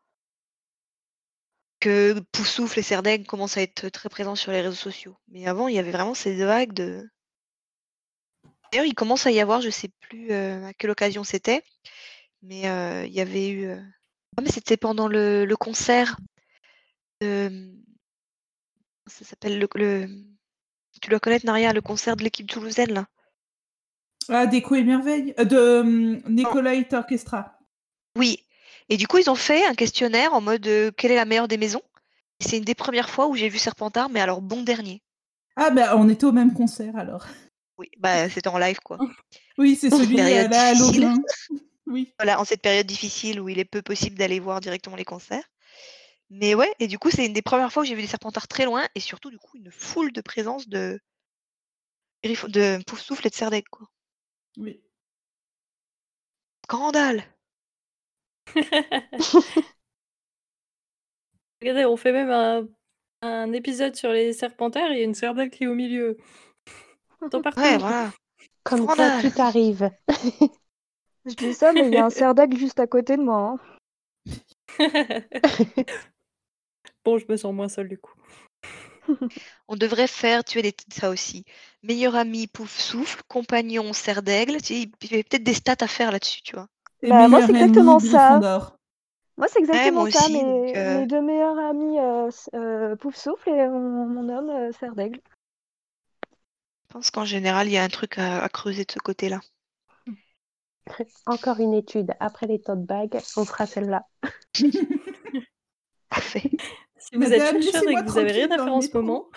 Que 1.82 2.18
Poussoufle 2.32 2.80
et 2.80 2.84
Serdaigle 2.84 3.26
commencent 3.26 3.58
à 3.58 3.62
être 3.62 3.90
très 3.90 4.08
présents 4.08 4.38
sur 4.38 4.54
les 4.54 4.62
réseaux 4.62 4.76
sociaux. 4.76 5.18
Mais 5.28 5.46
avant, 5.46 5.68
il 5.68 5.76
y 5.76 5.80
avait 5.80 5.92
vraiment 5.92 6.14
ces 6.14 6.34
vagues 6.38 6.72
de. 6.72 7.10
D'ailleurs, 8.72 8.86
il 8.86 8.94
commence 8.96 9.26
à 9.26 9.32
y 9.32 9.40
avoir, 9.40 9.62
je 9.62 9.70
sais 9.70 9.90
plus 10.02 10.32
euh, 10.32 10.66
à 10.68 10.74
quelle 10.74 10.92
occasion 10.92 11.24
c'était, 11.24 11.64
mais 12.44 12.68
euh, 12.70 13.06
il 13.06 13.14
y 13.14 13.22
avait 13.22 13.50
eu. 13.50 13.66
euh, 13.66 13.82
Ah, 14.38 14.42
mais 14.42 14.50
c'était 14.52 14.78
pendant 14.78 15.08
le, 15.08 15.46
le 15.46 15.58
concert 15.58 16.18
de. 17.22 17.72
Ça 19.08 19.26
s'appelle 19.26 19.58
le, 19.60 19.68
le- 19.76 20.08
Tu 21.02 21.10
dois 21.10 21.20
connaître, 21.20 21.46
Naria, 21.46 21.74
le 21.74 21.82
concert 21.82 22.16
de 22.16 22.24
l'équipe 22.24 22.48
toulousaine, 22.50 22.94
là. 22.94 23.08
Ah, 24.28 24.46
Déco 24.46 24.76
et 24.76 24.84
Merveille. 24.84 25.34
euh, 25.40 25.46
de 25.46 25.80
hum, 25.80 26.22
Nicolite 26.30 26.94
Orchestra. 26.94 27.58
Oui. 28.16 28.46
Et 28.90 28.98
du 28.98 29.08
coup, 29.08 29.18
ils 29.18 29.30
ont 29.30 29.36
fait 29.36 29.66
un 29.66 29.74
questionnaire 29.76 30.34
en 30.34 30.42
mode 30.42 30.68
quelle 30.98 31.12
est 31.12 31.16
la 31.16 31.26
meilleure 31.26 31.48
des 31.48 31.58
maisons 31.58 31.82
C'est 32.40 32.58
une 32.58 32.64
des 32.64 32.76
premières 32.76 33.10
fois 33.10 33.28
où 33.28 33.36
j'ai 33.36 33.50
vu 33.50 33.58
Serpentard, 33.58 34.10
mais 34.10 34.20
alors 34.20 34.42
bon 34.42 34.62
dernier. 34.64 35.02
Ah, 35.56 35.70
bah, 35.72 35.96
on 35.98 36.10
était 36.10 36.26
au 36.26 36.32
même 36.32 36.54
concert 36.54 36.96
alors. 36.96 37.26
Oui, 37.80 37.90
bah 37.98 38.30
c'était 38.30 38.50
en 38.50 38.58
live 38.58 38.80
quoi. 38.84 38.98
Oui, 39.58 39.76
c'est 39.76 39.90
celui 39.90 40.16
Période 40.16 40.48
euh, 40.48 40.50
là 40.50 40.68
à 40.68 40.74
difficile. 40.74 41.10
Oui. 41.88 42.14
Voilà, 42.20 42.40
en 42.40 42.46
cette 42.46 42.62
période 42.62 42.86
difficile 42.86 43.40
où 43.40 43.50
il 43.50 43.58
est 43.58 43.66
peu 43.66 43.82
possible 43.82 44.16
d'aller 44.16 44.40
voir 44.40 44.60
directement 44.60 44.96
les 44.96 45.06
concerts. 45.06 45.44
Mais 46.30 46.54
ouais, 46.54 46.72
et 46.80 46.88
du 46.88 47.00
coup, 47.00 47.10
c'est 47.10 47.26
une 47.26 47.34
des 47.34 47.42
premières 47.42 47.72
fois 47.74 47.82
où 47.84 47.86
j'ai 47.86 47.96
vu 47.96 48.02
des 48.02 48.08
Serpentards 48.08 48.48
très 48.48 48.66
loin 48.66 48.88
et 48.94 49.00
surtout, 49.00 49.32
du 49.32 49.40
coup, 49.40 49.58
une 49.58 49.72
foule 49.72 50.12
de 50.12 50.22
présence 50.22 50.68
de, 50.70 51.00
de 52.24 52.82
Poufsouffle 52.86 53.28
et 53.28 53.30
de 53.30 53.36
Serdaigle, 53.36 53.68
quoi. 53.70 53.88
Oui. 54.58 54.82
Scandale 56.64 57.26
Regardez, 61.62 61.86
on 61.86 61.98
fait 61.98 62.12
même 62.12 62.32
un, 62.32 62.68
un 63.22 63.54
épisode 63.54 63.96
sur 63.96 64.12
les 64.12 64.34
serpentards 64.34 64.92
il 64.92 65.00
y 65.00 65.02
a 65.02 65.06
une 65.06 65.14
serdaigle 65.16 65.52
qui 65.52 65.66
est 65.66 65.68
au 65.68 65.76
milieu. 65.76 66.18
Ouais, 67.22 67.78
voilà. 67.78 68.12
Comme 68.64 68.84
Scandale. 68.84 69.32
tout 69.32 69.42
arrive. 69.42 69.92
Je 71.26 71.34
dis 71.36 71.54
ça, 71.54 71.74
mais 71.74 71.88
il 71.88 71.94
y 71.94 71.98
a 71.98 72.06
un 72.06 72.10
serdègle 72.10 72.58
juste 72.58 72.80
à 72.80 72.88
côté 72.88 73.18
de 73.18 73.22
moi. 73.22 73.56
hein. 73.56 73.60
bon, 77.04 77.18
je 77.18 77.26
me 77.28 77.36
sens 77.38 77.54
moins 77.54 77.68
seule 77.68 77.90
du 77.90 77.98
coup. 77.98 78.14
On 79.68 79.76
devrait 79.76 80.08
faire, 80.08 80.44
tu 80.44 80.62
des, 80.62 80.74
ça 80.92 81.10
aussi. 81.10 81.44
Meilleur 81.84 82.16
ami 82.16 82.48
Poufsouffle, 82.48 83.22
compagnon 83.28 83.94
Serdaigle. 83.94 84.58
Tu 84.62 84.68
sais, 84.68 84.92
Il 85.02 85.12
y 85.12 85.14
avait 85.16 85.24
peut-être 85.24 85.44
des 85.44 85.54
stats 85.54 85.76
à 85.82 85.88
faire 85.88 86.12
là-dessus, 86.12 86.42
tu 86.42 86.56
vois. 86.56 86.68
Bah, 87.04 87.28
moi, 87.28 87.42
c'est 87.46 87.52
exactement 87.52 88.00
ça. 88.00 88.40
Moi, 89.38 89.48
c'est 89.48 89.60
exactement 89.60 90.02
moi 90.02 90.12
ça. 90.12 90.28
mes, 90.28 90.78
euh, 90.78 91.00
mes 91.00 91.08
deux 91.08 91.22
meilleurs 91.22 91.58
amis, 91.58 91.98
euh, 91.98 92.30
euh, 92.56 92.96
Poufsouffle 92.98 93.50
et 93.50 93.68
mon, 93.68 94.06
mon 94.06 94.30
homme, 94.30 94.50
euh, 94.50 94.72
Serdaigle. 94.74 95.22
Je 96.90 96.94
pense 96.94 97.12
qu'en 97.12 97.26
général, 97.26 97.68
il 97.68 97.74
y 97.74 97.78
a 97.78 97.84
un 97.84 97.88
truc 97.88 98.18
à, 98.18 98.42
à 98.44 98.50
creuser 98.50 98.84
de 98.84 98.92
ce 98.92 98.98
côté-là. 98.98 99.42
Encore 101.28 101.60
une 101.60 101.76
étude. 101.76 102.12
Après 102.20 102.48
les 102.48 102.60
tote 102.60 102.84
bags, 102.84 103.20
on 103.38 103.46
fera 103.46 103.68
celle-là. 103.68 104.08
Parfait. 106.10 106.50
Si 106.98 107.16
vous 107.16 107.32
êtes 107.32 107.62
chercheur 107.62 107.88
et 107.90 107.96
que 107.96 108.10
vous 108.10 108.18
avez 108.18 108.32
rien 108.32 108.50
à 108.50 108.58
faire 108.58 108.74
en 108.74 108.82
ce 108.82 108.90
moment, 108.96 109.30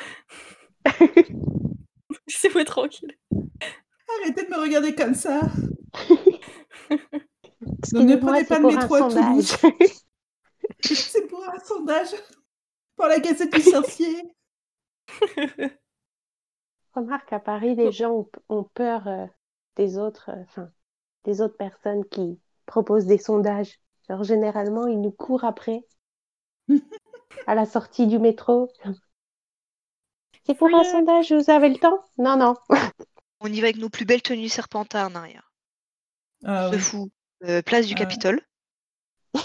laissez-moi 2.26 2.64
tranquille. 2.64 3.14
Arrêtez 4.22 4.44
de 4.44 4.50
me 4.50 4.58
regarder 4.58 4.94
comme 4.94 5.14
ça. 5.14 5.42
Ne 7.92 8.16
prenez 8.16 8.44
pas 8.44 8.58
le 8.58 8.66
métro 8.66 8.94
à 8.94 9.08
Toulouse. 9.10 9.56
C'est 10.80 11.26
pour 11.28 11.44
un 11.44 11.58
sondage. 11.58 12.14
Pour 12.96 13.06
la 13.06 13.20
Gazette 13.20 13.52
du 13.52 13.60
Sorcier. 13.60 14.22
Remarque, 16.94 17.32
à 17.32 17.40
Paris, 17.40 17.74
les 17.74 17.90
gens 17.92 18.10
ont, 18.12 18.30
ont 18.48 18.64
peur 18.64 19.06
euh, 19.08 19.26
des 19.76 19.98
autres, 19.98 20.30
euh, 20.30 20.42
enfin, 20.42 20.70
des 21.24 21.40
autres 21.40 21.56
personnes 21.56 22.04
qui 22.06 22.38
proposent 22.66 23.06
des 23.06 23.18
sondages. 23.18 23.80
Genre, 24.08 24.22
généralement, 24.24 24.86
ils 24.86 25.00
nous 25.00 25.10
courent 25.10 25.44
après 25.44 25.84
à 27.46 27.54
la 27.54 27.66
sortie 27.66 28.06
du 28.06 28.18
métro. 28.18 28.68
C'est 30.44 30.54
pour 30.54 30.74
un 30.74 30.84
sondage, 30.84 31.32
vous 31.32 31.50
avez 31.50 31.68
le 31.68 31.78
temps? 31.78 32.00
Non, 32.18 32.36
non. 32.36 32.54
On 33.40 33.52
y 33.52 33.60
va 33.60 33.68
avec 33.68 33.78
nos 33.78 33.88
plus 33.88 34.04
belles 34.04 34.22
tenues 34.22 34.48
Serpentards 34.48 35.10
en 35.10 35.14
arrière. 35.14 35.52
Ah, 36.44 36.70
fout. 36.78 37.10
Euh, 37.44 37.62
place 37.62 37.86
du 37.86 37.94
Ah. 37.94 37.98
Capitole. 37.98 38.40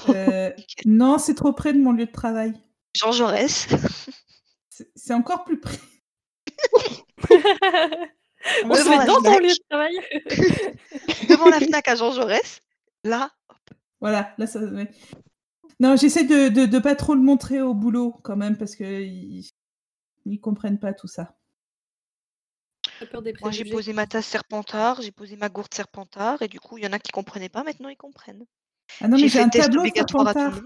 Euh, 0.10 0.52
non, 0.86 1.18
c'est 1.18 1.36
trop 1.36 1.54
près 1.54 1.74
de 1.74 1.80
mon 1.80 1.94
lieu 1.94 2.06
de 2.06 2.12
travail. 2.12 2.54
Jean 2.94 3.12
Jaurès. 3.12 3.68
C'est 4.96 5.14
encore 5.14 5.44
plus 5.44 5.60
près. 5.60 5.78
On 8.66 8.76
se 8.76 8.90
met 8.90 9.06
dans 9.06 9.22
ton 9.22 9.40
lieu 9.40 9.50
de 9.50 9.64
travail. 9.70 9.96
Devant 11.30 11.50
la 11.50 11.60
FNAC 11.60 11.88
à 11.88 11.96
Jean 11.96 12.12
Jaurès. 12.12 12.62
Là, 13.04 13.32
Voilà, 14.00 14.34
là, 14.38 14.48
ça. 14.48 14.60
ouais. 14.60 14.90
Non, 15.80 15.96
j'essaie 15.96 16.24
de, 16.24 16.50
de, 16.50 16.66
de 16.66 16.80
pas 16.80 16.96
trop 16.96 17.14
le 17.14 17.22
montrer 17.22 17.62
au 17.62 17.74
boulot 17.74 18.16
quand 18.24 18.36
même 18.36 18.58
parce 18.58 18.76
que 18.76 18.84
ils, 18.84 19.52
comprennent 20.42 20.80
pas 20.80 20.94
tout 20.94 21.08
ça. 21.08 21.36
Moi 23.42 23.52
j'ai 23.52 23.66
posé 23.66 23.94
ma 23.94 24.08
tasse 24.08 24.26
Serpentard, 24.26 25.04
j'ai 25.04 25.12
posé 25.12 25.36
ma 25.36 25.50
gourde 25.50 25.72
Serpentard, 25.72 26.42
et 26.42 26.48
du 26.48 26.60
coup, 26.60 26.80
il 26.80 26.84
y 26.84 26.88
en 26.88 26.94
a 26.94 27.00
qui 27.00 27.12
comprenaient 27.12 27.50
pas, 27.50 27.64
maintenant 27.64 27.90
ils 27.90 27.98
comprennent. 27.98 28.44
Ah 29.02 29.08
non, 29.08 29.18
mais 29.18 29.28
j'ai 29.28 29.40
un 29.40 29.50
tableau 29.50 29.86
Serpentard. 29.86 30.62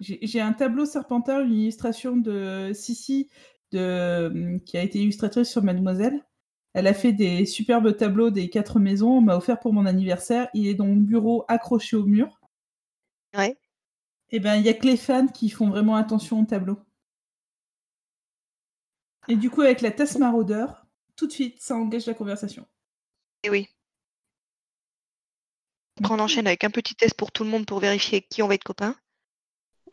j'ai 0.00 0.40
un 0.40 0.52
tableau 0.52 0.84
Serpentard, 0.84 1.42
une 1.42 1.52
illustration 1.52 2.16
de 2.16 2.72
Sissi 2.74 3.30
de, 3.72 4.58
qui 4.64 4.76
a 4.76 4.82
été 4.82 5.00
illustratrice 5.00 5.50
sur 5.50 5.62
Mademoiselle. 5.62 6.24
Elle 6.74 6.86
a 6.86 6.94
fait 6.94 7.12
des 7.12 7.46
superbes 7.46 7.96
tableaux 7.96 8.30
des 8.30 8.50
quatre 8.50 8.78
maisons. 8.78 9.18
On 9.18 9.20
m'a 9.20 9.36
offert 9.36 9.58
pour 9.58 9.72
mon 9.72 9.86
anniversaire. 9.86 10.48
Il 10.54 10.66
est 10.66 10.74
dans 10.74 10.86
mon 10.86 10.96
bureau 10.96 11.44
accroché 11.48 11.96
au 11.96 12.04
mur. 12.04 12.40
Ouais. 13.34 13.58
Et 14.30 14.40
ben, 14.40 14.56
il 14.56 14.64
y 14.64 14.68
a 14.68 14.74
que 14.74 14.86
les 14.86 14.96
fans 14.96 15.26
qui 15.26 15.48
font 15.48 15.70
vraiment 15.70 15.96
attention 15.96 16.40
au 16.40 16.44
tableau. 16.44 16.78
Et 19.28 19.36
du 19.36 19.50
coup, 19.50 19.62
avec 19.62 19.80
la 19.80 19.90
tasse 19.90 20.18
maraudeur, 20.18 20.86
tout 21.16 21.26
de 21.26 21.32
suite, 21.32 21.60
ça 21.60 21.74
engage 21.74 22.06
la 22.06 22.14
conversation. 22.14 22.66
Et 23.42 23.50
oui. 23.50 23.68
Après, 25.98 26.14
on 26.14 26.20
enchaîne 26.20 26.46
avec 26.46 26.64
un 26.64 26.70
petit 26.70 26.94
test 26.94 27.16
pour 27.16 27.32
tout 27.32 27.44
le 27.44 27.50
monde 27.50 27.66
pour 27.66 27.80
vérifier 27.80 28.22
qui 28.22 28.42
on 28.42 28.48
va 28.48 28.54
être 28.54 28.64
copains. 28.64 28.94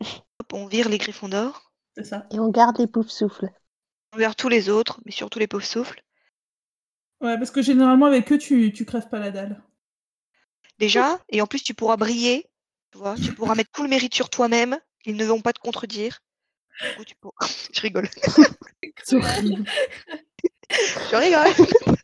Hop, 0.00 0.52
on 0.52 0.66
vire 0.66 0.88
les 0.88 0.98
griffons 0.98 1.28
d'or. 1.28 1.72
C'est 1.96 2.04
ça. 2.04 2.26
Et 2.30 2.38
on 2.38 2.48
garde 2.48 2.78
les 2.78 2.86
poufs 2.86 3.10
souffles. 3.10 3.48
On 4.12 4.18
vire 4.18 4.36
tous 4.36 4.48
les 4.48 4.68
autres, 4.68 5.00
mais 5.04 5.12
surtout 5.12 5.38
les 5.38 5.46
pauvres 5.46 5.64
souffles. 5.64 6.02
Ouais, 7.20 7.36
parce 7.38 7.50
que 7.50 7.62
généralement, 7.62 8.06
avec 8.06 8.30
eux, 8.32 8.38
tu, 8.38 8.72
tu 8.72 8.84
crèves 8.84 9.08
pas 9.08 9.18
la 9.18 9.30
dalle. 9.30 9.62
Déjà, 10.78 11.18
et 11.30 11.40
en 11.40 11.46
plus, 11.46 11.62
tu 11.62 11.74
pourras 11.74 11.96
briller. 11.96 12.46
Tu 12.92 12.98
vois, 12.98 13.14
tu 13.16 13.32
pourras 13.34 13.54
mettre 13.54 13.70
tout 13.72 13.82
le 13.82 13.88
mérite 13.88 14.14
sur 14.14 14.28
toi-même. 14.30 14.78
Ils 15.04 15.16
ne 15.16 15.24
vont 15.24 15.40
pas 15.40 15.52
te 15.52 15.58
contredire. 15.60 16.20
Du 16.82 16.96
coup, 16.96 17.04
tu 17.04 17.14
pourras- 17.16 17.46
Je 17.74 17.80
rigole. 17.80 18.08
Je 21.10 21.16
rigole. 21.16 21.96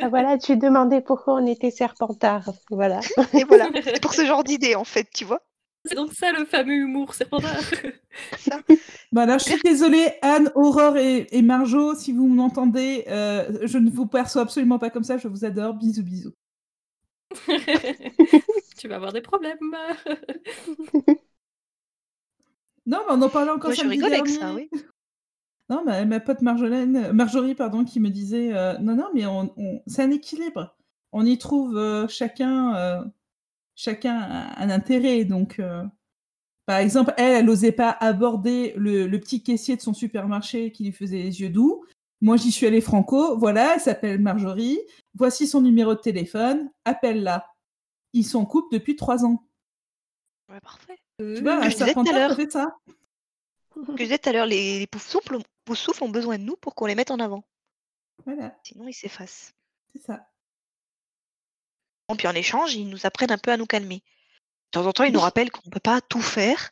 Ah, 0.00 0.08
voilà, 0.08 0.38
tu 0.38 0.56
demandais 0.56 1.00
pourquoi 1.00 1.34
on 1.34 1.46
était 1.46 1.70
serpentard. 1.70 2.50
Voilà. 2.70 3.00
Et 3.34 3.44
voilà. 3.44 3.68
C'est 3.84 4.00
pour 4.00 4.14
ce 4.14 4.24
genre 4.26 4.44
d'idée, 4.44 4.74
en 4.74 4.84
fait, 4.84 5.08
tu 5.14 5.24
vois. 5.24 5.42
C'est 5.84 5.94
donc 5.94 6.12
ça 6.12 6.32
le 6.32 6.44
fameux 6.44 6.74
humour 6.74 7.14
serpentard. 7.14 7.60
Ça. 8.38 8.60
Bah 9.12 9.22
alors, 9.22 9.38
je 9.38 9.44
suis 9.44 9.60
désolée, 9.64 10.12
Anne, 10.22 10.50
Aurore 10.54 10.96
et, 10.96 11.26
et 11.32 11.42
Marjo, 11.42 11.94
si 11.96 12.12
vous 12.12 12.28
m'entendez, 12.28 13.04
euh, 13.08 13.66
je 13.66 13.78
ne 13.78 13.90
vous 13.90 14.06
perçois 14.06 14.42
absolument 14.42 14.78
pas 14.78 14.90
comme 14.90 15.02
ça, 15.04 15.16
je 15.18 15.26
vous 15.26 15.44
adore, 15.44 15.74
bisous 15.74 16.04
bisous. 16.04 16.32
tu 18.78 18.88
vas 18.88 18.96
avoir 18.96 19.12
des 19.12 19.20
problèmes. 19.22 19.58
Non, 22.86 22.98
mais 23.08 23.14
on 23.14 23.22
en 23.22 23.28
parlait 23.28 23.50
encore 23.50 23.68
Moi, 23.70 23.74
je 23.74 23.80
samedi 23.80 23.96
rigole 23.96 24.12
avec 24.14 24.24
dernier. 24.24 24.38
ça, 24.40 24.54
oui. 24.54 24.70
Non, 25.68 25.84
ma, 25.84 26.04
ma 26.04 26.18
pote 26.20 26.42
Marjolaine, 26.42 27.12
Marjorie, 27.12 27.54
pardon, 27.54 27.84
qui 27.84 28.00
me 28.00 28.08
disait 28.10 28.52
euh, 28.54 28.76
non, 28.78 28.96
non, 28.96 29.08
mais 29.14 29.26
on, 29.26 29.52
on- 29.56 29.82
c'est 29.86 30.02
un 30.02 30.10
équilibre. 30.10 30.76
On 31.12 31.24
y 31.24 31.38
trouve 31.38 31.76
euh, 31.76 32.08
chacun, 32.08 32.74
euh, 32.76 33.04
chacun 33.80 34.16
un, 34.18 34.54
un 34.56 34.70
intérêt. 34.70 35.24
Donc, 35.24 35.58
euh, 35.58 35.84
par 36.66 36.78
exemple, 36.78 37.14
elle, 37.16 37.36
elle 37.36 37.46
n'osait 37.46 37.72
pas 37.72 37.90
aborder 38.00 38.74
le, 38.76 39.06
le 39.06 39.20
petit 39.20 39.42
caissier 39.42 39.76
de 39.76 39.80
son 39.80 39.94
supermarché 39.94 40.70
qui 40.72 40.84
lui 40.84 40.92
faisait 40.92 41.22
les 41.22 41.40
yeux 41.40 41.48
doux. 41.50 41.84
Moi, 42.20 42.36
j'y 42.36 42.52
suis 42.52 42.66
allée 42.66 42.82
franco. 42.82 43.38
Voilà, 43.38 43.74
elle 43.74 43.80
s'appelle 43.80 44.20
Marjorie. 44.20 44.78
Voici 45.14 45.46
son 45.46 45.62
numéro 45.62 45.94
de 45.94 46.00
téléphone. 46.00 46.70
Appelle-la. 46.84 47.46
Ils 48.12 48.24
sont 48.24 48.40
en 48.40 48.44
couple 48.46 48.74
depuis 48.74 48.96
trois 48.96 49.24
ans. 49.24 49.46
Ouais, 50.50 50.60
parfait. 50.60 50.98
Tu 51.18 51.40
vois, 51.42 51.54
un 51.56 51.68
je 51.70 51.76
disais 51.76 51.94
tout 51.94 52.00
à 52.00 52.04
serpentard, 52.04 52.12
ça 52.14 52.18
l'heure. 52.28 52.36
fait 52.36 52.52
ça. 52.52 52.76
Que 53.74 53.96
je 53.96 54.02
disais 54.02 54.18
tout 54.18 54.28
à 54.28 54.32
l'heure, 54.32 54.46
les, 54.46 54.80
les 54.80 54.88
souffles 54.98 55.40
ont 56.02 56.08
besoin 56.08 56.38
de 56.38 56.42
nous 56.44 56.56
pour 56.56 56.74
qu'on 56.74 56.86
les 56.86 56.94
mette 56.94 57.10
en 57.10 57.18
avant. 57.20 57.44
Voilà, 58.26 58.54
Sinon, 58.64 58.86
ils 58.88 58.92
s'effacent. 58.92 59.54
c'est 59.92 60.02
ça. 60.02 60.29
Puis 62.16 62.28
en 62.28 62.34
échange, 62.34 62.74
ils 62.74 62.88
nous 62.88 63.06
apprennent 63.06 63.32
un 63.32 63.38
peu 63.38 63.50
à 63.52 63.56
nous 63.56 63.66
calmer. 63.66 64.02
De 64.72 64.80
temps 64.80 64.86
en 64.86 64.92
temps, 64.92 65.04
ils 65.04 65.12
nous 65.12 65.20
rappellent 65.20 65.50
qu'on 65.50 65.62
ne 65.66 65.70
peut 65.70 65.80
pas 65.80 66.00
tout 66.00 66.22
faire. 66.22 66.70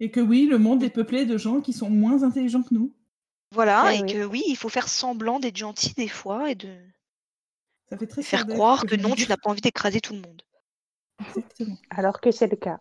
Et 0.00 0.10
que 0.10 0.20
oui, 0.20 0.46
le 0.46 0.58
monde 0.58 0.82
est 0.82 0.90
peuplé 0.90 1.24
de 1.24 1.38
gens 1.38 1.60
qui 1.60 1.72
sont 1.72 1.90
moins 1.90 2.22
intelligents 2.22 2.62
que 2.62 2.74
nous. 2.74 2.94
Voilà, 3.52 3.84
Ouais, 3.84 3.98
et 3.98 4.02
oui. 4.02 4.12
que 4.12 4.24
oui, 4.24 4.42
il 4.48 4.56
faut 4.56 4.68
faire 4.68 4.88
semblant 4.88 5.38
d'être 5.40 5.56
gentil 5.56 5.94
des 5.94 6.08
fois 6.08 6.50
et 6.50 6.54
de 6.54 6.76
Ça 7.88 7.96
fait 7.96 8.06
très 8.06 8.22
faire 8.22 8.46
croire 8.46 8.84
que 8.84 8.96
non, 8.96 9.14
tu 9.14 9.28
n'as 9.28 9.36
pas 9.36 9.50
envie 9.50 9.60
d'écraser 9.60 10.00
tout 10.00 10.14
le 10.14 10.20
monde. 10.20 10.42
Exactement. 11.28 11.78
Alors 11.90 12.20
que 12.20 12.30
c'est 12.30 12.48
le 12.48 12.56
cas. 12.56 12.80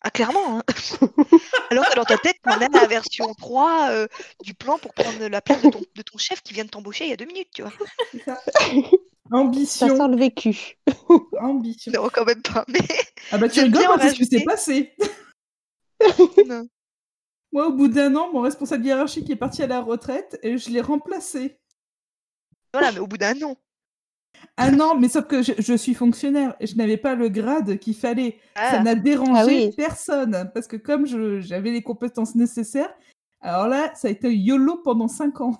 Ah, 0.00 0.10
clairement, 0.10 0.58
hein. 0.58 0.62
Alors 1.70 1.88
que 1.88 1.96
dans 1.96 2.04
ta 2.04 2.18
tête, 2.18 2.36
tu 2.42 2.50
as 2.50 2.58
la 2.58 2.86
version 2.86 3.32
3 3.34 3.88
euh, 3.90 4.06
du 4.42 4.54
plan 4.54 4.78
pour 4.78 4.92
prendre 4.94 5.26
la 5.28 5.40
place 5.40 5.62
de 5.62 5.70
ton, 5.70 5.80
de 5.94 6.02
ton 6.02 6.18
chef 6.18 6.42
qui 6.42 6.52
vient 6.54 6.64
de 6.64 6.70
t'embaucher 6.70 7.04
il 7.04 7.10
y 7.10 7.14
a 7.14 7.16
deux 7.16 7.24
minutes, 7.24 7.48
tu 7.54 7.62
vois. 7.62 7.72
C'est 9.54 9.64
ça. 9.66 9.86
Ça 9.86 9.92
Ambition. 9.92 9.96
sent 9.96 10.08
le 10.08 10.16
vécu. 10.16 10.76
Ambition. 11.40 11.92
Non, 11.92 12.08
quand 12.12 12.24
même 12.24 12.42
pas, 12.42 12.64
mais 12.68 12.80
Ah 13.32 13.38
bah 13.38 13.48
tu 13.48 13.60
rigoles, 13.62 13.86
en 13.86 13.98
c'est 13.98 14.10
ce 14.10 14.14
qui 14.14 14.26
s'est 14.26 14.44
passé. 14.44 14.92
non. 16.46 16.66
Moi, 17.52 17.68
au 17.68 17.72
bout 17.72 17.88
d'un 17.88 18.14
an, 18.16 18.32
mon 18.32 18.40
responsable 18.40 18.84
hiérarchique 18.84 19.30
est 19.30 19.36
parti 19.36 19.62
à 19.62 19.66
la 19.66 19.80
retraite 19.80 20.38
et 20.42 20.58
je 20.58 20.70
l'ai 20.70 20.80
remplacé. 20.80 21.58
Voilà, 22.72 22.90
mais 22.92 22.98
au 22.98 23.06
bout 23.06 23.16
d'un 23.18 23.40
an. 23.42 23.56
Un 24.58 24.78
an, 24.80 24.96
mais 24.98 25.08
sauf 25.08 25.26
que 25.26 25.42
je, 25.42 25.52
je 25.58 25.74
suis 25.74 25.94
fonctionnaire 25.94 26.54
et 26.60 26.66
je 26.66 26.76
n'avais 26.76 26.96
pas 26.96 27.14
le 27.14 27.28
grade 27.28 27.78
qu'il 27.78 27.94
fallait. 27.94 28.38
Ça 28.56 28.62
Ah, 28.78 28.82
n'a 28.82 28.94
dérangé 28.96 29.32
Ah 29.40 29.46
oui. 29.46 29.70
personne 29.76 30.50
parce 30.52 30.66
que 30.66 30.76
comme 30.76 31.06
je- 31.06 31.40
j'avais 31.40 31.70
les 31.70 31.82
compétences 31.82 32.34
nécessaires, 32.34 32.92
alors 33.40 33.68
là, 33.68 33.94
ça 33.94 34.08
a 34.08 34.10
été 34.10 34.34
YOLO 34.34 34.78
pendant 34.82 35.08
cinq 35.08 35.40
ans. 35.40 35.56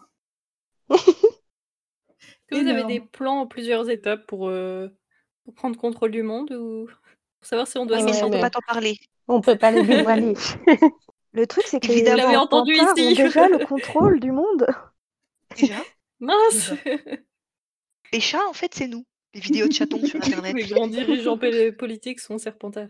Que 2.55 2.62
vous 2.64 2.68
avez 2.68 2.84
des 2.84 3.00
plans 3.00 3.40
en 3.40 3.46
plusieurs 3.46 3.88
étapes 3.90 4.26
pour, 4.26 4.48
euh, 4.48 4.88
pour 5.44 5.55
prendre 5.55 5.76
contrôle 5.78 6.11
du 6.11 6.22
monde 6.22 6.52
ou 6.52 6.86
pour 6.86 7.46
savoir 7.48 7.66
si 7.66 7.78
on 7.78 7.86
doit 7.86 7.98
Ah 7.98 8.02
mais 8.05 8.11
ouais, 8.12 8.16
ça, 8.18 8.26
on 8.26 8.30
peut 8.30 8.36
mais- 8.36 8.40
pas 8.42 8.50
t'en 8.50 8.61
parler. 8.66 8.98
On 9.28 9.40
peut 9.40 9.57
pas 9.57 9.70
les 9.70 9.82
dévoiler. 9.84 10.34
Le 11.32 11.46
truc, 11.46 11.64
c'est 11.66 11.80
que 11.80 11.88
les 11.88 12.36
entendu 12.36 12.74
ici. 12.74 12.82
ont 12.84 12.94
déjà 12.94 13.48
le 13.48 13.59
contrôle 13.66 14.20
du 14.20 14.30
monde. 14.32 14.66
Déjà, 15.57 15.74
Mince 16.20 16.72
les 18.12 18.20
chats, 18.20 18.46
en 18.48 18.52
fait, 18.52 18.72
c'est 18.74 18.86
nous. 18.88 19.05
Les 19.34 19.40
vidéos 19.40 19.66
de 19.66 19.72
chatons 19.72 20.05
sur 20.05 20.16
Internet. 20.16 20.55
Les 20.55 20.64
grands 20.66 20.86
dirigeants 20.86 21.36
poli- 21.36 21.72
politiques 21.72 22.20
sont 22.20 22.38
serpentards. 22.38 22.86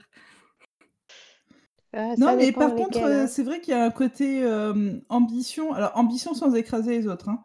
Ah, 1.95 2.15
Non, 2.19 2.37
mais 2.37 2.53
par 2.53 2.75
contre, 2.75 2.99
euh, 2.99 3.23
hein. 3.23 3.27
c'est 3.27 3.45
vrai 3.45 3.61
qu'il 3.61 3.73
y 3.73 3.77
a 3.77 3.85
un 3.85 3.91
côté 3.91 4.43
euh, 4.43 4.93
ambition. 5.09 5.73
Alors, 5.73 5.93
ambition 5.95 6.35
sans 6.35 6.55
écraser 6.55 6.99
les 6.99 7.07
autres. 7.07 7.29
hein. 7.31 7.43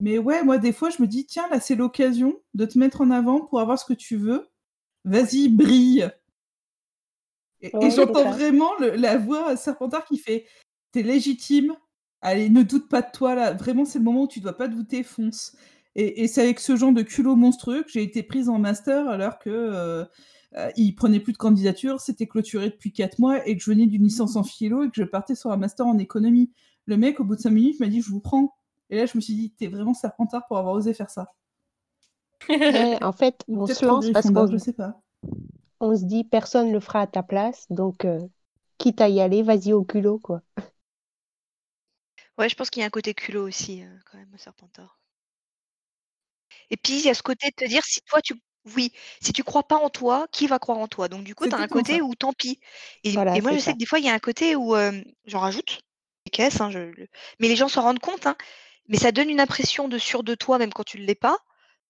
Mais 0.00 0.18
ouais, 0.18 0.42
moi, 0.42 0.58
des 0.58 0.72
fois, 0.72 0.90
je 0.90 1.00
me 1.02 1.06
dis, 1.06 1.24
tiens, 1.26 1.48
là, 1.50 1.60
c'est 1.60 1.76
l'occasion 1.76 2.34
de 2.54 2.64
te 2.66 2.78
mettre 2.78 3.00
en 3.00 3.10
avant 3.10 3.40
pour 3.40 3.60
avoir 3.60 3.78
ce 3.78 3.84
que 3.84 3.92
tu 3.94 4.16
veux. 4.16 4.48
Vas-y, 5.04 5.48
brille. 5.48 6.10
Et, 7.60 7.74
Ouais, 7.74 7.90
j'entends 7.90 8.30
vraiment 8.30 8.70
le- 8.78 8.96
la 8.96 9.16
voix 9.16 9.56
Serpentard 9.56 10.04
qui 10.04 10.18
fait, 10.18 10.46
t'es 10.92 11.02
légitime. 11.02 11.74
Allez, 12.20 12.48
ne 12.48 12.62
doute 12.62 12.88
pas 12.88 13.02
de 13.02 13.10
toi, 13.12 13.34
là. 13.34 13.52
Vraiment, 13.52 13.84
c'est 13.84 13.98
le 13.98 14.04
moment 14.04 14.22
où 14.24 14.28
tu 14.28 14.40
dois 14.40 14.56
pas 14.56 14.68
douter, 14.68 15.02
fonce. 15.02 15.56
Et, 15.94 16.22
et 16.24 16.28
c'est 16.28 16.42
avec 16.42 16.58
ce 16.60 16.76
genre 16.76 16.92
de 16.92 17.02
culot 17.02 17.36
monstrueux 17.36 17.82
que 17.84 17.90
j'ai 17.90 18.02
été 18.02 18.22
prise 18.22 18.48
en 18.48 18.58
master 18.58 19.08
alors 19.08 19.38
que 19.38 19.48
euh, 19.50 20.04
euh, 20.56 20.70
il 20.76 20.94
prenait 20.96 21.20
plus 21.20 21.32
de 21.32 21.38
candidatures, 21.38 22.00
c'était 22.00 22.26
clôturé 22.26 22.68
depuis 22.70 22.92
4 22.92 23.20
mois 23.20 23.46
et 23.46 23.56
que 23.56 23.62
je 23.62 23.70
venais 23.70 23.86
d'une 23.86 24.02
licence 24.02 24.34
en 24.34 24.42
philo 24.42 24.82
et 24.82 24.88
que 24.88 24.94
je 24.96 25.04
partais 25.04 25.36
sur 25.36 25.52
un 25.52 25.56
master 25.56 25.86
en 25.86 25.98
économie. 25.98 26.50
Le 26.86 26.96
mec, 26.96 27.20
au 27.20 27.24
bout 27.24 27.36
de 27.36 27.40
5 27.40 27.50
minutes, 27.50 27.78
m'a 27.80 27.86
dit 27.86 28.00
Je 28.02 28.10
vous 28.10 28.20
prends. 28.20 28.54
Et 28.90 28.96
là, 28.96 29.06
je 29.06 29.16
me 29.16 29.20
suis 29.20 29.34
dit 29.34 29.52
T'es 29.52 29.66
vraiment 29.68 29.92
serpentard 29.94 30.46
pour 30.46 30.56
avoir 30.58 30.74
osé 30.74 30.94
faire 30.94 31.10
ça. 31.10 31.34
Ouais, 32.68 32.98
en 33.02 33.12
fait, 33.12 33.42
on 33.48 33.66
se 33.66 33.84
lance 33.86 34.10
parce 34.10 34.30
qu'on 34.30 34.46
je 34.46 34.58
sais 34.58 34.72
pas. 34.74 35.00
on 35.80 35.94
se 35.96 36.04
dit 36.04 36.24
personne 36.24 36.72
le 36.72 36.80
fera 36.80 37.02
à 37.02 37.06
ta 37.06 37.22
place, 37.22 37.66
donc 37.70 38.04
euh, 38.04 38.26
quitte 38.78 39.00
à 39.00 39.08
y 39.08 39.20
aller, 39.20 39.42
vas-y 39.44 39.72
au 39.72 39.84
culot, 39.84 40.18
quoi. 40.18 40.42
Ouais, 42.38 42.48
je 42.48 42.54
pense 42.54 42.70
qu'il 42.70 42.78
y 42.80 42.84
a 42.84 42.86
un 42.86 42.90
côté 42.90 43.12
culot 43.12 43.44
aussi, 43.48 43.82
euh, 43.82 43.98
quand 44.06 44.18
même, 44.18 44.32
au 44.32 44.38
Serpentard. 44.38 45.00
Et 46.70 46.76
puis, 46.76 46.94
il 46.98 47.04
y 47.04 47.10
a 47.10 47.14
ce 47.14 47.22
côté 47.22 47.48
de 47.50 47.54
te 47.54 47.64
dire, 47.68 47.84
si 47.84 48.00
toi, 48.02 48.20
tu... 48.22 48.34
Oui, 48.76 48.92
si 49.20 49.32
tu 49.34 49.44
crois 49.44 49.62
pas 49.68 49.76
en 49.76 49.90
toi, 49.90 50.26
qui 50.32 50.46
va 50.46 50.58
croire 50.58 50.78
en 50.78 50.88
toi? 50.88 51.08
Donc, 51.08 51.22
du 51.24 51.34
coup, 51.34 51.46
tu 51.46 51.54
as 51.54 51.58
un 51.58 51.68
côté 51.68 52.00
ça. 52.00 52.00
où 52.00 52.14
tant 52.14 52.32
pis. 52.32 52.58
Et, 53.04 53.14
Voilà, 53.14 53.34
et 53.34 53.40
moi, 53.42 53.52
je 53.52 53.58
sais 53.58 53.72
ça. 53.72 53.74
que 53.74 53.78
des 53.78 53.84
fois, 53.86 53.98
il 53.98 54.06
y 54.06 54.08
a 54.08 54.14
un 54.14 54.18
côté 54.18 54.56
où 54.56 54.74
euh, 54.74 54.92
j'en 55.26 55.40
rajoute 55.40 55.80
des 56.24 56.30
caisses, 56.30 56.60
hein, 56.62 56.70
je... 56.70 56.78
le- 56.78 57.08
mais 57.40 57.48
les 57.48 57.56
gens 57.56 57.68
s'en 57.68 57.82
rendent 57.82 57.98
compte, 57.98 58.26
hein, 58.26 58.36
mais 58.88 58.98
ça 58.98 59.12
donne 59.12 59.30
une 59.30 59.40
impression 59.40 59.88
de 59.88 59.98
sûr 59.98 60.22
de 60.22 60.34
toi, 60.34 60.58
même 60.58 60.72
quand 60.72 60.84
tu 60.84 60.98
ne 61.00 61.04
l'es 61.06 61.14
pas, 61.14 61.38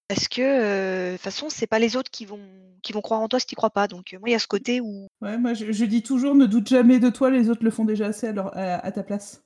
parce 0.09 0.29
que, 0.29 0.43
euh, 0.43 1.09
de 1.13 1.17
toute 1.17 1.23
façon, 1.23 1.49
c'est 1.51 1.67
pas 1.67 1.79
les 1.79 1.97
autres 1.97 2.11
qui 2.11 2.27
vont, 2.27 2.41
qui 2.83 2.93
vont 2.93 3.01
croire 3.01 3.21
en 3.21 3.29
toi 3.29 3.41
si 3.41 3.47
tu 3.47 3.57
crois 3.57 3.71
pas. 3.71 3.89
Donc, 3.89 4.13
euh, 4.15 4.19
moi, 4.19 4.29
il 4.29 4.33
y 4.33 4.37
a 4.37 4.39
ce 4.39 4.47
côté 4.47 4.81
où. 4.81 5.07
Ouais, 5.23 5.39
moi, 5.39 5.55
je, 5.55 5.73
je 5.73 5.85
dis 5.87 6.03
toujours 6.03 6.35
Ne 6.35 6.47
doute 6.47 6.69
jamais 6.69 6.99
de 7.01 7.11
toi, 7.11 7.31
les 7.31 7.49
autres 7.51 7.65
le 7.65 7.71
font 7.71 7.85
déjà 7.87 8.07
assez 8.07 8.29
à, 8.29 8.33
leur- 8.33 8.57
à- 8.57 8.77
à 8.85 8.93
ta 8.93 9.03
place. 9.03 9.43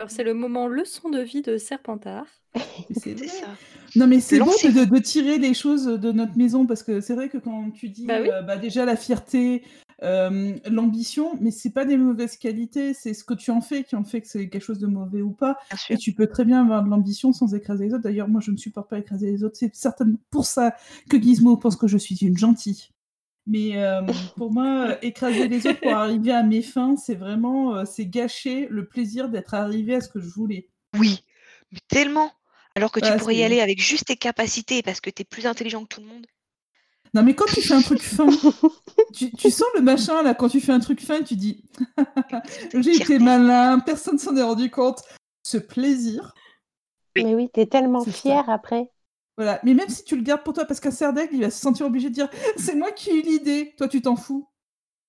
Alors 0.00 0.10
c'est 0.10 0.24
le 0.24 0.34
moment 0.34 0.66
leçon 0.66 1.10
de 1.10 1.20
vie 1.20 1.42
de 1.42 1.58
Serpentard. 1.58 2.26
C'est 2.90 3.16
ça. 3.28 3.46
Non, 3.94 4.06
mais 4.06 4.20
c'est 4.20 4.38
beau 4.38 4.46
de, 4.46 4.50
Lancez-vous. 4.50 4.80
de- 4.86 4.96
de 4.96 4.98
tirer 4.98 5.38
les 5.38 5.54
choses 5.54 5.84
de 5.84 6.12
notre 6.12 6.36
maison 6.36 6.66
parce 6.66 6.82
que 6.82 7.00
c'est 7.00 7.14
vrai 7.14 7.28
que 7.28 7.38
quand 7.38 7.70
tu 7.70 7.88
dis 7.88 8.06
Bah 8.06 8.18
oui. 8.20 8.30
euh, 8.30 8.42
bah, 8.42 8.56
déjà 8.56 8.84
la 8.84 8.96
fierté, 8.96 9.62
euh, 10.02 10.58
l'ambition, 10.66 11.36
mais 11.40 11.50
c'est 11.50 11.70
pas 11.70 11.84
des 11.84 11.96
mauvaises 11.96 12.36
qualités, 12.36 12.92
c'est 12.94 13.14
ce 13.14 13.24
que 13.24 13.34
tu 13.34 13.50
en 13.50 13.60
fais 13.60 13.84
qui 13.84 13.94
en 13.94 14.04
fait 14.04 14.20
que 14.20 14.28
c'est 14.28 14.48
quelque 14.48 14.62
chose 14.62 14.78
de 14.78 14.86
mauvais 14.86 15.22
ou 15.22 15.30
pas. 15.30 15.56
Et 15.90 15.96
tu 15.96 16.12
peux 16.12 16.26
très 16.26 16.44
bien 16.44 16.62
avoir 16.62 16.82
de 16.82 16.88
l'ambition 16.88 17.32
sans 17.32 17.54
écraser 17.54 17.86
les 17.86 17.94
autres. 17.94 18.02
D'ailleurs, 18.02 18.28
moi, 18.28 18.40
je 18.40 18.50
ne 18.50 18.56
supporte 18.56 18.90
pas 18.90 18.98
écraser 18.98 19.30
les 19.30 19.44
autres. 19.44 19.56
C'est 19.56 19.74
certainement 19.74 20.18
pour 20.30 20.44
ça 20.44 20.74
que 21.08 21.20
Gizmo 21.20 21.56
pense 21.56 21.76
que 21.76 21.86
je 21.86 21.98
suis 21.98 22.16
une 22.16 22.36
gentille. 22.36 22.88
Mais 23.46 23.76
euh, 23.76 24.02
pour 24.36 24.52
moi, 24.52 24.96
écraser 25.04 25.48
les 25.48 25.66
autres 25.66 25.80
pour 25.80 25.92
arriver 25.92 26.32
à 26.32 26.42
mes 26.42 26.62
fins, 26.62 26.96
c'est 26.96 27.14
vraiment, 27.14 27.76
euh, 27.76 27.84
c'est 27.84 28.06
gâcher 28.06 28.66
le 28.70 28.86
plaisir 28.86 29.28
d'être 29.28 29.54
arrivé 29.54 29.94
à 29.94 30.00
ce 30.00 30.08
que 30.08 30.20
je 30.20 30.28
voulais. 30.28 30.68
Oui, 30.98 31.22
mais 31.70 31.78
tellement. 31.88 32.30
Alors 32.74 32.90
que 32.90 33.00
tu 33.00 33.18
pourrais 33.18 33.36
y 33.36 33.42
aller 33.42 33.60
avec 33.60 33.80
juste 33.80 34.06
tes 34.06 34.16
capacités 34.16 34.82
parce 34.82 35.00
que 35.00 35.10
tu 35.10 35.22
es 35.22 35.24
plus 35.24 35.46
intelligent 35.46 35.82
que 35.84 35.94
tout 35.94 36.00
le 36.00 36.06
monde. 36.06 36.26
Non, 37.14 37.22
mais 37.22 37.34
quand 37.34 37.44
tu 37.46 37.60
fais 37.60 37.74
un 37.74 37.82
truc 37.82 38.00
fin, 38.00 38.26
tu, 39.14 39.30
tu 39.32 39.50
sens 39.50 39.68
le 39.74 39.82
machin 39.82 40.22
là, 40.22 40.34
quand 40.34 40.48
tu 40.48 40.60
fais 40.60 40.72
un 40.72 40.80
truc 40.80 41.00
fin, 41.00 41.22
tu 41.22 41.36
dis 41.36 41.64
J'ai 42.74 42.96
été 42.96 43.18
malin, 43.18 43.80
personne 43.80 44.18
s'en 44.18 44.34
est 44.36 44.42
rendu 44.42 44.70
compte. 44.70 45.02
Ce 45.44 45.58
plaisir. 45.58 46.32
Mais 47.16 47.34
oui, 47.34 47.50
t'es 47.52 47.66
tellement 47.66 48.04
fier 48.04 48.48
après. 48.48 48.90
Voilà, 49.36 49.60
mais 49.64 49.74
même 49.74 49.88
si 49.88 50.04
tu 50.04 50.16
le 50.16 50.22
gardes 50.22 50.42
pour 50.42 50.52
toi, 50.52 50.64
parce 50.64 50.80
qu'un 50.80 50.90
cerf 50.90 51.12
d'aigle, 51.12 51.34
il 51.34 51.40
va 51.42 51.50
se 51.50 51.60
sentir 51.60 51.86
obligé 51.86 52.08
de 52.08 52.14
dire: 52.14 52.28
«C'est 52.56 52.74
moi 52.74 52.92
qui 52.92 53.10
ai 53.10 53.14
eu 53.14 53.22
l'idée», 53.22 53.74
toi 53.76 53.88
tu 53.88 54.00
t'en 54.00 54.16
fous. 54.16 54.48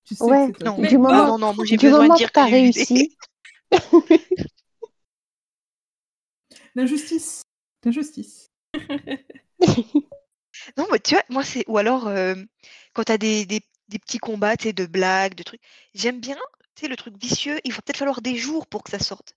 Tu 0.05 0.15
sais 0.15 0.25
que 0.25 0.29
Ouais, 0.29 0.47
c'est 0.47 0.53
toi 0.53 0.71
Non, 0.71 0.77
Mais 0.79 0.87
du 0.89 0.95
ah 0.95 0.99
moment 0.99 1.27
non, 1.27 1.37
non, 1.37 1.53
moi 1.53 1.65
j'ai 1.65 1.77
du 1.77 1.85
besoin 1.85 2.09
de 2.09 2.15
dire 2.15 2.31
que 2.31 2.33
tu 2.33 2.39
as 2.39 2.45
que 2.45 2.51
j'ai 2.51 2.67
eu 2.67 2.71
l'idée. 2.71 3.15
Non, 10.77 10.87
mais 10.91 10.99
tu 10.99 11.15
vois, 11.15 11.23
moi 11.29 11.43
c'est 11.43 11.65
ou 11.67 11.77
alors, 11.77 12.09
hem, 12.11 12.47
quand 12.93 13.03
tu 13.05 13.11
as 13.11 13.17
des 13.17 13.45
des 13.45 13.61
des 13.89 13.99
petits 13.99 14.17
combats, 14.19 14.57
tu 14.57 14.63
sais, 14.69 14.73
de 14.73 14.85
blagues, 14.85 15.35
de 15.35 15.43
trucs, 15.43 15.61
j'aime 15.93 16.19
bien, 16.19 16.37
tu 16.75 16.81
sais, 16.81 16.87
le 16.87 16.95
truc 16.95 17.15
vicieux, 17.21 17.59
il 17.63 17.71
va 17.73 17.81
peut-être 17.81 17.97
falloir 17.97 18.21
des 18.21 18.35
jours 18.37 18.67
pour 18.67 18.83
que 18.83 18.91
ça 18.91 18.99
sorte. 18.99 19.35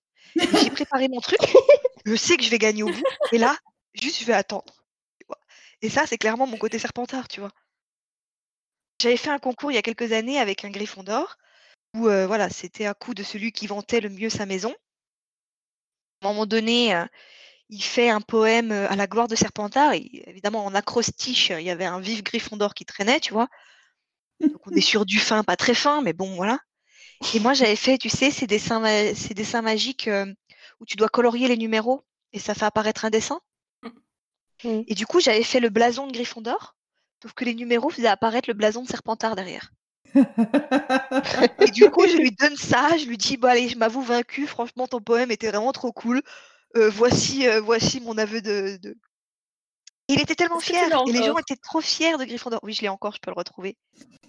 Mais 0.51 0.59
j'ai 0.59 0.70
préparé 0.70 1.09
mon 1.09 1.20
truc, 1.20 1.41
je 2.05 2.14
sais 2.16 2.37
que 2.37 2.45
je 2.45 2.51
vais 2.51 2.59
gagner 2.59 2.83
au 2.83 2.91
bout 2.91 3.05
et 3.33 3.39
là, 3.39 3.57
juste 3.95 4.20
je 4.20 4.24
vais 4.24 4.33
attendre, 4.35 4.85
tu 5.20 5.27
vois? 5.29 5.39
Et 5.83 5.91
ça, 5.91 6.07
c'est 6.07 6.18
clairement 6.18 6.47
mon 6.47 6.59
côté 6.59 6.79
Serpentard, 6.79 7.29
tu 7.29 7.41
vois? 7.41 7.53
J'avais 9.01 9.16
fait 9.16 9.31
un 9.31 9.39
concours 9.39 9.72
il 9.72 9.74
y 9.74 9.79
a 9.79 9.83
quelques 9.83 10.12
années 10.12 10.39
avec 10.39 10.64
un 10.64 10.70
Gryffondor 10.70 11.37
où, 11.95 12.09
heu, 12.09 12.27
voilà, 12.27 12.51
c'était 12.51 12.87
à 12.87 12.95
coup 12.95 13.14
de 13.14 13.22
celui 13.22 13.53
qui 13.53 13.66
vantait 13.66 14.01
le 14.01 14.11
mieux 14.11 14.31
sa 14.31 14.47
maison. 14.47 14.74
À 16.22 16.27
un 16.29 16.33
moment 16.33 16.45
donné, 16.47 16.95
heu, 16.95 17.07
il 17.69 17.83
fait 17.83 18.11
un 18.11 18.21
poème, 18.21 18.73
heu, 18.73 18.91
à 18.91 18.97
la 18.97 19.07
gloire 19.07 19.29
de 19.29 19.37
Serpentard 19.37 19.93
et 19.93 20.23
évidemment 20.27 20.64
en 20.64 20.75
acrostiche, 20.75 21.51
il 21.51 21.62
y 21.62 21.71
avait 21.71 21.85
un 21.85 22.01
vif 22.01 22.23
Gryffondor 22.23 22.75
qui 22.75 22.85
traînait, 22.85 23.21
tu 23.21 23.33
vois? 23.33 23.49
Donc 24.41 24.67
on 24.67 24.73
est 24.73 24.81
sur 24.81 25.07
du 25.07 25.19
fin, 25.19 25.45
pas 25.45 25.57
très 25.57 25.75
fin, 25.75 26.03
mais 26.03 26.12
bon 26.12 26.35
voilà. 26.37 26.61
Et 27.35 27.41
moi 27.41 27.55
j'avais 27.55 27.77
fait, 27.77 27.99
tu 27.99 28.09
sais, 28.09 28.31
ces 28.31 28.47
dessins 28.47 28.81
ma 28.81 29.14
ces 29.14 29.35
dessins 29.35 29.62
magiques, 29.62 30.09
hem, 30.09 30.35
où 30.81 30.87
tu 30.87 30.97
dois 30.97 31.09
colorier 31.09 31.49
les 31.49 31.57
numéros 31.57 32.05
et 32.33 32.39
ça 32.39 32.55
fait 32.55 32.67
apparaître 32.67 33.05
un 33.05 33.11
dessin. 33.11 33.41
Mmh. 34.64 34.83
Et 34.87 34.95
du 34.95 35.07
coup, 35.07 35.21
j'avais 35.21 35.43
fait 35.43 35.61
le 35.61 35.69
blason 35.69 36.07
de 36.07 36.12
Gryffondor, 36.12 36.77
sauf 37.23 37.33
que 37.35 37.45
les 37.45 37.55
numéros 37.55 37.91
faisaient 37.91 38.09
apparaître 38.09 38.49
le 38.49 38.55
blason 38.55 38.83
de 38.83 38.89
Serpentard 38.89 39.37
derrière. 39.37 39.71
Et 41.61 41.71
du 41.71 41.91
coup, 41.91 42.07
je 42.07 42.17
lui 42.17 42.31
donne 42.31 42.57
ça, 42.57 42.97
je 42.97 43.07
lui 43.07 43.19
dis: 43.19 43.37
«Bah 43.37 43.51
allez, 43.51 43.69
je 43.69 43.77
m'avoue 43.77 44.03
vaincu, 44.03 44.47
franchement 44.47 44.87
ton 44.87 45.01
poème 45.01 45.31
était 45.31 45.49
vraiment 45.49 45.73
trop 45.73 45.93
cool. 45.93 46.23
Heu, 46.77 46.89
voici, 46.91 47.47
heu, 47.47 47.61
voici 47.61 48.01
mon 48.01 48.18
aveu 48.18 48.43
de 48.43 48.77
de» 48.77 48.97
et 50.09 50.12
il 50.12 50.20
était 50.20 50.37
tellement 50.37 50.61
fier 50.61 50.89
et 51.09 51.12
les 51.12 51.22
gens 51.22 51.37
étaient 51.37 51.57
trop 51.57 51.81
fiers 51.81 52.16
de 52.16 52.24
Gryffondor. 52.24 52.61
Oui, 52.62 52.72
je 52.72 52.83
l'ai 52.83 52.89
encore, 52.89 53.12
je 53.14 53.18
peux 53.20 53.31
le 53.31 53.37
retrouver. 53.37 53.77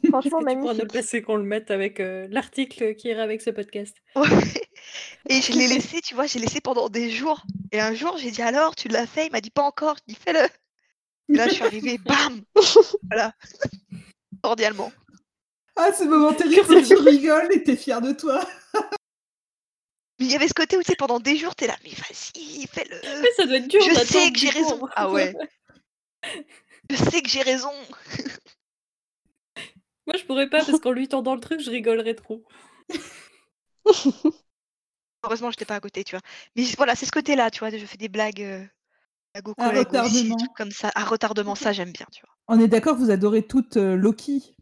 Franchement 0.06 0.40
que 0.40 0.50
tu 0.50 0.56
le 0.56 0.64
magnifique. 0.64 0.88
passer, 0.92 1.22
qu'on 1.22 1.36
le 1.36 1.44
mette 1.44 1.70
avec, 1.70 2.00
heu, 2.00 2.28
l'article 2.32 2.96
qui 2.96 3.10
ira 3.10 3.22
avec 3.22 3.42
ce 3.42 3.52
podcast? 3.52 3.96
Ouais 4.16 4.24
et 5.30 5.42
je 5.42 5.52
l'ai 5.52 5.68
laissé, 5.68 6.02
tu 6.02 6.16
vois, 6.16 6.26
j'ai 6.26 6.40
laissé 6.40 6.62
pendant 6.62 6.90
des 6.90 7.12
jours 7.12 7.46
et 7.72 7.80
un 7.80 7.94
jour, 7.94 8.18
j'ai 8.18 8.32
dit: 8.32 8.42
«Alors, 8.42 8.76
tu 8.76 8.88
l'as 8.88 9.06
fait?» 9.06 9.28
il 9.28 9.32
m'a 9.32 9.42
dit: 9.42 9.52
«Pas 9.52 9.64
encore». 9.64 9.98
Je 9.98 10.14
dis: 10.14 10.20
«Fais-le» 10.20 10.40
et 11.34 11.38
là, 11.38 11.48
je 11.48 11.54
suis 11.54 11.64
arrivée, 11.64 12.00
bam! 12.00 12.42
Voilà, 13.12 13.34
cordialement. 14.42 14.92
Ah, 15.76 15.92
ce 15.94 16.06
moment 16.06 16.34
terrible 16.34 16.74
où 16.74 16.82
tu 16.82 16.96
rigoles 16.96 17.54
et 17.54 17.64
tu 17.64 17.72
es 17.72 17.76
fier 17.76 18.02
de 18.02 18.14
toi. 18.14 18.44
Mais 20.20 20.26
il 20.26 20.32
y 20.32 20.36
avait 20.36 20.48
ce 20.48 20.54
côté 20.54 20.78
où, 20.78 20.82
tu 20.82 20.88
sais, 20.88 20.96
pendant 20.96 21.20
des 21.20 21.38
jours, 21.38 21.56
tu 21.56 21.66
es 21.66 21.68
là: 21.68 21.76
«Mais 21.84 21.92
vas-y, 21.92 22.68
fais-le! 22.68 23.00
Mais 23.22 23.32
ça 23.36 23.46
doit 23.46 23.58
être 23.58 23.68
dur 23.68 23.82
Je 23.82 23.94
sais 24.04 24.32
que 24.32 24.40
j'ai 24.40 24.50
raison!» 24.50 24.88
ah 24.96 25.12
ouais. 25.12 25.34
«Je 26.90 26.96
sais 26.96 27.22
que 27.22 27.30
j'ai 27.30 27.42
raison!» 27.42 27.72
Moi, 30.08 30.16
je 30.18 30.24
pourrais 30.24 30.50
pas 30.50 30.64
parce 30.64 30.80
qu'en 30.82 30.92
lui 30.92 31.08
tendant 31.08 31.36
le 31.36 31.42
truc, 31.42 31.60
je 31.60 31.70
rigolerais 31.70 32.16
trop. 32.16 32.44
Heureusement, 35.24 35.52
j'étais 35.52 35.66
pas 35.66 35.76
à 35.76 35.80
côté, 35.80 36.04
tu 36.04 36.16
vois? 36.16 36.22
Mais 36.56 36.64
voilà, 36.78 36.96
c'est 36.96 37.06
ce 37.06 37.12
côté-là, 37.12 37.52
tu 37.52 37.60
vois? 37.60 37.70
Je 37.70 37.86
fais 37.86 37.98
des 37.98 38.08
blagues, 38.08 38.70
aux 39.46 39.50
aussi, 39.52 39.60
des 39.66 39.80
retardement. 39.80 40.38
trucs 40.38 40.54
comme 40.54 40.72
ça. 40.72 40.92
À 40.96 41.04
retardement, 41.04 41.56
ça 41.56 41.74
j'aime 41.74 41.92
bien, 41.92 42.06
tu 42.12 42.22
vois? 42.26 42.34
On 42.48 42.60
est 42.60 42.68
d'accord, 42.68 42.96
vous 42.96 43.12
adorez 43.12 43.46
toutes, 43.46 43.78
heu, 43.78 43.96
Loki? 43.96 44.56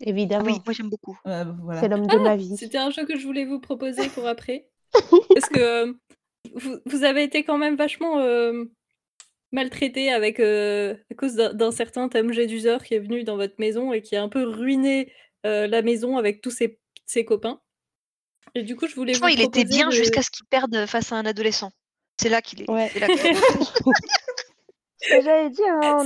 Ah 0.00 0.04
oui, 0.04 0.08
Évidemment, 0.08 0.44
moi 0.64 0.72
j'aime 0.72 0.88
beaucoup. 0.90 1.18
Ouais, 1.24 1.76
c'est 1.80 1.88
l'homme 1.88 2.06
de 2.08 2.18
ma 2.18 2.30
Ah! 2.30 2.36
vie. 2.36 2.56
C'était 2.56 2.78
un 2.78 2.90
jeu 2.90 3.04
que 3.04 3.18
je 3.18 3.26
voulais 3.26 3.44
vous 3.44 3.60
proposer 3.60 4.08
pour 4.08 4.26
après. 4.26 4.68
Parce 5.34 5.48
que, 5.48 5.82
hem, 5.84 5.98
vous 6.54 6.78
vous 6.86 7.04
avez 7.04 7.22
été 7.22 7.44
quand 7.44 7.58
même 7.58 7.76
vachement, 7.76 8.20
hem, 8.22 8.68
maltraités 9.52 10.10
avec, 10.12 10.40
heu, 10.40 10.98
à 11.10 11.14
cause 11.14 11.34
d'un 11.34 11.70
certain 11.70 12.08
Tom 12.08 12.32
Jedusor 12.32 12.82
qui 12.82 12.94
est 12.94 12.98
venu 13.00 13.24
dans 13.24 13.36
votre 13.36 13.54
maison 13.58 13.92
et 13.92 14.00
qui 14.02 14.16
a 14.16 14.22
un 14.22 14.28
peu 14.28 14.44
ruiné, 14.44 15.12
heu, 15.46 15.66
la 15.66 15.82
maison 15.82 16.16
avec 16.16 16.40
tous 16.40 16.50
ses 16.50 16.78
ses 17.06 17.24
copains. 17.24 17.60
Et 18.54 18.62
du 18.62 18.76
coup, 18.76 18.86
je 18.88 18.94
voulais 18.94 19.12
vous 19.14 19.28
il 19.28 19.40
était 19.40 19.64
bien 19.64 19.90
jusqu'à 19.90 20.22
ce 20.22 20.30
qu'il 20.30 20.46
perde, 20.46 20.86
face 20.86 21.12
à 21.12 21.16
un 21.16 21.26
adolescent. 21.26 21.70
C'est 22.20 22.28
là 22.28 22.40
qu'il 22.42 22.62
est 22.62 22.70
Ouais. 22.70 22.90
là 22.98 23.06
Et 25.12 25.20
j'allais 25.22 25.50
dire, 25.50 25.66
hein, 25.68 26.04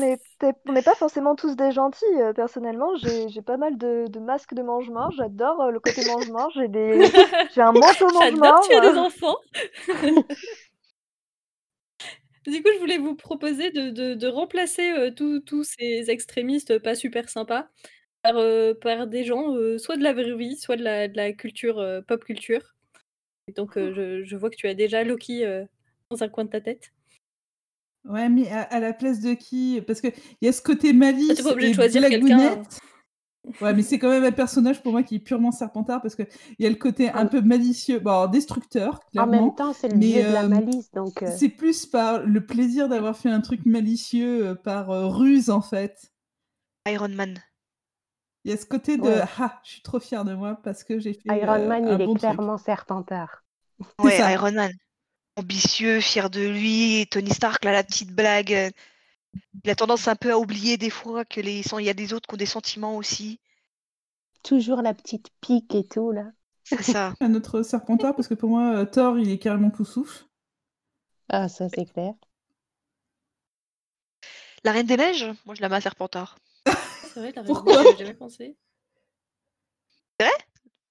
on 0.67 0.73
n'est 0.73 0.83
pas 0.83 0.95
forcément 0.95 1.35
tous 1.35 1.57
des 1.57 1.71
gentils. 1.73 2.05
Heu, 2.21 2.33
personnellement, 2.33 2.95
j'ai 2.97 3.43
pas 3.43 3.57
mal 3.57 3.77
de 3.77 4.07
de 4.09 4.21
masques 4.21 4.55
de 4.55 4.63
mange-morts. 4.63 5.11
J'adore, 5.17 5.63
heu, 5.63 5.71
le 5.73 5.81
côté 5.81 6.03
mange-mort. 6.03 6.51
J'ai 6.55 6.69
des 6.69 6.99
un 7.57 7.73
manteau 7.73 8.11
J'adore 8.13 8.41
mange-mort, 8.43 8.61
tuer 8.61 8.81
des 8.81 8.97
heu 8.97 8.99
enfants. 8.99 9.37
Du 12.47 12.63
coup, 12.63 12.69
je 12.75 12.79
voulais 12.79 12.99
vous 12.99 13.15
proposer 13.15 13.71
de 13.71 13.89
de 13.91 14.15
de 14.15 14.27
remplacer, 14.27 14.93
tous 15.41 15.65
ces 15.65 16.11
extrémistes 16.11 16.79
pas 16.79 16.95
super 16.95 17.29
sympas 17.31 17.69
par, 18.23 18.37
des 19.07 19.25
gens, 19.25 19.55
soit 19.79 19.97
de 19.97 20.03
la 20.03 20.13
vraie 20.13 20.35
vie, 20.37 20.57
soit 20.57 20.77
de 20.77 20.83
la 20.83 21.09
de 21.09 21.17
la 21.17 21.33
culture, 21.33 21.83
pop 22.07 22.23
culture. 22.25 22.75
Et 23.49 23.53
donc, 23.53 23.73
je 23.77 24.25
je 24.25 24.37
vois 24.37 24.51
que 24.51 24.57
tu 24.57 24.69
as 24.69 24.75
déjà 24.75 25.05
Loki, 25.05 25.45
dans 26.11 26.23
un 26.23 26.29
coin 26.29 26.45
de 26.45 26.51
ta 26.51 26.61
tête. 26.61 26.93
Ouais, 28.05 28.29
mais 28.29 28.51
à 28.51 28.63
à 28.63 28.81
la 28.81 28.93
place 28.93 29.21
de 29.21 29.33
qui? 29.33 29.81
Parce 29.87 30.01
qu'il 30.01 30.13
y 30.43 30.49
a 30.49 30.53
ce 30.53 30.61
côté 30.61 30.93
tu 31.27 31.33
es 31.33 31.43
pas 31.43 31.47
malice 31.47 31.47
obligé 31.51 31.71
et 31.71 31.71
de 31.71 31.75
choisir 31.75 32.07
quelqu'un, 32.07 32.39
hein. 32.39 32.63
blagounette. 32.63 32.81
Ouais, 33.61 33.75
mais 33.75 33.83
c'est 33.83 33.99
quand 33.99 34.11
même 34.11 34.25
un 34.25 34.33
personnage 34.33 34.83
pour 34.83 34.93
moi 34.93 35.03
qui 35.03 35.17
est 35.17 35.21
purement 35.21 35.53
Serpentard 35.53 36.03
parce 36.03 36.15
qu'il 36.17 36.27
y 36.59 36.67
a 36.67 36.71
le 36.71 36.77
côté 36.77 37.11
un 37.11 37.27
En 37.27 37.27
peu 37.27 37.41
malicieux, 37.43 38.01
bon 38.01 38.11
alors 38.11 38.29
destructeur 38.31 39.01
en 39.17 39.27
même 39.27 39.55
temps, 39.55 39.73
c'est 39.73 39.89
le 39.89 39.99
mais 39.99 40.11
dieu 40.11 40.25
de 40.25 40.33
la 40.33 40.43
hem, 40.43 40.51
malice, 40.51 40.91
donc 40.93 41.23
heu 41.23 41.39
c'est 41.39 41.49
plus 41.51 41.87
par 41.87 42.23
le 42.25 42.45
plaisir 42.47 42.89
d'avoir 42.89 43.17
fait 43.17 43.31
un 43.31 43.41
truc 43.41 43.67
malicieux, 43.67 44.49
heu, 44.51 44.55
par, 44.57 44.89
ruse 45.17 45.51
en 45.51 45.63
fait. 45.63 46.11
Iron 46.87 47.15
Man. 47.17 47.43
Il 48.45 48.51
y 48.51 48.55
a 48.55 48.57
ce 48.59 48.67
côté 48.67 48.99
de: 48.99 49.09
Ouais. 49.09 49.23
«Ah, 49.39 49.61
je 49.65 49.71
suis 49.73 49.83
trop 49.83 50.01
fier 50.01 50.25
de 50.25 50.35
moi 50.35 50.61
parce 50.63 50.85
que 50.85 50.99
j'ai 50.99 51.15
fait, 51.15 51.31
Iron 51.31 51.67
Man, 51.67 51.87
un 51.87 51.99
il 51.99 52.01
est 52.03 52.07
bon 52.07 52.15
truc». 52.15 52.21
clairement 52.21 52.59
Serpentard. 52.59 53.45
C'est 54.03 54.05
Ouais, 54.05 54.17
ça. 54.17 54.33
Iron 54.33 54.53
Man. 54.53 54.71
Ambitieux, 55.37 56.01
fier 56.01 56.29
de 56.29 56.41
lui 56.41 57.01
et 57.01 57.07
Tony 57.07 57.31
Stark, 57.31 57.65
là, 57.65 57.71
la 57.73 57.85
petite 57.85 58.11
blague, 58.13 58.53
heu, 58.53 58.71
il 59.65 59.71
a 59.71 59.77
tendance 59.77 60.09
un 60.09 60.17
peu 60.17 60.33
à 60.33 60.39
oublier 60.39 60.77
des 60.79 60.91
fois 60.91 61.25
que 61.25 61.41
les 61.41 61.63
il 61.79 61.85
y 61.85 61.91
a 61.91 61.95
des 61.95 62.13
autres 62.15 62.29
qui 62.29 62.35
ont 62.35 62.39
des 62.39 62.47
sentiments 62.47 62.97
aussi. 62.97 63.41
Toujours 64.45 64.81
la 64.81 64.95
petite 64.95 65.31
pique 65.41 65.75
et 65.75 65.89
tout 65.89 66.13
là. 66.13 66.31
C'est 66.63 66.85
ça. 66.85 67.15
Un 67.21 67.35
autre 67.35 67.63
Serpentard 67.63 68.15
parce 68.15 68.29
que 68.29 68.35
pour 68.35 68.51
moi, 68.51 68.81
heu, 68.83 68.87
Thor, 68.87 69.19
il 69.19 69.31
est 69.31 69.39
carrément 69.39 69.71
tout 69.71 69.85
souffle. 69.85 70.25
Ah 71.29 71.51
ça, 71.51 71.69
c'est 71.69 71.85
clair. 71.85 72.15
La 74.65 74.73
Reine 74.73 74.87
des 74.89 74.97
Neiges? 74.97 75.27
Moi, 75.47 75.55
je 75.55 75.61
la 75.63 75.69
mets 75.69 75.77
à 75.77 75.81
Serpentard. 75.81 76.37
C'est 77.03 77.21
vrai, 77.21 77.33
la 77.37 77.43
Reine 77.43 77.55
des 77.55 77.63
Pourquoi? 77.63 77.73
Neiges, 77.73 77.85
j'y 77.85 77.93
avais 77.93 77.97
jamais 77.97 78.15
pensé. 78.15 78.57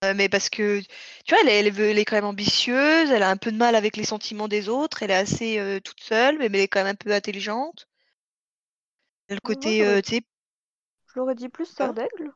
Heu, 0.04 0.14
mais 0.14 0.30
parce 0.30 0.50
que, 0.52 0.82
tu 0.82 1.34
vois, 1.34 1.40
elle 1.42 1.50
est 1.50 1.60
elle 1.60 1.72
veut 1.74 1.90
elle 1.90 1.98
est 2.00 2.06
quand 2.06 2.16
même 2.16 2.26
ambitieuse, 2.26 3.10
elle 3.12 3.24
a 3.24 3.30
un 3.32 3.38
peu 3.38 3.52
de 3.52 3.58
mal 3.58 3.74
avec 3.76 3.98
les 3.98 4.04
sentiments 4.06 4.48
des 4.48 4.70
autres, 4.70 5.02
elle 5.04 5.10
est 5.12 5.16
assez, 5.16 5.58
heu, 5.60 5.82
toute 5.82 6.02
seule, 6.02 6.38
mais 6.38 6.48
mais 6.50 6.60
elle 6.60 6.64
est 6.66 6.68
quand 6.68 6.84
même 6.84 6.92
un 6.94 6.96
peu 6.96 7.12
intelligente. 7.14 7.88
Elle 9.28 9.34
a 9.34 9.36
le 9.36 9.42
Moi, 9.44 9.72
côté, 9.72 9.72
j'aurais 9.72 9.96
heu, 9.98 10.02
tu 10.02 10.16
sais 10.16 10.22
je 11.08 11.18
l'aurais 11.18 11.36
dit 11.36 11.48
plus 11.48 11.66
Sœur 11.66 11.94
quoi? 11.94 11.94
d'Aigle. 11.94 12.34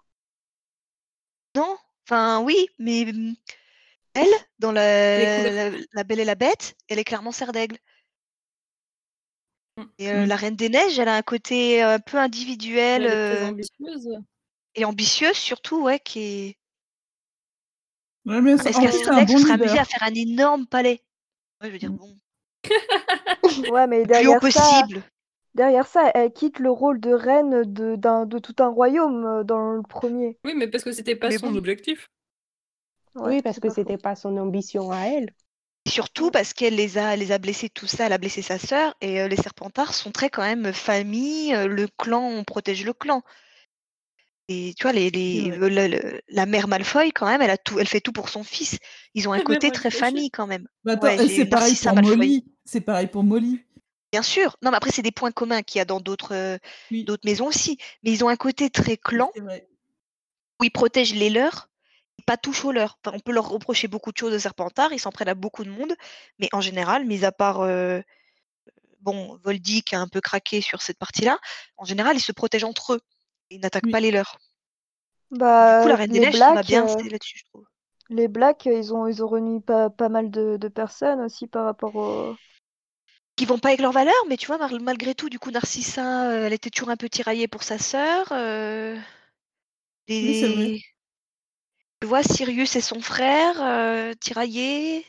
Non, 1.56 1.78
enfin 2.06 2.42
oui, 2.44 2.68
mais 2.80 3.06
mmh, 3.12 3.36
elle, 4.16 4.28
dans 4.60 4.72
Elle 5.16 5.24
est 5.24 5.28
la 5.42 5.72
la 5.72 5.72
La 5.94 6.04
Belle 6.06 6.20
et 6.22 6.26
la 6.26 6.36
Bête, 6.36 6.78
elle 6.90 7.00
est 7.00 7.04
clairement 7.06 7.32
Sœur 7.34 7.52
d'Aigle. 7.54 7.78
Mmh. 9.78 9.86
Et 10.00 10.10
heu, 10.10 10.26
Mmh. 10.26 10.28
la 10.28 10.36
Reine 10.36 10.56
des 10.56 10.70
Neiges, 10.70 10.98
elle 11.00 11.08
a 11.08 11.16
un 11.16 11.22
côté 11.22 11.82
un 11.84 12.00
peu 12.00 12.18
individuel, 12.18 13.06
elle 13.06 13.14
est 13.14 13.18
très 13.18 13.42
heu 13.42 13.44
ambitieuse. 13.44 14.10
et 14.76 14.86
ambitieuse 14.86 15.36
surtout, 15.36 15.82
ouais, 15.84 16.00
qui 16.00 16.20
est 16.22 16.58
Ouais, 18.28 18.42
mais 18.42 18.52
est-ce 18.52 19.12
un 19.12 19.22
d'Aigle 19.22 19.24
bon 19.24 19.40
se 19.40 19.40
serait 19.40 19.54
amusé 19.54 19.80
à 19.80 19.86
faire 19.86 20.04
un 20.04 20.14
énorme 20.14 20.68
palais? 20.68 21.02
Ouais, 21.62 21.68
je 21.68 21.74
veux 21.74 21.80
dire, 21.80 21.92
Mmh. 21.92 21.98
bon. 21.98 22.20
Ouais, 23.68 23.88
mais 23.88 24.06
Le 24.06 24.10
plus 24.10 24.28
haut 24.28 24.36
derrière 24.36 24.44
ça 24.46 24.88
possible. 24.88 25.04
derrière 25.56 25.88
ça, 25.88 26.12
elle 26.16 26.34
quitte 26.34 26.60
le 26.60 26.72
rôle 26.72 27.00
de 27.02 27.12
reine 27.14 27.64
de 27.66 27.96
d'un 27.98 28.26
de 28.28 28.40
tout 28.40 28.56
un 28.60 28.70
royaume, 28.70 29.26
heu, 29.26 29.44
dans 29.46 29.74
le 29.74 29.84
1er. 29.84 30.40
Oui, 30.44 30.54
mais 30.56 30.68
parce 30.68 30.84
que 30.84 30.92
c'était 30.92 31.16
pas 31.16 31.30
Mais 31.30 31.38
son 31.40 31.54
bon. 31.54 31.56
objectif. 31.56 32.10
Ouais, 33.16 33.36
Oui, 33.36 33.42
parce 33.44 33.60
que 33.60 33.70
c'était 33.70 33.98
pas 33.98 34.16
son 34.16 34.38
ambition 34.38 34.92
à 34.92 35.02
elle. 35.08 35.34
Surtout 35.88 36.30
parce 36.32 36.54
qu'elle 36.54 36.76
les 36.76 36.98
a 37.00 37.14
elle 37.14 37.20
les 37.22 37.32
a 37.32 37.40
blessés 37.40 37.70
tout 37.70 37.88
ça, 37.88 38.06
elle 38.06 38.14
a 38.14 38.18
blessé 38.20 38.42
sa 38.44 38.60
sœur 38.60 38.96
et 39.02 39.22
heu, 39.22 39.28
les 39.28 39.38
Serpentards 39.38 39.94
sont 39.96 40.12
très 40.12 40.30
quand 40.30 40.44
même 40.44 40.72
famille, 40.74 41.54
heu, 41.56 41.66
le 41.68 41.88
clan, 41.88 42.22
on 42.24 42.44
protège 42.44 42.84
le 42.86 42.94
clan. 42.94 43.24
Et 44.50 44.74
tu 44.78 44.84
vois, 44.84 44.94
les 44.94 45.10
C'est 45.10 45.18
les 45.18 45.52
vrai. 45.52 45.70
le 45.70 45.88
le 45.88 46.22
la 46.30 46.46
mère 46.46 46.68
Malfoy 46.68 47.12
quand 47.12 47.28
même, 47.28 47.42
elle 47.42 47.50
a 47.50 47.58
tout 47.58 47.80
elle 47.80 47.88
fait 47.88 48.00
tout 48.00 48.14
pour 48.14 48.30
son 48.30 48.44
fils. 48.44 48.78
Ils 49.14 49.28
ont 49.28 49.34
un 49.34 49.42
côté 49.42 49.72
très 49.72 49.92
famille 49.92 50.32
quand 50.32 50.48
même. 50.48 50.68
Ouais, 50.86 51.18
j'ai 51.18 51.28
c'est 51.28 51.46
pareil 51.46 51.76
pour 51.76 51.94
Malfoy. 51.94 52.16
Molly, 52.16 52.46
c'est 52.64 52.82
pareil 52.82 53.08
pour 53.08 53.24
Molly. 53.24 53.62
Bien 54.14 54.22
sûr. 54.22 54.56
Non, 54.62 54.72
mais 54.72 54.78
après, 54.78 54.92
c'est 54.92 55.02
des 55.02 55.12
points 55.12 55.32
communs 55.32 55.64
qu'il 55.64 55.80
y 55.80 55.82
a 55.82 55.86
dans 55.86 56.00
d'autres 56.00 56.34
euh, 56.34 56.58
Oui. 56.92 57.06
maisons 57.26 57.48
aussi. 57.48 57.78
Mais 58.04 58.12
ils 58.12 58.24
ont 58.24 58.30
un 58.30 58.38
côté 58.38 58.70
très 58.70 58.96
clan 58.96 59.32
où 60.60 60.64
ils 60.64 60.72
protègent 60.72 61.14
les 61.14 61.30
leurs 61.30 61.70
et 62.18 62.24
pas 62.24 62.38
touchent 62.38 62.64
aux 62.64 62.72
leurs. 62.72 62.98
Enfin, 63.04 63.16
on 63.16 63.20
peut 63.20 63.34
leur 63.34 63.50
reprocher 63.50 63.90
beaucoup 63.90 64.14
de 64.14 64.18
choses 64.18 64.32
de 64.32 64.40
Serpentard, 64.40 64.94
ils 64.94 65.00
s'en 65.00 65.12
prennent 65.12 65.28
à 65.28 65.36
beaucoup 65.36 65.66
de 65.66 65.70
monde, 65.70 65.94
mais 66.40 66.48
en 66.54 66.62
général, 66.62 67.06
mis 67.06 67.26
à 67.26 67.34
part 67.34 67.60
euh, 67.62 68.00
bon, 69.02 69.38
Voldy 69.44 69.84
qui 69.84 69.94
a 69.96 70.00
un 70.00 70.08
peu 70.08 70.22
craqué 70.22 70.62
sur 70.62 70.82
cette 70.82 70.98
partie-là, 70.98 71.38
en 71.76 71.86
général, 71.86 72.16
ils 72.16 72.22
se 72.22 72.32
protègent 72.32 72.64
entre 72.64 72.94
eux. 72.94 73.02
Ils 73.50 73.60
n'attaquent 73.60 73.88
Oui. 73.88 73.92
pas 73.92 74.00
les 74.00 74.12
leurs. 74.12 74.38
Du 75.68 75.76
Bah, 75.76 75.84
coup, 75.84 75.88
la 75.88 75.96
Reine 75.96 76.12
des 76.12 76.20
Neiges, 76.20 76.42
ça 76.52 76.62
Blacks, 76.62 76.64
bien 76.64 76.84
euh, 76.84 77.04
là-dessus, 77.10 77.38
je 77.40 77.46
trouve. 77.46 77.66
les 78.10 78.28
Blacks, 78.28 78.66
ils 78.66 78.94
ont, 78.94 79.08
ils 79.08 79.24
ont 79.24 79.62
pas, 79.62 79.90
pas 79.90 80.10
mal 80.10 80.30
de, 80.30 80.58
de 80.58 80.68
personnes 80.68 81.22
aussi 81.22 81.48
par 81.48 81.64
rapport 81.66 81.96
au. 81.96 82.38
Qui 83.38 83.46
vont 83.46 83.58
pas 83.58 83.70
avec 83.70 83.80
leurs 83.80 83.94
valeurs, 83.94 84.14
mais 84.28 84.36
tu 84.36 84.48
vois, 84.48 84.58
mal- 84.58 84.82
malgré 84.82 85.16
tout, 85.16 85.30
du 85.30 85.40
coup, 85.40 85.50
Narcissa, 85.52 86.30
euh, 86.30 86.46
elle 86.46 86.52
était 86.54 86.70
toujours 86.70 86.90
un 86.90 86.98
peu 86.98 87.08
tiraillée 87.08 87.48
pour 87.48 87.64
sa 87.64 87.78
sœur. 87.78 88.28
euh, 88.34 88.98
Oui, 90.22 90.34
c'est 90.34 90.48
vrai. 90.48 90.72
Tu 92.02 92.08
vois, 92.08 92.24
Sirius 92.24 92.76
et 92.76 92.82
son 92.82 93.00
frère, 93.02 93.62
euh, 93.62 94.14
tiraillés. 94.20 95.06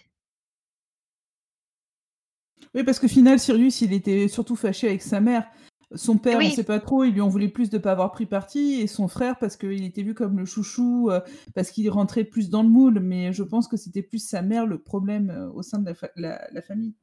Oui, 2.74 2.82
parce 2.84 2.99
qu'au 2.99 3.09
final, 3.09 3.39
Sirius, 3.39 3.80
il 3.82 3.93
était 3.93 4.28
surtout 4.28 4.57
fâché 4.57 4.89
avec 4.89 5.03
sa 5.03 5.20
mère. 5.20 5.47
Son 5.95 6.18
père, 6.18 6.36
on 6.36 6.39
Oui. 6.39 6.51
sait 6.51 6.64
pas 6.64 6.80
trop, 6.80 7.05
il 7.05 7.12
lui 7.14 7.20
en 7.22 7.28
voulait 7.28 7.49
plus 7.49 7.70
de 7.70 7.78
pas 7.78 7.93
avoir 7.93 8.12
pris 8.12 8.26
parti, 8.26 8.74
et 8.80 8.86
son 8.86 9.09
frère 9.09 9.39
parce 9.39 9.57
qu'il 9.57 9.84
était 9.84 10.03
vu 10.03 10.14
comme 10.14 10.39
le 10.39 10.45
chouchou, 10.45 11.11
euh, 11.11 11.20
parce 11.55 11.70
qu'il 11.70 11.89
rentrait 11.91 12.24
plus 12.24 12.51
dans 12.51 12.62
le 12.62 12.68
moule. 12.68 13.01
Mais 13.01 13.32
je 13.32 13.43
pense 13.43 13.68
que 13.68 13.76
c'était 13.78 14.03
plus 14.03 14.18
sa 14.18 14.43
mère 14.43 14.66
le 14.66 14.78
problème 14.78 15.30
euh, 15.30 15.51
au 15.51 15.62
sein 15.62 15.78
de 15.78 15.86
la, 15.86 15.95
fa- 15.95 16.11
la- 16.16 16.47
la 16.53 16.62
famille. 16.62 16.95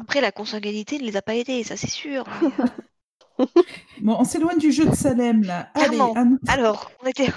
Après, 0.00 0.20
la 0.20 0.32
consanguinité 0.32 0.98
ne 0.98 1.04
les 1.04 1.16
a 1.16 1.22
pas 1.22 1.34
aidés, 1.36 1.62
ça 1.62 1.76
c'est 1.76 1.86
sûr. 1.90 2.24
euh, 2.42 3.46
Bon, 4.00 4.16
on 4.18 4.24
s'éloigne 4.24 4.58
du 4.58 4.72
jeu 4.72 4.86
de 4.86 4.94
Salem 4.94 5.42
là. 5.44 5.68
Allez, 5.74 5.98
nous. 5.98 6.38
Alors, 6.48 6.90
on 7.02 7.06
était. 7.06 7.28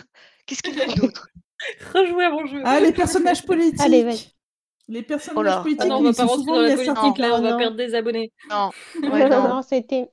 Qu'est-ce 0.46 0.62
qu'il 0.64 0.74
faut 0.74 0.94
d'autre? 0.94 1.28
Rejouer 1.94 2.26
à 2.26 2.30
mon 2.32 2.46
jeu. 2.46 2.62
Ah, 2.64 2.80
les 2.80 2.92
personnages 2.92 3.44
politiques. 3.46 3.82
Allez. 3.82 4.18
Les 4.88 5.02
personnages 5.02 5.56
Oh 5.58 5.62
politiques, 5.64 5.82
Ah 5.84 5.88
non, 5.88 5.96
on 5.98 6.04
va 6.04 6.14
pas 6.14 6.24
rentrer 6.26 6.38
souvent 6.38 6.56
dans 6.56 6.62
la 6.62 6.68
à 6.68 6.76
politique 6.76 6.94
Serpentard. 6.96 7.28
là, 7.30 7.36
on 7.38 7.42
va 7.42 7.52
non. 7.52 7.58
perdre 7.58 7.78
des 7.78 7.96
abonnés. 7.96 8.32
Non. 8.52 8.70
Non, 9.02 9.12
Ouais, 9.12 9.30
non, 9.30 9.42
non. 9.44 9.50
non, 9.56 9.62
c'était. 9.64 10.10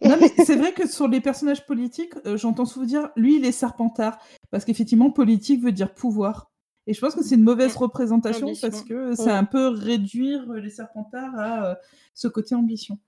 C'est 0.47 0.57
vrai 0.57 0.73
que 0.73 0.89
sur 0.89 1.09
les 1.09 1.20
personnages 1.20 1.66
politiques, 1.66 2.14
euh, 2.27 2.37
j'entends 2.39 2.64
souvent 2.64 2.87
dire 2.87 3.11
lui, 3.16 3.37
il 3.37 3.45
est 3.45 3.53
Serpentard. 3.53 4.18
Parce 4.51 4.64
qu'effectivement, 4.64 5.11
politique 5.11 5.62
veut 5.62 5.73
dire 5.73 5.93
pouvoir. 5.93 6.51
Et 6.87 6.95
je 6.95 7.01
pense 7.01 7.14
que 7.14 7.23
c'est 7.23 7.35
une 7.37 7.43
mauvaise 7.45 7.77
représentation 7.77 8.47
Ambition. 8.47 8.70
parce 8.70 8.83
que 8.83 9.14
ça 9.14 9.35
Mm. 9.35 9.37
un 9.37 9.45
peu 9.45 9.68
réduire 9.68 10.51
euh, 10.51 10.59
les 10.59 10.70
Serpentards 10.70 11.39
à 11.39 11.66
euh, 11.66 11.75
ce 12.14 12.27
côté 12.29 12.55
ambition. 12.55 12.99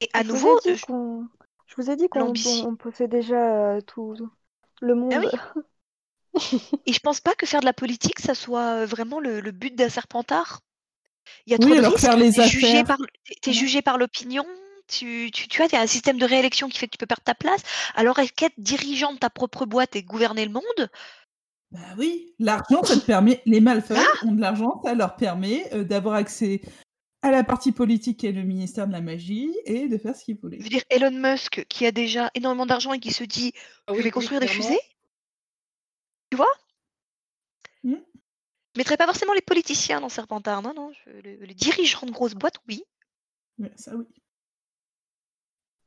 Et 0.00 0.08
à 0.14 0.22
Je 0.22 0.28
vous 0.28 0.32
ai 0.34 0.38
nouveau, 0.40 0.60
dit 0.64 0.74
je- 0.76 1.74
vous 1.76 1.90
ai 1.90 1.96
dit 1.96 2.08
qu'on 2.08 2.32
on- 2.66 2.74
possédait 2.76 3.18
déjà 3.20 3.74
euh, 3.76 3.80
tout 3.82 4.16
le 4.80 4.94
monde. 4.94 5.12
Ah 5.14 5.20
oui. 5.20 5.28
et 6.86 6.92
je 6.92 6.98
pense 7.00 7.20
pas 7.20 7.34
que 7.34 7.46
faire 7.46 7.60
de 7.60 7.66
la 7.66 7.72
politique, 7.74 8.18
ça 8.18 8.34
soit 8.34 8.86
vraiment 8.86 9.20
le, 9.20 9.40
le 9.40 9.50
but 9.52 9.74
d'un 9.76 9.88
serpentard. 9.90 10.60
Il 11.46 11.52
y 11.52 11.54
a 11.56 11.58
Oui, 11.58 11.58
trop 11.58 11.74
de 11.76 11.80
alors 11.80 11.92
risques. 11.92 11.98
faire 11.98 12.16
les 12.16 12.40
T'es 12.40 12.42
jugé 12.42 12.82
affaires. 12.82 12.84
par, 12.84 12.98
Comment 13.42 13.52
jugé 13.52 13.82
par 13.82 13.98
l'opinion. 13.98 14.46
Tu, 14.88 15.30
tu, 15.32 15.48
tu 15.48 15.56
vois, 15.58 15.66
il 15.66 15.72
y 15.72 15.76
a 15.76 15.80
un 15.82 15.86
système 15.86 16.18
de 16.18 16.26
réélection 16.26 16.68
qui 16.68 16.78
fait 16.78 16.86
que 16.86 16.92
tu 16.92 16.98
peux 16.98 17.06
perdre 17.06 17.22
ta 17.24 17.34
place. 17.34 17.62
Alors, 17.94 18.18
est-ce 18.18 18.32
qu'être 18.32 18.54
dirigeant 18.58 19.12
de 19.14 19.18
ta 19.18 19.30
propre 19.30 19.64
boîte 19.66 19.96
et 19.96 20.02
gouverner 20.02 20.44
le 20.44 20.52
monde, 20.52 20.90
Bah 21.70 21.80
oui, 21.98 22.34
l'argent, 22.38 22.82
ça 22.84 22.96
te 22.96 23.04
permet. 23.04 23.42
Les 23.46 23.60
malfeuilles 23.60 24.06
Ah 24.06 24.22
ont 24.22 24.32
de 24.32 24.40
l'argent, 24.40 24.80
ça 24.84 24.94
leur 24.94 25.16
permet 25.16 25.72
euh, 25.74 25.84
d'avoir 25.84 26.14
accès 26.14 26.60
à 27.22 27.30
la 27.30 27.44
partie 27.44 27.72
politique 27.72 28.24
est 28.24 28.32
le 28.32 28.42
ministère 28.44 28.86
de 28.88 28.92
la 28.92 29.00
magie 29.02 29.52
et 29.66 29.88
de 29.88 29.98
faire 29.98 30.16
ce 30.16 30.24
qu'ils 30.24 30.38
je 30.58 30.62
voulaient. 30.62 30.64
veux 30.64 30.70
dire, 30.70 30.84
Elon 30.88 31.10
Musk, 31.10 31.66
qui 31.68 31.84
a 31.84 31.92
déjà 31.92 32.30
énormément 32.34 32.64
d'argent 32.66 32.92
et 32.94 33.00
qui 33.00 33.12
se 33.12 33.22
dit 33.24 33.52
Ah 33.86 33.94
Je 33.94 33.98
oui, 33.98 34.02
vais 34.02 34.10
oui, 34.10 34.10
construire 34.10 34.40
des 34.40 34.48
fusées? 34.48 34.78
Tu 36.30 36.36
vois? 36.36 36.52
Hmm. 37.84 38.02
Je 38.74 38.80
mettrais 38.80 38.98
pas 38.98 39.06
forcément 39.06 39.32
les 39.32 39.40
politiciens 39.40 40.02
dans 40.02 40.10
Serpentard, 40.10 40.60
non, 40.60 40.74
non. 40.74 40.92
je- 40.92 41.10
le- 41.10 41.44
les 41.46 41.54
dirigeants 41.54 42.04
de 42.06 42.10
grosses 42.12 42.34
boîtes, 42.34 42.58
oui. 42.68 42.84
Ouais, 43.58 43.72
ça 43.76 43.96
oui. 43.96 44.06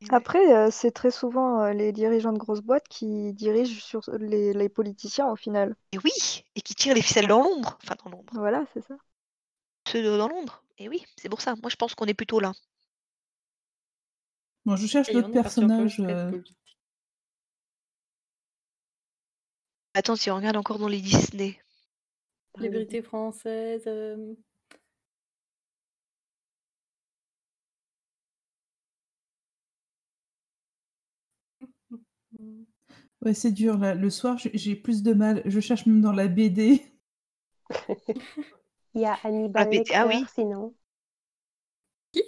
Après, 0.09 0.39
euh, 0.55 0.69
c'est 0.71 0.89
très 0.91 1.11
souvent 1.11 1.61
euh, 1.61 1.71
les 1.73 1.91
dirigeants 1.91 2.33
de 2.33 2.37
grosses 2.39 2.61
boîtes 2.61 2.87
qui 2.87 3.33
dirigent 3.33 3.79
sur 3.81 4.01
les, 4.19 4.51
les 4.53 4.69
politiciens 4.69 5.27
au 5.29 5.35
final. 5.35 5.75
Et 5.91 5.97
oui, 6.03 6.43
et 6.55 6.61
qui 6.61 6.75
tirent 6.75 6.95
les 6.95 7.01
ficelles 7.01 7.27
dans 7.27 7.43
l'ombre. 7.43 7.77
Enfin, 7.83 7.95
dans 8.03 8.11
l'ombre. 8.11 8.33
Voilà, 8.33 8.65
c'est 8.73 8.81
ça. 8.81 8.95
Ceux 9.87 10.03
dans 10.19 10.27
l'ombre. 10.27 10.63
Et 10.77 10.89
oui, 10.89 11.03
c'est 11.17 11.27
pour 11.29 11.41
ça. 11.41 11.55
Moi, 11.55 11.71
je 11.71 11.75
pense 11.75 11.95
qu'on 11.95 12.05
est 12.05 12.13
plutôt 12.13 12.39
là. 12.39 12.53
Bon, 14.65 14.75
je 14.75 14.85
cherche 14.87 15.11
d'autres 15.11 15.31
personnages. 15.31 15.99
euh. 16.01 16.31
Attends, 19.95 20.15
si 20.15 20.29
on 20.29 20.35
regarde 20.35 20.57
encore 20.57 20.77
dans 20.77 20.87
les 20.87 21.01
Disney. 21.01 21.59
Les 22.59 22.67
vérités 22.69 23.01
françaises. 23.01 23.83
euh, 23.87 24.35
Ouais, 33.21 33.33
c'est 33.33 33.51
dur 33.51 33.77
là. 33.77 33.93
Le 33.93 34.09
soir, 34.09 34.37
j'ai- 34.37 34.51
j'ai 34.57 34.73
plus 34.75 35.03
de 35.03 35.11
mal. 35.13 35.41
Je 35.45 35.59
cherche 35.59 35.85
même 35.85 35.99
dans 36.01 36.11
la 36.13 36.27
BD. 36.29 36.81
Il 38.95 39.01
y 39.01 39.05
a 39.05 39.19
Hannibal 39.23 39.67
Ah, 39.67 39.67
Lecter, 39.69 39.93
ah 39.95 40.05
oui. 40.07 40.27
sinon. 40.27 40.73
Qui? 42.11 42.23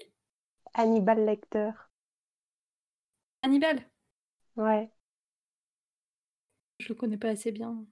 Hannibal 0.75 1.25
Lecter. 1.25 1.73
Hannibal? 3.41 3.83
Ouais. 4.57 4.91
Je 6.79 6.87
le 6.89 6.95
connais 6.95 7.17
pas 7.19 7.29
assez 7.29 7.51
bien. 7.51 7.85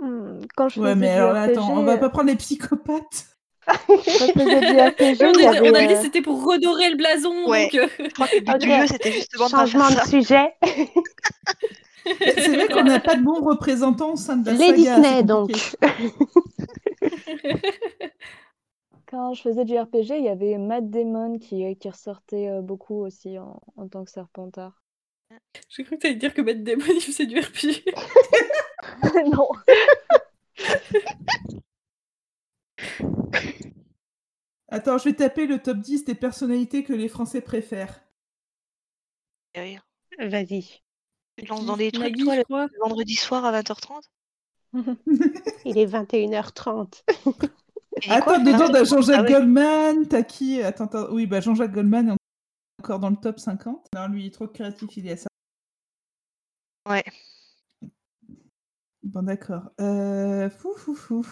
Hmm, 0.00 0.40
Quand 0.56 0.68
je 0.70 0.76
Ouais, 0.76 0.94
faisais 0.94 0.94
mais 0.94 1.08
du 1.08 1.10
alors 1.10 1.32
RPG, 1.32 1.42
attends, 1.42 1.76
on 1.78 1.82
va 1.82 1.96
euh, 1.96 1.98
pas 1.98 2.08
prendre 2.10 2.28
les 2.30 2.36
psychopathes. 2.36 3.26
quand 4.16 4.26
je 4.28 4.32
faisais 4.32 4.62
du 4.62 4.78
RPG, 4.78 5.22
on, 5.34 5.38
il 5.38 5.40
y 5.40 5.56
a, 5.56 5.56
avait, 5.56 5.60
on 5.64 5.74
a 5.74 5.82
dit 5.82 5.94
euh, 5.94 5.96
que 5.96 6.00
c'était 6.00 6.22
pour 6.22 6.44
redorer 6.44 6.90
le 6.90 6.96
blason. 6.96 7.32
Ouais. 7.44 7.72
Donc, 7.72 7.74
euh, 7.74 7.88
Je 8.08 8.14
crois 8.14 8.28
que 8.28 8.36
le 8.38 8.44
but 8.44 8.56
du 8.58 8.66
Ok. 8.66 8.72
jeu, 8.72 8.86
c'était 8.86 9.12
justement 9.12 9.50
de 9.50 9.54
Changement 9.54 9.90
de 9.92 10.00
ça. 10.00 10.02
sujet. 10.02 10.54
C'est 12.38 12.54
vrai 12.54 12.68
qu'on 12.70 12.84
n'a 12.84 13.00
pas 13.00 13.16
de 13.16 13.22
bons 13.22 13.42
représentants 13.44 14.12
au 14.12 14.16
sein 14.16 14.36
de 14.36 14.46
la 14.46 14.54
Les 14.54 14.56
saga. 14.56 14.74
Disney, 14.74 15.22
donc. 15.22 15.76
quand 19.06 19.34
je 19.34 19.42
faisais 19.42 19.64
du 19.64 19.76
RPG, 19.76 20.16
il 20.18 20.24
y 20.24 20.28
avait 20.28 20.58
Matt 20.58 20.90
Damon 20.90 21.40
qui, 21.40 21.76
qui 21.76 21.90
ressortait 21.90 22.48
euh, 22.48 22.62
beaucoup 22.62 23.04
aussi 23.04 23.36
en, 23.36 23.60
en 23.76 23.88
tant 23.88 24.04
que 24.04 24.10
Serpentard. 24.12 24.80
J'ai 25.68 25.84
cru 25.84 25.96
que 25.96 26.00
tu 26.00 26.06
allais 26.08 26.16
dire 26.16 26.34
que 26.34 26.42
Matt 26.42 26.62
Damon 26.64 26.84
il 26.88 27.00
faisait 27.00 27.26
du 27.26 27.38
RPG. 27.38 27.84
non. 29.32 29.48
Attends, 34.68 34.98
je 34.98 35.04
vais 35.04 35.14
taper 35.14 35.46
le 35.46 35.58
top 35.58 35.78
10 35.78 36.04
des 36.04 36.14
personnalités 36.14 36.84
que 36.84 36.92
les 36.92 37.08
Français 37.08 37.40
préfèrent. 37.40 38.00
Vas-y. 40.18 40.82
Tu 41.36 41.44
te 41.44 41.48
lances 41.48 41.66
dans 41.66 41.76
des 41.76 41.92
trucs, 41.92 42.16
toi, 42.16 42.66
le 42.66 42.78
vendredi 42.80 43.14
soir 43.14 43.44
à 43.44 43.60
20h30 43.60 44.02
Il 45.64 45.78
est 45.78 45.86
21h30. 45.86 47.02
Et 48.02 48.08
quoi, 48.08 48.14
Attends, 48.14 48.38
dedans, 48.44 48.70
t'as 48.70 48.84
Jean-Jacques 48.84 49.16
Ah 49.18 49.22
ouais. 49.22 49.32
Goldman, 49.32 50.08
t'as 50.08 50.22
qui? 50.22 50.62
Attends, 50.62 50.84
attends, 50.84 51.10
oui, 51.10 51.26
bah 51.26 51.40
Jean-Jacques 51.40 51.72
Goldman 51.72 52.10
est 52.10 52.82
encore 52.82 52.98
dans 52.98 53.10
le 53.10 53.16
top 53.16 53.38
50. 53.38 53.86
Non, 53.94 54.08
lui, 54.08 54.24
il 54.24 54.26
est 54.26 54.30
trop 54.30 54.46
créatif, 54.46 54.96
il 54.96 55.06
est 55.06 55.12
à 55.12 55.16
ça. 55.16 55.28
Ouais. 56.88 57.04
Bon, 59.06 59.22
d'accord. 59.22 59.70
Euh... 59.80 60.50
Fou, 60.50 60.74
fou, 60.76 60.94
fou. 60.94 61.24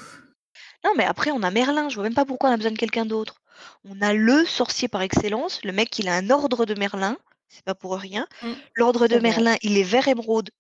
Non, 0.85 0.93
mais 0.97 1.05
après, 1.05 1.31
on 1.33 1.43
a 1.43 1.51
Merlin. 1.51 1.89
Je 1.89 1.95
vois 1.97 2.05
même 2.05 2.15
pas 2.15 2.25
pourquoi 2.25 2.51
on 2.51 2.53
a 2.53 2.57
besoin 2.57 2.73
de 2.73 2.79
quelqu'un 2.79 3.05
d'autre. 3.05 3.43
On 3.85 4.01
a 4.01 4.13
le 4.13 4.45
sorcier 4.45 4.89
par 4.89 5.03
excellence. 5.03 5.65
Le 5.65 5.73
mec, 5.73 5.99
il 5.99 6.09
a 6.09 6.15
un 6.15 6.31
ordre 6.31 6.67
de 6.67 6.75
Merlin. 6.79 7.17
C'est 7.49 7.65
pas 7.65 7.75
pour 7.75 7.97
rien. 7.97 8.27
Mm. 8.43 8.53
L'ordre 8.75 9.07
de 9.09 9.15
vrai. 9.15 9.23
Merlin, 9.23 9.57
il 9.63 9.77
est 9.77 9.83
vert 9.83 10.09
émeraude 10.09 10.51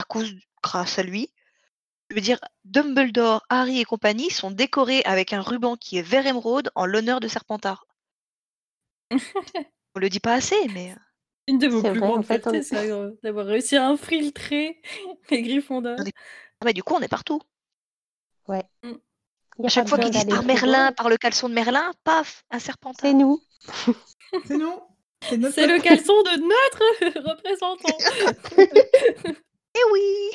à 0.00 0.04
cause, 0.04 0.34
grâce 0.62 0.98
à 0.98 1.02
lui. 1.02 1.28
Je 2.10 2.14
veux 2.16 2.20
dire, 2.20 2.38
Dumbledore, 2.64 3.44
Harry 3.48 3.80
et 3.80 3.84
compagnie 3.84 4.30
sont 4.30 4.50
décorés 4.50 5.02
avec 5.04 5.32
un 5.32 5.40
ruban 5.40 5.76
qui 5.76 5.98
est 5.98 6.02
vert 6.02 6.26
émeraude 6.26 6.70
en 6.74 6.86
l'honneur 6.86 7.20
de 7.20 7.28
Serpentard. 7.28 7.86
on 9.94 9.98
le 9.98 10.08
dit 10.08 10.20
pas 10.20 10.34
assez, 10.34 10.68
mais 10.68 10.92
euh, 10.92 10.96
Une 11.48 11.58
de 11.58 11.66
vos 11.68 11.82
plus 11.82 11.90
vrai, 11.90 12.00
en 12.00 12.12
grandes 12.12 12.24
fait, 12.24 12.42
fiertés, 12.42 12.90
euh, 12.90 13.10
d'avoir 13.22 13.46
réussi 13.46 13.76
à 13.76 13.88
infiltrer 13.88 14.80
les 15.30 15.42
Gryffondors. 15.42 15.96
On 15.98 16.04
est- 16.04 16.14
ah 16.64 16.68
bah, 16.68 16.72
du 16.72 16.82
coup, 16.82 16.94
on 16.94 17.00
est 17.00 17.08
partout. 17.08 17.42
Ouais. 18.48 18.64
Mm. 18.82 18.92
Il 19.58 19.62
y 19.62 19.64
a 19.64 19.66
À 19.66 19.68
chaque 19.68 19.86
fois 19.86 19.98
qu'ils 19.98 20.10
disent 20.10 20.24
par 20.24 20.38
loin. 20.38 20.46
Merlin, 20.46 20.92
par 20.92 21.10
le 21.10 21.18
caleçon 21.18 21.50
de 21.50 21.54
Merlin, 21.54 21.92
paf, 22.04 22.42
un 22.50 22.58
Serpentard. 22.58 23.02
C'est 23.02 23.12
nous. 23.12 23.42
C'est 24.46 24.56
nous 24.56 24.80
C'est 25.52 25.66
le 25.66 25.78
caleçon 25.82 26.14
de 26.22 26.40
notre 26.40 27.20
représentant. 27.30 27.98
Eh 29.76 29.92
oui 29.92 30.30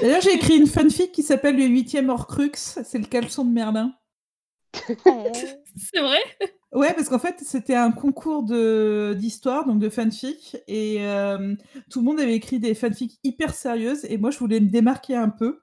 D'ailleurs, 0.00 0.20
j'ai 0.20 0.32
écrit 0.32 0.56
une 0.56 0.66
fanfic 0.66 1.12
qui 1.12 1.22
s'appelle 1.22 1.56
Le 1.56 1.66
huitième 1.66 2.10
Horcrux. 2.10 2.50
C'est 2.56 2.98
le 2.98 3.06
caleçon 3.06 3.44
de 3.44 3.52
Merlin. 3.52 3.94
C'est 4.74 6.00
vrai 6.00 6.20
Ouais, 6.74 6.92
parce 6.94 7.08
qu'en 7.08 7.18
fait, 7.18 7.40
c'était 7.40 7.74
un 7.74 7.90
concours 7.90 8.42
d'histoire, 9.14 9.66
donc 9.66 9.78
de 9.78 9.88
fanfic 9.88 10.58
et 10.66 10.96
hem, 10.96 11.56
tout 11.90 12.00
le 12.00 12.04
monde 12.04 12.20
avait 12.20 12.34
écrit 12.34 12.60
des 12.60 12.74
fanfics 12.74 13.18
hyper 13.24 13.54
sérieuses 13.54 14.04
et 14.04 14.18
moi, 14.18 14.30
je 14.30 14.38
voulais 14.38 14.60
me 14.60 14.68
démarquer 14.68 15.16
un 15.16 15.30
peu 15.30 15.62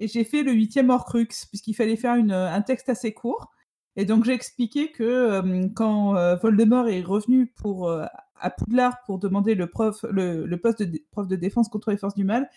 et 0.00 0.08
j'ai 0.08 0.24
fait 0.24 0.42
le 0.42 0.52
8e 0.52 0.90
Horcrux 0.90 1.28
puisqu'il 1.50 1.74
fallait 1.74 1.96
faire 1.96 2.16
une, 2.16 2.32
un 2.32 2.62
texte 2.62 2.88
assez 2.88 3.14
court 3.14 3.52
et 3.96 4.04
donc 4.06 4.24
j'ai 4.24 4.32
expliqué 4.34 4.92
que, 4.92 5.38
hem, 5.38 5.72
quand, 5.74 6.16
heu, 6.16 6.36
Voldemort 6.42 6.88
est 6.88 7.02
revenu 7.02 7.46
pour, 7.46 7.90
à 7.90 8.50
Poudlard 8.50 9.02
pour 9.06 9.18
demander 9.20 9.54
le 9.54 9.68
prof 9.68 10.04
le 10.10 10.56
poste 10.56 10.82
de 10.82 11.00
prof 11.12 11.28
de 11.28 11.36
défense 11.36 11.68
contre 11.68 11.90
les 11.92 11.96
forces 11.96 12.16
du 12.16 12.24
mal, 12.24 12.50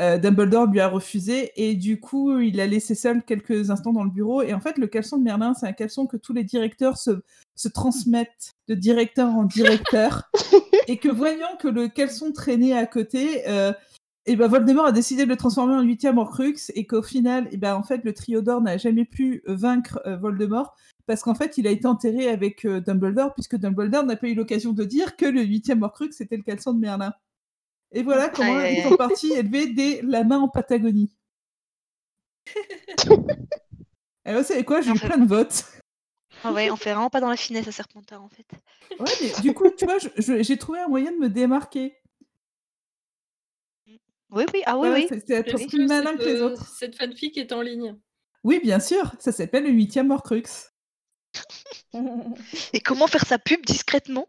heu, 0.00 0.18
Dumbledore 0.18 0.66
lui 0.66 0.80
a 0.80 0.88
refusé 0.88 1.52
et 1.56 1.74
du 1.74 2.00
coup, 2.00 2.38
il 2.38 2.56
l'a 2.56 2.66
laissé 2.66 2.94
seul 2.94 3.22
quelques 3.22 3.70
instants 3.70 3.92
dans 3.92 4.04
le 4.04 4.10
bureau. 4.10 4.42
Et 4.42 4.54
en 4.54 4.60
fait, 4.60 4.78
le 4.78 4.86
caleçon 4.86 5.18
de 5.18 5.24
Merlin, 5.24 5.54
c'est 5.54 5.66
un 5.66 5.72
caleçon 5.72 6.06
que 6.06 6.16
tous 6.16 6.32
les 6.32 6.44
directeurs 6.44 6.98
se 6.98 7.22
se 7.56 7.68
transmettent 7.68 8.52
de 8.68 8.74
directeur 8.74 9.28
en 9.30 9.44
directeur. 9.44 10.30
Et 10.86 10.96
que 10.96 11.08
voyant 11.08 11.56
que 11.60 11.68
le 11.68 11.88
caleçon 11.88 12.32
traînait 12.32 12.72
à 12.72 12.86
côté, 12.86 13.42
heu 13.48 13.72
et 14.26 14.36
ben 14.36 14.46
Voldemort 14.46 14.86
a 14.86 14.92
décidé 14.92 15.24
de 15.24 15.30
le 15.30 15.36
transformer 15.36 15.74
en 15.74 15.82
8e 15.82 16.18
Horcrux 16.18 16.70
et 16.74 16.86
qu'au 16.86 17.02
final 17.02 17.48
et 17.50 17.56
ben, 17.56 17.74
en 17.74 17.82
fait, 17.82 18.04
le 18.04 18.12
trio 18.12 18.42
d'or 18.42 18.60
n'a 18.60 18.76
jamais 18.76 19.06
pu 19.06 19.42
vaincre, 19.46 20.00
heu, 20.06 20.16
Voldemort 20.16 20.76
parce 21.06 21.22
qu'en 21.22 21.34
fait, 21.34 21.56
il 21.56 21.66
a 21.66 21.70
été 21.70 21.86
enterré 21.86 22.28
avec, 22.28 22.66
Dumbledore 22.66 23.32
puisque 23.32 23.56
Dumbledore 23.56 24.04
n'a 24.04 24.16
pas 24.16 24.28
eu 24.28 24.34
l'occasion 24.34 24.74
de 24.74 24.84
dire 24.84 25.16
que 25.16 25.24
le 25.24 25.42
8e 25.42 25.82
Horcrux, 25.82 26.12
c'était 26.12 26.36
le 26.36 26.42
caleçon 26.42 26.74
de 26.74 26.78
Merlin 26.78 27.14
et 27.92 28.02
voilà 28.02 28.28
comment 28.28 28.60
ils 28.60 28.82
sont 28.82 28.96
partis 28.96 29.32
élever 29.32 29.68
dès 29.68 30.00
la 30.02 30.24
main 30.24 30.38
en 30.38 30.48
Patagonie. 30.48 31.10
Et 34.24 34.34
vous 34.34 34.42
savez 34.42 34.64
quoi? 34.64 34.82
J'ai 34.82 34.90
eu 34.90 34.98
plein 34.98 35.16
de 35.16 35.26
votes. 35.26 35.64
Ah 36.44 36.52
ouais, 36.52 36.70
on 36.70 36.76
fait 36.76 36.92
vraiment 36.92 37.08
pas 37.08 37.20
dans 37.20 37.30
la 37.30 37.36
finesse 37.36 37.66
à 37.66 37.72
Serpentard, 37.72 38.22
en 38.22 38.28
fait. 38.28 38.46
Ouais, 39.00 39.10
mais 39.22 39.32
du 39.40 39.54
coup, 39.54 39.70
tu 39.70 39.86
vois, 39.86 39.96
j'ai 40.18 40.56
trouvé 40.58 40.80
un 40.80 40.88
moyen 40.88 41.10
de 41.12 41.16
me 41.16 41.28
démarquer. 41.28 41.96
Oui, 44.30 44.44
oui, 44.52 44.62
ah 44.66 44.76
oui, 44.76 44.88
oui. 44.92 45.06
c'est 45.08 45.30
être 45.30 45.68
plus 45.68 45.86
malin 45.86 46.10
cette, 46.10 46.18
que 46.18 46.24
les 46.24 46.34
heu, 46.34 46.44
autres. 46.44 46.66
cette 46.68 46.96
fanfic 46.96 47.38
est 47.38 47.50
en 47.52 47.62
ligne? 47.62 47.96
Oui, 48.44 48.60
bien 48.62 48.78
sûr, 48.78 49.14
ça 49.18 49.32
s'appelle 49.32 49.64
le 49.64 49.70
8e 49.70 50.10
Horcrux. 50.12 50.42
Et 52.74 52.80
comment 52.80 53.06
faire 53.06 53.24
sa 53.24 53.38
pub 53.38 53.64
discrètement 53.64 54.28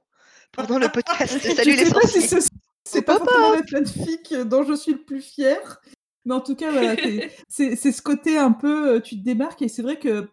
pendant 0.53 0.80
le 0.80 0.88
podcast? 0.91 1.38
Salut 1.41 1.74
Je 1.74 1.78
les 1.78 1.86
sais 1.86 1.93
pas 1.93 2.07
si 2.07 2.22
sorciers? 2.22 2.41
ce 2.41 2.47
c'est 2.90 3.02
pas 3.02 3.18
forcément 3.18 3.54
la 3.54 3.64
fanfic 3.64 4.34
dont 4.48 4.64
je 4.64 4.74
suis 4.74 4.94
le 4.94 5.04
plus 5.04 5.22
fière, 5.22 5.82
mais 6.26 6.34
en 6.34 6.42
tout 6.42 6.56
cas, 6.56 6.72
voilà, 6.72 6.96
c'est 7.48 7.76
ce 7.76 8.02
côté 8.02 8.38
un 8.38 8.52
peu, 8.52 8.96
heu, 8.96 9.02
tu 9.02 9.18
te 9.18 9.24
démarques. 9.24 9.62
Et 9.62 9.68
c'est 9.68 9.82
vrai 9.82 9.98
qu'à 9.98 10.24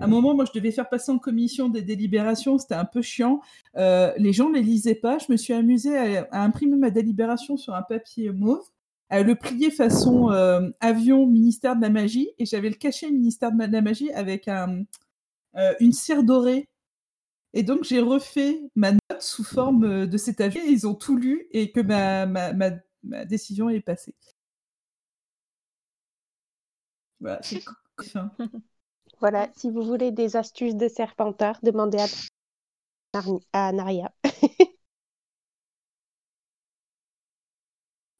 un 0.00 0.06
moment, 0.06 0.34
moi, 0.34 0.44
je 0.44 0.58
devais 0.58 0.70
faire 0.70 0.88
passer 0.88 1.12
en 1.12 1.18
commission 1.18 1.68
des 1.68 1.82
délibérations, 1.82 2.58
c'était 2.58 2.74
un 2.74 2.84
peu 2.84 3.02
chiant. 3.02 3.40
Heu, 3.76 4.10
les 4.16 4.32
gens 4.32 4.50
les 4.50 4.62
lisaient 4.62 4.94
pas. 4.94 5.18
Je 5.18 5.30
me 5.30 5.36
suis 5.36 5.52
amusée 5.52 5.96
à 5.96 6.28
à 6.32 6.42
imprimer 6.42 6.76
ma 6.76 6.90
délibération 6.90 7.56
sur 7.56 7.74
un 7.74 7.82
papier 7.82 8.30
mauve, 8.30 8.64
à 9.10 9.22
le 9.22 9.34
plier 9.34 9.70
façon, 9.70 10.28
avion 10.80 11.26
ministère 11.26 11.76
de 11.76 11.82
la 11.82 11.90
magie. 11.90 12.30
Et 12.38 12.46
j'avais 12.46 12.70
le 12.70 12.76
cachet 12.76 13.10
ministère 13.10 13.52
de 13.52 13.72
la 13.72 13.80
magie 13.80 14.10
avec 14.12 14.48
un, 14.48 14.84
une 15.80 15.92
cire 15.92 16.22
dorée 16.22 16.68
et 17.54 17.62
donc 17.62 17.84
j'ai 17.84 18.00
refait 18.00 18.60
ma 18.76 18.92
note 18.92 19.20
sous 19.22 19.44
forme, 19.44 19.84
heu, 19.84 20.06
de 20.06 20.16
cet 20.18 20.40
et 20.40 20.60
ils 20.66 20.86
ont 20.86 20.94
tout 20.94 21.16
lu 21.16 21.46
et 21.52 21.72
que 21.72 21.80
ma 21.80 22.26
ma 22.26 22.52
ma 22.52 22.70
ma 23.02 23.24
décision 23.24 23.68
est 23.70 23.80
passée. 23.80 24.14
Voilà, 27.20 27.40
c'est 27.42 27.62
co 27.64 27.72
fin. 28.02 28.30
Voilà, 29.20 29.48
si 29.56 29.70
vous 29.70 29.82
voulez 29.82 30.10
des 30.10 30.36
astuces 30.36 30.74
de 30.74 30.88
Serpentard, 30.88 31.58
demandez 31.62 31.98
à 31.98 32.06
Nar 33.14 33.26
à 33.52 33.72
Naria. 33.72 34.12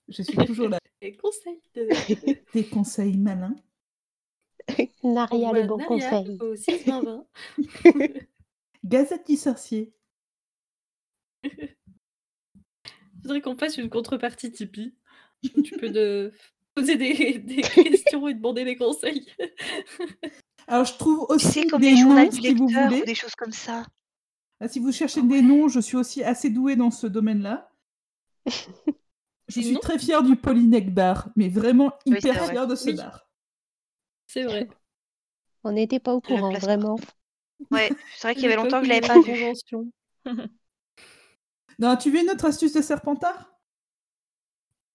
Je 0.08 0.22
suis 0.22 0.36
toujours 0.36 0.68
là. 0.68 0.78
Et 1.00 1.16
conseils 1.16 1.60
de 1.74 1.88
Des 2.54 2.64
conseils 2.64 3.16
malins. 3.16 3.54
Naria, 5.02 5.52
les 5.52 5.64
bons 5.64 5.76
Naria 5.78 6.20
conseils. 6.20 6.38
au 6.40 6.56
6 6.56 6.84
20 6.86 7.02
20. 7.02 7.26
Gazette 8.84 9.28
du 9.28 9.36
sorcier. 9.36 9.94
Faudrait 13.22 13.40
qu'on 13.40 13.56
fasse 13.56 13.76
une 13.78 13.90
contrepartie 13.90 14.52
Tipeee, 14.52 14.94
tu 15.62 15.74
peux 15.74 15.90
de 15.90 16.32
poser 16.74 16.96
des 16.96 17.38
des 17.38 17.62
questions 17.62 18.28
et 18.28 18.34
demander 18.34 18.64
des 18.64 18.76
conseils. 18.76 19.26
Alors 20.68 20.84
je 20.84 20.94
trouve 20.96 21.26
aussi 21.30 21.66
comme 21.66 21.80
des 21.80 21.96
journaux 21.96 22.30
noms 22.30 22.30
si 22.30 22.54
vous 22.54 22.68
voulez. 22.68 23.02
ou 23.02 23.04
des 23.04 23.14
choses 23.14 23.34
comme 23.34 23.52
ça? 23.52 23.84
Ah, 24.60 24.68
si 24.68 24.78
vous 24.78 24.92
cherchez 24.92 25.20
Ah 25.20 25.24
des 25.24 25.42
ouais. 25.42 25.42
noms, 25.42 25.66
je 25.66 25.80
suis 25.80 25.96
aussi 25.96 26.22
assez 26.22 26.48
douée 26.48 26.76
dans 26.76 26.92
ce 26.92 27.08
domaine-là. 27.08 27.72
Je 29.48 29.60
Des 29.60 29.60
suis 29.60 29.78
très 29.78 29.98
fière 29.98 30.22
du 30.22 30.36
Polynec 30.36 30.94
Bar, 30.94 31.28
mais 31.36 31.50
vraiment 31.50 31.92
Oui, 32.10 32.20
hyper 32.20 32.34
vrai. 32.34 32.48
fière 32.50 32.66
de 32.66 32.74
ce 32.74 32.88
Oui. 32.88 32.96
bar. 32.96 33.28
C'est 34.26 34.44
vrai. 34.44 34.68
On 35.64 35.72
n'était 35.72 36.00
pas 36.00 36.14
au 36.14 36.20
courant, 36.20 36.58
vraiment. 36.58 36.98
Ouais, 37.70 37.90
c'est 38.16 38.28
vrai 38.28 38.34
qu'il 38.34 38.44
y 38.44 38.46
avait 38.46 38.56
longtemps 38.56 38.80
que 38.80 38.86
je 38.86 38.90
l'avais 38.90 39.06
pas 39.06 39.20
vu. 39.20 39.32
convention. 39.32 39.90
Non, 41.80 41.96
tu 41.96 42.10
veux 42.10 42.20
une 42.20 42.30
autre 42.30 42.46
astuce 42.46 42.72
de 42.72 42.82
Serpentard? 42.82 43.52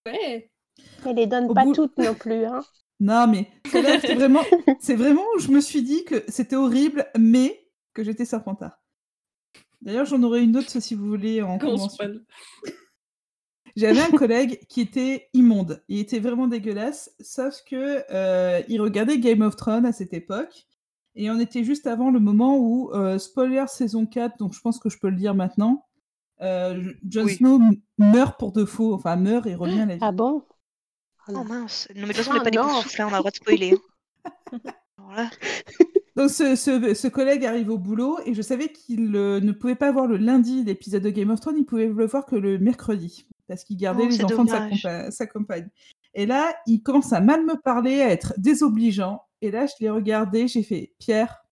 Ouais. 0.06 0.52
Elle 1.06 1.16
les 1.16 1.28
donne 1.28 1.46
Au 1.50 1.54
pas 1.54 1.64
bout 1.64 1.74
toutes 1.74 1.98
non 1.98 2.14
plus, 2.14 2.46
hein. 2.46 2.62
Non, 3.00 3.28
mais 3.28 3.48
c'est 3.66 4.14
vraiment 4.16 4.44
c'est 4.80 4.96
vraiment 4.96 5.24
où 5.36 5.40
je 5.40 5.50
me 5.50 5.60
suis 5.62 5.82
dit 5.82 6.04
que 6.06 6.24
c'était 6.28 6.56
horrible, 6.56 7.06
mais 7.18 7.70
que 7.94 8.04
j'étais 8.04 8.26
Serpentard. 8.26 8.80
D'ailleurs, 9.82 10.06
j'en 10.06 10.22
aurai 10.24 10.42
une 10.42 10.56
autre 10.56 10.70
si 10.70 10.96
vous 10.96 11.08
voulez 11.08 11.42
en 11.42 11.60
spoil. 11.90 12.24
J'avais 13.76 14.02
un 14.02 14.12
collègue 14.12 14.66
qui 14.68 14.82
était 14.82 15.30
immonde. 15.34 15.84
Il 15.88 16.00
était 16.00 16.20
vraiment 16.20 16.48
dégueulasse, 16.48 17.12
sauf 17.20 17.62
que, 17.66 18.04
heu, 18.10 18.64
il 18.70 18.82
regardait 18.82 19.20
Game 19.20 19.42
of 19.42 19.56
Thrones 19.56 19.86
à 19.86 19.92
cette 19.92 20.14
époque 20.14 20.68
et 21.16 21.30
on 21.30 21.40
était 21.40 21.64
juste 21.64 21.88
avant 21.88 22.12
le 22.12 22.20
moment 22.20 22.58
où, 22.58 22.92
heu, 22.94 23.18
spoiler 23.20 23.66
saison 23.68 24.06
4, 24.06 24.38
donc 24.38 24.54
je 24.54 24.62
pense 24.62 24.80
que 24.80 24.90
je 24.90 24.98
peux 25.00 25.10
le 25.10 25.16
dire 25.18 25.36
maintenant, 25.36 25.86
heu, 26.42 26.96
Jon 27.10 27.26
Oui. 27.26 27.36
Snow 27.36 27.60
meurt 27.98 28.40
pour 28.40 28.52
de 28.52 28.66
faux, 28.66 28.94
enfin 28.94 29.16
meurt 29.16 29.46
et 29.48 29.56
revient 29.56 29.82
à 29.82 29.86
la 29.86 29.96
vie. 29.96 30.02
Ah 30.02 30.12
bon? 30.12 30.44
Oh 31.28 31.32
Oh 31.32 31.32
non. 31.32 31.44
mince. 31.46 31.88
Non, 31.96 32.02
mais 32.02 32.08
de 32.10 32.14
toute 32.14 32.18
façon, 32.18 32.32
on 32.32 32.34
n'est 32.34 32.40
Ah 32.40 32.44
pas 32.44 32.50
des 32.52 32.58
hein, 32.58 32.64
on 33.00 33.08
a 33.08 33.12
le 33.12 33.18
droit 33.20 33.32
de 33.32 33.36
spoiler, 33.36 33.72
hein. 33.74 33.80
Alors 34.98 35.14
là 35.16 35.30
Donc 36.16 36.30
ce 36.30 36.56
ce 36.56 36.94
ce 36.94 37.08
collègue 37.08 37.46
arrive 37.46 37.70
au 37.70 37.78
boulot 37.78 38.20
et 38.26 38.34
je 38.34 38.42
savais 38.42 38.70
qu'il, 38.70 39.16
heu, 39.16 39.40
ne 39.40 39.52
pouvait 39.52 39.76
pas 39.76 39.92
voir 39.92 40.06
le 40.06 40.18
lundi 40.18 40.64
l'épisode 40.64 41.02
de 41.04 41.10
Game 41.10 41.32
of 41.32 41.40
Thrones, 41.40 41.58
il 41.58 41.66
pouvait 41.66 41.88
le 41.88 42.06
voir 42.06 42.26
que 42.26 42.36
le 42.36 42.60
mercredi, 42.60 43.26
parce 43.48 43.64
qu'il 43.64 43.78
gardait 43.78 44.06
Oh, 44.06 44.10
les 44.10 44.24
enfants 44.24 44.44
de 44.46 44.50
sa 44.50 44.70
compa 44.70 45.12
sa 45.12 45.28
compagne. 45.28 45.70
Et 46.14 46.28
là, 46.28 46.54
il 46.68 46.84
commence 46.84 47.12
à 47.14 47.22
mal 47.22 47.44
me 47.44 47.56
parler, 47.56 48.02
à 48.02 48.10
être 48.10 48.34
désobligeant 48.38 49.24
et 49.44 49.52
là, 49.52 49.66
je 49.66 49.74
l'ai 49.82 49.90
regardé, 49.90 50.48
j'ai 50.48 50.64
fait: 50.64 50.96
«Pierre, 51.00 51.44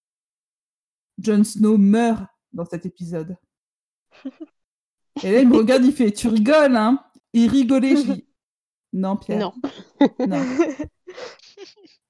Jon 1.18 1.44
Snow 1.44 1.78
meurt 1.78 2.24
dans 2.54 2.64
cet 2.64 2.86
épisode». 2.86 3.36
Et 5.22 5.32
là, 5.32 5.42
il 5.42 5.50
me 5.50 5.58
regarde, 5.58 5.84
il 5.84 5.92
fait: 5.92 6.12
«Tu 6.14 6.30
rigoles, 6.30 6.78
hein?» 6.78 7.04
il 7.34 7.50
rigolait, 7.50 7.98
je 7.98 8.14
dis: 8.14 8.28
«Non 8.94 9.18
Pierre, 9.18 9.40
Non. 9.40 9.54
non, 10.26 10.58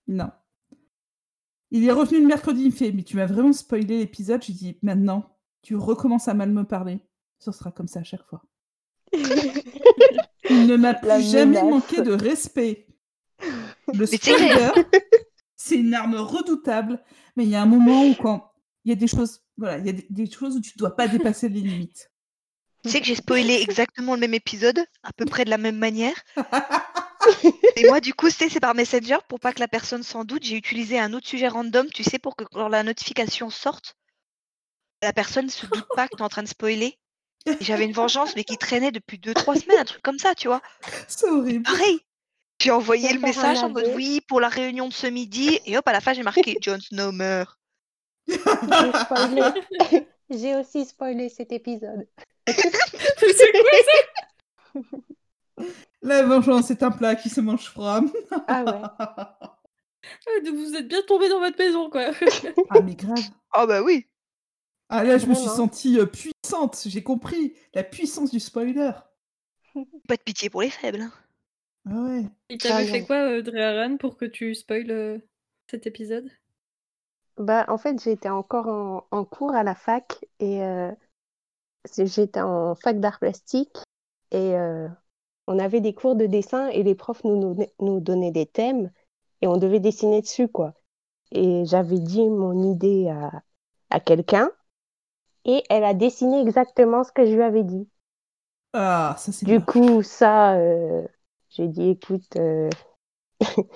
non». 0.08 0.32
Il 1.72 1.84
est 1.84 1.92
revenu 1.92 2.22
le 2.22 2.28
mercredi, 2.28 2.62
il 2.62 2.68
me 2.68 2.72
fait: 2.72 2.92
«Mais 2.92 3.02
tu 3.02 3.16
m'as 3.16 3.26
vraiment 3.26 3.52
spoilé 3.52 3.98
l'épisode». 3.98 4.44
J'ai 4.44 4.54
dit: 4.54 4.78
«Maintenant, 4.84 5.36
tu 5.64 5.76
recommences 5.76 6.28
à 6.28 6.36
mal 6.36 6.52
me 6.52 6.64
parler, 6.64 7.00
ce 7.40 7.52
sera 7.52 7.72
comme 7.72 7.88
ça 7.88 8.02
à 8.02 8.04
chaque 8.04 8.26
fois». 8.28 8.44
Il 9.14 10.68
ne 10.68 10.76
m'a 10.76 10.94
plus 10.94 11.24
jamais 11.24 11.64
manqué 11.64 12.04
de 12.04 12.12
respect. 12.12 12.88
Le 13.96 14.06
spoiler, 14.06 14.70
c'est 15.64 15.76
une 15.76 15.94
arme 15.94 16.16
redoutable, 16.16 17.04
mais 17.36 17.44
il 17.44 17.50
y 17.50 17.56
a 17.56 17.62
un 17.62 17.68
moment 17.68 18.04
où 18.06 18.16
quand 18.16 18.52
il 18.84 18.90
y 18.90 18.92
a 18.92 18.96
des 18.96 19.08
choses, 19.08 19.42
voilà, 19.58 19.78
il 19.78 19.86
y 19.86 19.90
a 19.90 19.94
des, 19.94 20.08
des 20.10 20.30
choses 20.30 20.56
où 20.56 20.62
tu 20.62 20.76
dois 20.78 20.96
pas 20.96 21.08
dépasser 21.08 21.50
les 21.50 21.62
limites. 21.62 22.10
Tu 22.84 22.90
sais 22.90 23.00
que 23.00 23.06
j'ai 23.06 23.16
spoilé 23.16 23.62
exactement 23.62 24.16
le 24.16 24.20
même 24.20 24.34
épisode, 24.34 24.84
à 25.04 25.14
peu 25.14 25.26
près 25.26 25.46
de 25.46 25.52
la 25.52 25.60
même 25.60 25.78
manière. 25.78 26.16
Et 27.76 27.88
moi, 27.88 28.00
du 28.00 28.16
coup, 28.16 28.32
c'est 28.32 28.60
par 28.60 28.74
Messenger, 28.74 29.18
pour 29.30 29.40
pas 29.40 29.54
que 29.54 29.60
la 29.60 29.68
personne 29.68 30.02
s'en 30.02 30.24
doute, 30.24 30.44
j'ai 30.44 30.58
utilisé 30.58 30.98
un 30.98 31.14
autre 31.14 31.28
sujet 31.28 31.48
random, 31.48 31.88
tu 31.94 32.04
sais, 32.04 32.18
pour 32.18 32.36
que 32.36 32.44
quand 32.44 32.68
la 32.68 32.82
notification 32.82 33.52
sorte, 33.52 33.96
la 35.04 35.14
personne 35.14 35.46
ne 35.46 35.52
se 35.52 35.68
doute 35.68 35.88
pas 35.96 36.08
que 36.08 36.16
tu 36.16 36.22
es 36.22 36.26
en 36.26 36.30
train 36.30 36.42
de 36.42 36.48
spoiler. 36.48 36.98
J'avais 37.60 37.86
une 37.86 37.94
vengeance, 37.94 38.36
mais 38.36 38.44
qui 38.44 38.58
traînait 38.58 38.92
depuis 38.92 39.20
2-3 39.20 39.62
semaines, 39.62 39.80
un 39.80 39.86
truc 39.86 40.02
comme 40.02 40.20
ça, 40.20 40.34
tu 40.34 40.48
vois. 40.48 40.62
C'est 41.08 41.30
horrible. 41.30 41.64
Pareil. 41.64 42.00
J'ai 42.62 42.70
envoyé 42.70 43.12
le 43.12 43.20
message 43.20 43.58
en 43.64 43.70
mode 43.70 43.92
oui 43.96 44.22
pour 44.28 44.40
la 44.40 44.48
réunion 44.48 44.88
de 44.88 44.94
ce 44.94 45.08
midi, 45.08 45.60
et 45.66 45.78
hop, 45.78 45.88
à 45.88 45.94
la 45.94 46.00
fin, 46.00 46.14
j'ai 46.14 46.22
marqué 46.22 46.60
Jon 46.62 46.80
Snow 46.80 47.12
meurt. 47.12 47.60
J'ai 50.30 50.56
aussi 50.56 50.86
spoilé 50.86 51.30
cet 51.30 51.52
épisode. 51.52 52.08
C'est 52.48 53.52
quoi 53.52 53.72
ça? 54.78 55.64
La 56.04 56.24
vengeance 56.24 56.70
est 56.70 56.84
un 56.84 56.92
plat 56.92 57.16
qui 57.16 57.30
se 57.30 57.42
mange 57.42 57.66
froid. 57.66 58.02
Ah 58.48 58.64
ouais. 58.64 58.82
Ah, 60.28 60.40
donc 60.44 60.56
vous 60.56 60.76
êtes 60.76 60.88
bien 60.88 61.04
tombé 61.04 61.30
dans 61.30 61.40
votre 61.40 61.58
maison, 61.60 61.88
quoi. 61.90 62.10
ah 62.72 62.82
mais 62.82 62.96
grave. 62.96 63.20
Ah 63.54 63.68
bah 63.68 63.84
oui. 63.84 64.08
Ah 64.90 65.04
là, 65.04 65.20
je 65.20 65.28
me 65.28 65.36
suis 65.36 65.46
Vraiment. 65.46 65.68
sentie 65.68 66.00
euh, 66.00 66.08
puissante. 66.08 66.82
J'ai 66.88 67.04
compris 67.04 67.54
la 67.76 67.84
puissance 67.84 68.32
du 68.32 68.40
spoiler. 68.40 68.92
Pas 70.08 70.18
de 70.18 70.22
pitié 70.24 70.50
pour 70.50 70.64
les 70.64 70.72
faibles. 70.72 71.08
Ah 71.86 72.02
ouais. 72.04 72.26
Il 72.50 72.60
t'avait 72.62 72.86
fait 72.86 73.02
quoi, 73.02 73.16
euh, 73.32 73.42
Dreharan, 73.42 73.98
pour 73.98 74.16
que 74.16 74.26
tu 74.26 74.54
spoiles 74.54 74.92
euh, 74.92 75.18
cet 75.66 75.88
épisode? 75.88 76.30
Bah, 77.38 77.66
en 77.70 77.78
fait, 77.78 78.02
j'étais 78.02 78.30
encore 78.30 78.68
en, 78.68 79.08
en 79.12 79.26
cours 79.26 79.54
à 79.56 79.64
la 79.64 79.76
fac 79.76 80.24
et 80.40 80.64
euh, 80.64 80.92
j'étais 81.98 82.42
en 82.42 82.76
fac 82.76 83.00
d'art 83.00 83.20
plastique 83.20 83.76
et 84.32 84.56
euh, 84.56 84.88
on 85.48 85.60
avait 85.60 85.82
des 85.82 85.94
cours 85.94 86.16
de 86.16 86.26
dessin 86.28 86.70
et 86.70 86.84
les 86.84 86.96
profs 86.96 87.24
nous, 87.26 87.38
nous, 87.38 87.58
nous 87.82 88.00
donnaient 88.00 88.32
des 88.32 88.46
thèmes 88.48 88.92
et 89.42 89.48
on 89.48 89.58
devait 89.58 89.80
dessiner 89.80 90.22
dessus, 90.22 90.48
quoi. 90.50 90.76
Et 91.32 91.66
j'avais 91.66 92.00
dit 92.00 92.30
mon 92.30 92.72
idée 92.74 93.10
à, 93.10 93.32
à 93.92 94.00
quelqu'un 94.02 94.52
et 95.46 95.64
elle 95.70 95.84
a 95.86 95.94
dessiné 95.94 96.42
exactement 96.42 97.04
ce 97.04 97.12
que 97.14 97.26
je 97.26 97.36
lui 97.36 97.44
avais 97.44 97.64
dit. 97.66 97.90
Ah, 98.74 99.16
ça 99.18 99.32
c'est 99.32 99.46
Du 99.46 99.60
bien. 99.60 99.66
coup, 99.66 100.02
ça, 100.04 100.58
j'ai 101.52 101.68
dit, 101.68 101.90
écoute, 101.92 102.36
euh, 102.38 102.70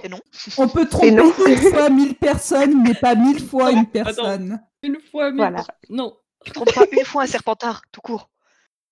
Et 0.04 0.10
non. 0.10 0.20
On 0.58 0.68
peut 0.68 0.88
tromper 0.88 1.12
non. 1.12 1.32
une 1.48 1.58
fois 1.58 1.90
mille 1.90 2.16
personnes, 2.16 2.84
mais 2.84 2.94
pas 2.94 3.16
mille 3.16 3.44
fois 3.48 3.72
Non, 3.72 3.72
une 3.72 3.78
attends. 3.80 3.92
personne. 3.92 4.62
Une 4.84 5.00
fois, 5.02 5.30
mille 5.32 5.38
Voilà. 5.38 5.64
Non. 5.90 6.18
Tu 6.46 6.52
trompes 6.52 6.74
pas 6.74 6.86
une 6.92 7.06
fois 7.06 7.24
un 7.24 7.28
serpentard, 7.28 7.82
tout 7.92 8.02
court. 8.02 8.30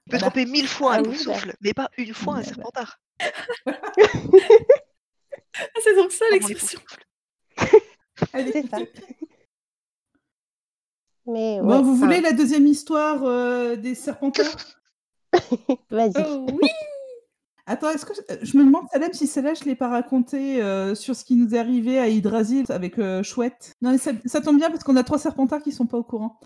Tu 0.06 0.12
peux 0.12 0.18
Voilà. 0.18 0.32
tromper 0.32 0.46
mille 0.46 0.68
fois 0.68 0.94
Ah 0.94 0.98
un 0.98 1.02
oui, 1.04 1.10
de 1.10 1.12
bah. 1.12 1.18
souffle, 1.18 1.54
mais 1.62 1.74
pas 1.74 1.90
une 1.98 2.14
fois 2.14 2.36
un 2.36 2.38
Bah, 2.38 2.44
bah. 2.44 2.48
serpentard. 2.54 3.00
C'est 5.84 5.96
donc 5.96 6.12
ça 6.12 6.26
l'expression. 6.32 6.80
souffle. 6.80 7.06
Allez. 8.34 8.52
c'est 8.52 8.68
ça. 8.70 8.78
Mais 11.26 11.60
Bon, 11.62 11.82
vous 11.84 11.94
enfin, 11.96 12.06
voulez 12.06 12.22
la 12.22 12.34
deuxième 12.34 12.68
histoire 12.68 13.24
euh, 13.24 13.76
des 13.76 13.96
serpentards? 13.96 14.58
Vas-y. 15.90 16.12
Oh 16.18 16.46
oui 16.52 16.70
Attends, 17.66 17.90
est-ce 17.92 18.06
que 18.06 18.14
je, 18.14 18.46
je 18.46 18.58
me 18.58 18.66
demande, 18.66 18.88
Salem, 18.92 19.14
si 19.14 19.26
celle-là, 19.26 19.54
je 19.54 19.64
l'ai 19.64 19.76
pas 19.76 19.88
racontée 19.88 20.62
euh, 20.62 20.96
sur 20.96 21.16
ce 21.16 21.24
qui 21.24 21.36
nous 21.36 21.56
est 21.56 21.60
arrivé 21.60 21.98
à 21.98 22.10
Hydrasil 22.10 22.66
avec 22.70 23.00
euh, 23.00 23.24
Chouette? 23.24 23.74
Non, 23.82 23.92
mais 23.92 23.98
ça, 23.98 24.12
ça 24.26 24.42
tombe 24.42 24.58
bien 24.58 24.70
parce 24.70 24.84
qu'on 24.84 24.98
a 24.98 25.04
trois 25.04 25.20
serpentards 25.20 25.64
qui 25.64 25.72
sont 25.72 25.86
pas 25.88 25.98
au 25.98 26.04
courant. 26.04 26.40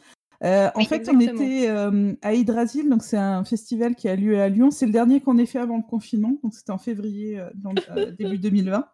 Euh, 0.44 0.70
en 0.76 0.80
Oui, 0.80 0.86
fait, 0.86 0.98
exactement. 0.98 1.20
on 1.20 1.42
était 1.42 1.70
euh, 1.70 2.14
à 2.22 2.34
Hydrasil, 2.34 2.90
donc 2.90 3.04
c'est 3.04 3.18
un 3.18 3.44
festival 3.44 3.96
qui 3.96 4.08
a 4.08 4.16
lieu 4.16 4.40
à 4.40 4.50
Lyon. 4.50 4.70
C'est 4.70 4.86
le 4.86 4.92
dernier 4.92 5.20
qu'on 5.22 5.38
ait 5.40 5.48
fait 5.48 5.60
avant 5.60 5.78
le 5.78 5.84
confinement, 5.84 6.38
donc 6.44 6.54
c'était 6.54 6.72
en 6.72 6.78
février, 6.78 7.40
euh, 7.40 7.50
dans, 7.56 7.74
euh, 7.96 8.12
début 8.20 8.38
2020. 8.38 8.88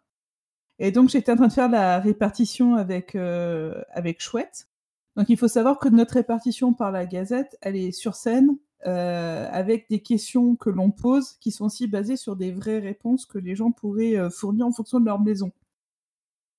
Et 0.80 0.92
donc 0.92 1.10
j'étais 1.10 1.32
en 1.32 1.36
train 1.36 1.48
de 1.48 1.54
faire 1.54 1.70
la 1.70 2.00
répartition 2.00 2.76
avec, 2.76 3.16
euh, 3.16 3.82
avec 3.92 4.22
Chouette. 4.22 4.68
Donc 5.16 5.30
il 5.30 5.38
faut 5.38 5.48
savoir 5.48 5.78
que 5.78 5.90
notre 5.90 6.16
répartition 6.16 6.74
par 6.74 6.92
la 6.92 7.06
Gazette, 7.06 7.58
elle 7.62 7.76
est 7.76 7.92
sur 7.92 8.16
scène, 8.16 8.58
euh, 8.86 9.48
avec 9.52 9.90
des 9.90 10.02
questions 10.02 10.56
que 10.56 10.70
l'on 10.70 10.92
pose 10.92 11.34
qui 11.40 11.52
sont 11.52 11.66
aussi 11.66 11.88
basées 11.88 12.18
sur 12.18 12.36
des 12.36 12.52
vraies 12.52 12.80
réponses 12.80 13.26
que 13.26 13.38
les 13.38 13.56
gens 13.56 13.72
pourraient 13.72 14.18
euh, 14.18 14.30
fournir 14.30 14.66
en 14.68 14.72
fonction 14.72 15.00
de 15.00 15.06
leur 15.06 15.22
maison. 15.22 15.52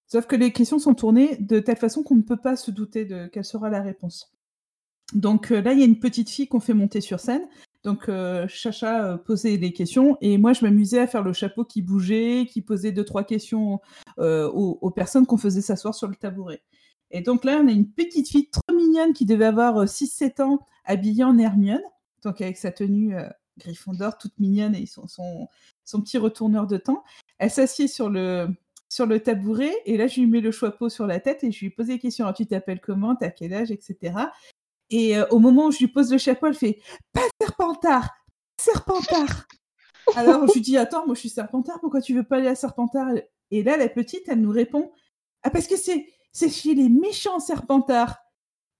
Sauf 0.06 0.26
que 0.26 0.36
les 0.36 0.52
questions 0.52 0.78
sont 0.78 0.94
tournées 0.94 1.36
de 1.38 1.60
telle 1.60 1.76
façon 1.76 2.02
qu'on 2.02 2.16
ne 2.16 2.22
peut 2.22 2.36
pas 2.36 2.56
se 2.56 2.70
douter 2.70 3.04
de 3.04 3.26
quelle 3.26 3.44
sera 3.44 3.70
la 3.70 3.82
réponse. 3.82 4.32
Donc 5.14 5.50
euh, 5.50 5.60
là, 5.60 5.72
il 5.72 5.80
y 5.80 5.82
a 5.82 5.86
une 5.86 5.98
petite 5.98 6.30
fille 6.30 6.48
qu'on 6.48 6.60
fait 6.60 6.74
monter 6.74 7.00
sur 7.00 7.20
scène. 7.20 7.46
Donc 7.82 8.10
Chacha 8.48 9.18
posait 9.26 9.58
des 9.58 9.74
questions 9.74 10.16
et 10.22 10.38
moi 10.38 10.54
je 10.54 10.64
m'amusais 10.64 11.00
à 11.00 11.06
faire 11.06 11.22
le 11.22 11.34
chapeau 11.34 11.66
qui 11.66 11.82
bougeait, 11.82 12.46
qui 12.50 12.62
posait 12.62 12.92
deux 12.92 13.04
trois 13.04 13.24
questions 13.24 13.78
aux, 14.16 14.78
aux 14.80 14.90
personnes 14.90 15.26
qu'on 15.26 15.36
faisait 15.36 15.60
s'asseoir 15.60 15.94
sur 15.94 16.08
le 16.08 16.14
tabouret. 16.14 16.62
Et 17.14 17.20
donc 17.20 17.44
là, 17.44 17.60
on 17.62 17.68
a 17.68 17.70
une 17.70 17.88
petite 17.88 18.28
fille 18.28 18.48
trop 18.50 18.76
mignonne 18.76 19.12
qui 19.12 19.24
devait 19.24 19.44
avoir 19.44 19.76
euh, 19.78 19.86
6-7 19.86 20.42
ans, 20.42 20.58
habillée 20.84 21.22
en 21.22 21.38
Hermione, 21.38 21.80
donc 22.24 22.40
avec 22.40 22.56
sa 22.56 22.72
tenue 22.72 23.16
euh, 23.16 23.28
Gryffondor 23.58 24.18
toute 24.18 24.38
mignonne 24.38 24.74
et 24.74 24.86
son, 24.86 25.06
son, 25.06 26.00
petit 26.00 26.18
retourneur 26.18 26.66
de 26.66 26.76
temps. 26.76 27.04
Elle 27.38 27.50
s'assied 27.50 27.88
sur 27.88 28.10
le, 28.10 28.48
sur 28.88 29.06
le 29.06 29.20
tabouret 29.20 29.72
et 29.86 29.96
là, 29.96 30.06
je 30.06 30.20
lui 30.20 30.26
mets 30.26 30.40
le 30.40 30.50
chapeau 30.50 30.88
sur 30.88 31.06
la 31.06 31.20
tête 31.20 31.44
et 31.44 31.52
je 31.52 31.60
lui 31.60 31.70
pose 31.70 31.86
des 31.86 31.98
questions. 31.98 32.24
Alors, 32.24 32.36
tu 32.36 32.46
t'appelles 32.46 32.80
comment? 32.80 33.14
T'as 33.14 33.30
quel 33.30 33.54
âge? 33.54 33.70
Etc. 33.70 34.14
Et 34.90 35.16
euh, 35.16 35.26
au 35.30 35.38
moment 35.38 35.66
où 35.66 35.70
je 35.70 35.78
lui 35.78 35.88
pose 35.88 36.12
le 36.12 36.18
chapeau, 36.18 36.46
elle 36.46 36.54
fait 36.54 36.80
Pas 37.12 37.22
Serpentard 37.40 38.10
Serpentard 38.60 39.46
Alors, 40.16 40.46
je 40.48 40.54
lui 40.54 40.60
dis 40.60 40.76
Attends, 40.76 41.06
moi 41.06 41.14
je 41.14 41.20
suis 41.20 41.30
Serpentard, 41.30 41.80
pourquoi 41.80 42.00
tu 42.00 42.14
veux 42.14 42.24
pas 42.24 42.36
aller 42.36 42.48
à 42.48 42.54
Serpentard? 42.54 43.08
Et 43.50 43.62
là, 43.62 43.76
la 43.76 43.88
petite, 43.88 44.28
elle 44.28 44.40
nous 44.40 44.50
répond 44.50 44.92
Ah, 45.42 45.50
parce 45.50 45.66
que 45.66 45.76
c'est 45.76 46.08
c'est 46.32 46.50
chez 46.50 46.74
les 46.74 46.88
méchants 46.88 47.38
Serpentards. 47.38 48.18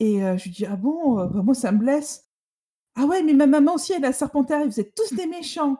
Et 0.00 0.24
euh, 0.24 0.36
je 0.36 0.44
lui 0.44 0.50
dis 0.50 0.66
Ah 0.66 0.76
bon? 0.76 1.20
Euh, 1.20 1.26
bah, 1.26 1.42
Moi, 1.42 1.54
ça 1.54 1.72
me 1.72 1.78
blesse. 1.78 2.28
Ah 2.96 3.06
ouais, 3.06 3.22
mais 3.22 3.34
ma 3.34 3.46
maman 3.46 3.74
aussi, 3.74 3.92
elle 3.92 4.04
a 4.04 4.12
Serpentard, 4.12 4.62
et 4.62 4.66
vous 4.66 4.80
êtes 4.80 4.94
tous 4.94 5.14
des 5.14 5.26
méchants. 5.26 5.76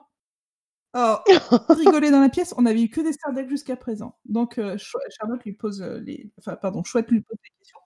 Oh, 0.95 1.15
rigoler 1.69 2.11
dans 2.11 2.21
la 2.21 2.29
pièce, 2.29 2.53
on 2.57 2.65
avait 2.65 2.81
eu 2.83 2.89
que 2.89 3.01
des 3.01 3.13
Sardecs 3.13 3.49
jusqu'à 3.49 3.75
présent. 3.75 4.17
Donc, 4.25 4.57
euh, 4.59 4.77
Charlotte 4.77 5.43
lui 5.45 5.53
pose 5.53 5.81
euh, 5.81 5.99
les. 5.99 6.31
Enfin, 6.39 6.55
pardon, 6.55 6.83
Chouette 6.83 7.09
lui 7.11 7.21
pose 7.21 7.37
les 7.43 7.49
questions. 7.59 7.79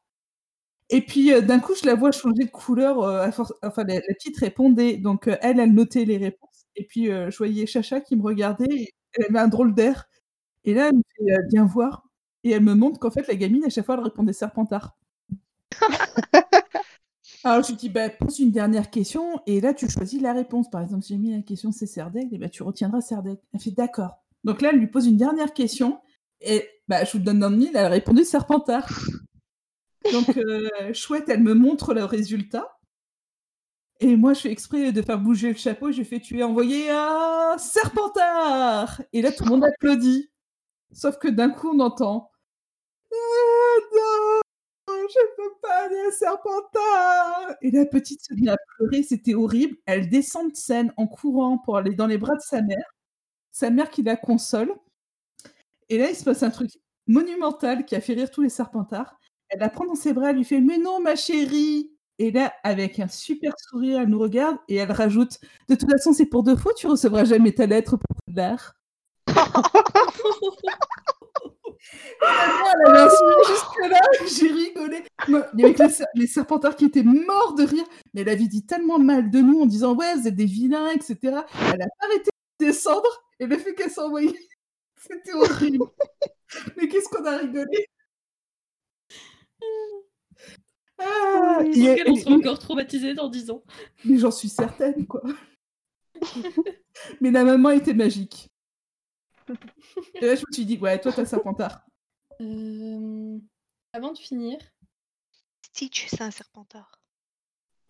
Et 0.89 1.01
puis 1.05 1.33
euh, 1.33 1.41
d'un 1.41 1.59
coup, 1.59 1.73
je 1.75 1.85
la 1.87 1.95
vois 1.95 2.11
changer 2.11 2.45
de 2.45 2.49
couleur. 2.51 3.01
euh, 3.03 3.21
à 3.23 3.31
force... 3.31 3.53
Enfin, 3.63 3.83
la, 3.85 3.95
la 3.95 4.01
petite 4.15 4.37
répondait. 4.39 4.97
Donc, 4.97 5.27
elle, 5.41 5.59
elle 5.59 5.73
notait 5.73 6.05
les 6.05 6.17
réponses. 6.17 6.65
Et 6.75 6.85
puis, 6.85 7.07
je 7.07 7.37
voyais 7.37 7.65
Chacha 7.67 8.01
qui 8.01 8.15
me 8.15 8.23
regardait. 8.23 8.65
Et 8.71 8.93
elle 9.13 9.25
avait 9.25 9.39
un 9.39 9.47
drôle 9.49 9.73
d'air. 9.75 10.07
Et 10.65 10.73
là, 10.75 10.89
elle 10.89 10.97
me 10.97 11.03
fait 11.17 11.43
bien 11.51 11.65
voir. 11.65 12.05
Et 12.45 12.51
elle 12.51 12.63
me 12.63 12.75
montre 12.75 12.99
qu'en 12.99 13.11
fait, 13.11 13.27
la 13.27 13.35
gamine, 13.35 13.65
à 13.65 13.69
chaque 13.69 13.85
fois, 13.85 13.95
elle 13.97 14.03
répondait 14.05 14.33
Serpentard. 14.33 14.97
Alors, 17.43 17.63
je 17.63 17.69
lui 17.69 17.77
dis, 17.77 17.89
bah, 17.89 18.09
pose 18.09 18.39
une 18.39 18.51
dernière 18.51 18.89
question. 18.89 19.41
Et 19.45 19.61
là, 19.61 19.73
tu 19.73 19.89
choisis 19.89 20.21
la 20.21 20.33
réponse. 20.33 20.69
Par 20.69 20.81
exemple, 20.81 21.03
si 21.03 21.13
j'ai 21.13 21.19
mis 21.19 21.31
la 21.31 21.41
question 21.41 21.71
c'est 21.71 21.85
Serdec, 21.85 22.27
et 22.31 22.37
bah, 22.37 22.49
tu 22.49 22.63
retiendras 22.63 23.01
Serdec. 23.01 23.39
Elle 23.53 23.59
fait 23.59 23.71
d'accord. 23.71 24.17
Donc 24.43 24.61
là, 24.61 24.69
elle 24.71 24.79
lui 24.79 24.87
pose 24.87 25.07
une 25.07 25.17
dernière 25.17 25.53
question. 25.53 25.99
Et 26.41 26.67
bah, 26.87 27.03
je 27.05 27.13
vous 27.13 27.23
donne 27.23 27.39
dans 27.39 27.49
le 27.49 27.57
mille, 27.57 27.71
elle 27.73 27.85
a 27.85 27.89
répondu 27.89 28.23
Serpentard. 28.23 28.89
Donc, 30.13 30.37
euh, 30.37 30.93
chouette, 30.93 31.25
elle 31.27 31.43
me 31.43 31.53
montre 31.53 31.93
le 31.93 32.03
résultat. 32.03 32.79
Et 34.01 34.15
moi, 34.15 34.33
je 34.33 34.41
fais 34.41 34.51
exprès 34.51 34.91
de 34.91 35.01
faire 35.01 35.19
bouger 35.19 35.49
le 35.49 35.57
chapeau. 35.57 35.91
Je 35.91 36.03
fais, 36.03 36.19
tu 36.19 36.39
es 36.39 36.43
envoyé 36.43 36.89
à 36.89 37.55
Serpentard. 37.57 39.01
Et 39.11 39.21
là, 39.21 39.31
tout 39.31 39.43
le 39.43 39.49
monde 39.49 39.65
applaudit. 39.65 40.29
Sauf 40.91 41.17
que 41.17 41.27
d'un 41.27 41.49
coup, 41.49 41.71
on 41.75 41.79
entend 41.79 42.31
Ah 43.11 43.15
non, 43.93 44.28
je 45.09 45.35
peux 45.35 45.53
pas 45.61 45.85
aller 45.85 45.99
à 46.07 46.11
Serpentard. 46.11 47.55
Et 47.61 47.71
la 47.71 47.85
petite 47.85 48.21
se 48.23 48.33
met 48.33 48.49
à 48.49 48.57
pleurer. 48.77 49.03
C'était 49.03 49.33
horrible. 49.33 49.77
Elle 49.85 50.09
descend 50.09 50.51
de 50.51 50.55
scène 50.55 50.93
en 50.97 51.07
courant 51.07 51.57
pour 51.57 51.77
aller 51.77 51.93
dans 51.93 52.07
les 52.07 52.17
bras 52.17 52.35
de 52.35 52.41
sa 52.41 52.61
mère. 52.61 52.95
Sa 53.51 53.69
mère 53.69 53.89
qui 53.89 54.03
la 54.03 54.15
console. 54.15 54.73
Et 55.89 55.97
là, 55.97 56.09
il 56.09 56.15
se 56.15 56.23
passe 56.23 56.43
un 56.43 56.51
truc 56.51 56.71
monumental 57.07 57.85
qui 57.85 57.95
a 57.95 58.01
fait 58.01 58.13
rire 58.13 58.31
tous 58.31 58.41
les 58.41 58.49
Serpentards. 58.49 59.19
Elle 59.49 59.59
la 59.59 59.69
prend 59.69 59.85
dans 59.85 59.95
ses 59.95 60.13
bras, 60.13 60.29
elle 60.29 60.37
lui 60.37 60.43
fait 60.43 60.61
Mais 60.61 60.77
non, 60.77 61.01
ma 61.01 61.15
chérie 61.15 61.91
Et 62.19 62.31
là, 62.31 62.53
avec 62.63 62.99
un 62.99 63.07
super 63.07 63.53
sourire, 63.57 64.01
elle 64.01 64.09
nous 64.09 64.19
regarde 64.19 64.57
et 64.67 64.75
elle 64.75 64.91
rajoute 64.91 65.39
De 65.67 65.75
toute 65.75 65.89
façon, 65.89 66.13
c'est 66.13 66.27
pour 66.27 66.43
deux 66.43 66.55
fois, 66.55 66.73
tu 66.75 66.87
recevras 66.87 67.25
jamais 67.25 67.53
ta 67.53 67.65
lettre 67.65 67.97
pour 67.97 68.15
Poudlard. 68.25 68.75
Elle 72.21 72.91
avait 72.91 72.99
un 72.99 73.09
sourire 73.09 73.47
jusque-là, 73.47 73.99
j'ai 74.27 74.51
rigolé. 74.51 75.03
Il 75.27 75.59
y 75.59 75.63
avait 75.65 75.73
les, 75.73 75.89
ser- 75.89 76.05
les 76.15 76.27
Serpentards 76.27 76.75
qui 76.75 76.85
étaient 76.85 77.03
morts 77.03 77.55
de 77.55 77.63
rire, 77.63 77.85
mais 78.13 78.21
elle 78.21 78.29
avait 78.29 78.47
dit 78.47 78.65
tellement 78.65 78.99
mal 78.99 79.29
de 79.31 79.39
nous 79.39 79.61
en 79.61 79.65
disant 79.65 79.95
Ouais, 79.95 80.13
vous 80.15 80.27
êtes 80.27 80.35
des 80.35 80.45
vilains, 80.45 80.89
etc. 80.89 81.17
Elle 81.23 81.81
a 81.81 81.87
arrêté 82.01 82.31
de 82.59 82.65
descendre 82.65 83.23
et 83.39 83.45
le 83.47 83.57
fait 83.57 83.73
qu'elle 83.73 83.89
s'envoyait, 83.91 84.33
c'était 84.97 85.33
horrible. 85.33 85.85
mais 86.77 86.87
qu'est-ce 86.89 87.07
qu'on 87.09 87.23
a 87.25 87.37
rigolé? 87.37 87.87
Ah, 90.97 91.59
et- 91.63 92.01
en 92.09 92.13
et- 92.13 92.19
sera 92.19 92.35
encore 92.35 92.59
traumatisée 92.59 93.13
dans 93.13 93.29
10 93.29 93.51
ans. 93.51 93.63
mais 94.03 94.17
j'en 94.17 94.31
suis 94.31 94.49
certaine, 94.49 95.07
quoi. 95.07 95.21
mais 97.21 97.31
la 97.31 97.45
maman 97.45 97.69
était 97.69 97.93
magique. 97.93 98.49
Et 100.15 100.25
là, 100.25 100.35
je 100.35 100.41
me 100.47 100.51
suis 100.53 100.65
dit, 100.65 100.77
ouais, 100.77 100.99
toi, 100.99 101.11
t'as 101.13 101.25
Serpentard. 101.25 101.81
Euh, 102.41 103.37
Avant 103.91 104.13
de 104.13 104.17
finir, 104.17 104.57
Stitch, 105.65 106.07
c'est 106.07 106.21
un 106.21 106.31
serpentard. 106.31 107.01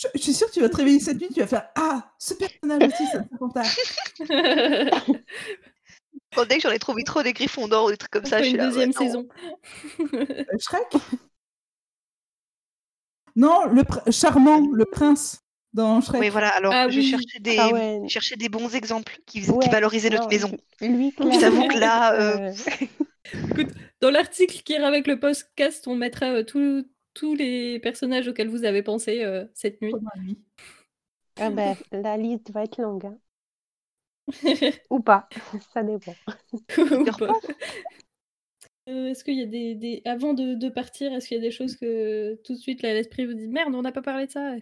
Je, 0.00 0.06
je 0.14 0.18
suis 0.20 0.32
sûre 0.34 0.46
que 0.48 0.52
tu 0.54 0.60
vas 0.60 0.68
te 0.68 0.76
réveiller 0.76 0.98
cette 1.00 1.20
nuit, 1.20 1.28
tu 1.32 1.40
vas 1.40 1.46
faire 1.46 1.70
Ah, 1.76 2.12
ce 2.18 2.34
personnage 2.34 2.82
aussi, 2.84 3.04
c'est 3.12 3.18
un 3.18 3.28
Serpentard. 3.28 3.64
Bon, 6.36 6.44
dès 6.44 6.56
que 6.56 6.62
j'en 6.62 6.70
ai 6.70 6.78
trouvé 6.78 7.04
trop 7.04 7.22
des 7.22 7.32
griffons 7.32 7.68
d'or 7.68 7.86
ou 7.86 7.90
des 7.90 7.96
trucs 7.96 8.10
comme 8.10 8.24
ça, 8.26 8.38
je 8.38 8.44
suis 8.44 8.50
une 8.52 8.58
là. 8.58 8.66
deuxième 8.66 8.90
ouais, 8.90 8.96
saison. 9.06 9.28
Euh, 10.14 10.44
Shrek? 10.58 10.92
Non, 13.34 13.66
le 13.66 13.82
pr- 13.82 14.10
charmant, 14.12 14.68
le 14.72 14.84
prince 14.84 15.40
dans 15.74 16.00
Shrek. 16.00 16.20
Oui, 16.20 16.28
voilà. 16.28 16.48
Alors, 16.48 16.72
Ah 16.74 16.88
je 16.88 16.98
oui. 16.98 17.10
cherchais 17.10 17.38
des, 17.40 17.56
Ah 17.58 17.72
ouais. 17.72 18.08
cherchais 18.08 18.36
des 18.36 18.48
bons 18.48 18.74
exemples 18.74 19.18
qui, 19.26 19.40
valorisaient 19.40 20.10
notre 20.10 20.24
non, 20.24 20.28
maison. 20.28 20.56
Lui, 20.80 21.12
Je 21.18 21.40
t'avoue 21.40 21.68
que 21.68 21.78
là, 21.78 22.14
euh, 22.14 22.38
euh, 22.38 22.52
Écoute, 23.50 23.74
dans 24.00 24.10
l'article 24.10 24.62
qui 24.62 24.72
ira 24.72 24.88
avec 24.88 25.06
le 25.06 25.20
podcast, 25.20 25.86
on 25.86 25.94
mettra 25.94 26.26
euh, 26.26 26.42
tout- 26.44 26.86
tous 27.14 27.34
les 27.34 27.78
personnages 27.80 28.28
auxquels 28.28 28.48
vous 28.48 28.64
avez 28.64 28.82
pensé, 28.82 29.24
cette 29.54 29.82
nuit? 29.82 29.92
Ah 31.40 31.50
bah, 31.50 31.74
la 31.92 32.16
liste 32.16 32.50
va 32.52 32.64
être 32.64 32.80
longue, 32.80 33.06
hein. 33.06 33.18
Ou 34.90 35.00
pas, 35.00 35.28
ça 35.74 35.82
dépend. 35.82 36.14
Est-ce 38.86 39.22
qu'il 39.24 39.34
y 39.38 39.42
a 39.42 39.46
des 39.46 39.74
des 39.74 40.02
avant 40.04 40.32
de 40.32 40.54
de 40.54 40.68
partir, 40.68 41.12
est-ce 41.12 41.28
qu'il 41.28 41.36
y 41.36 41.40
a 41.40 41.42
des 41.42 41.50
choses 41.50 41.76
que 41.76 42.34
tout 42.44 42.54
de 42.54 42.58
suite 42.58 42.82
l'esprit 42.82 43.26
vous 43.26 43.34
dit: 43.34 43.48
«Merde, 43.48 43.74
on 43.74 43.82
n'a 43.82 43.92
pas 43.92 44.02
parlé 44.02 44.26
de 44.26 44.30
ça». 44.30 44.54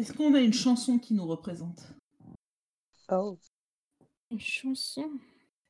Est-ce 0.00 0.14
qu'on 0.14 0.32
a 0.32 0.40
une 0.40 0.54
chanson 0.54 0.98
qui 0.98 1.12
nous 1.12 1.26
représente? 1.26 1.92
Oh. 3.10 3.36
Une 4.30 4.40
chanson? 4.40 5.10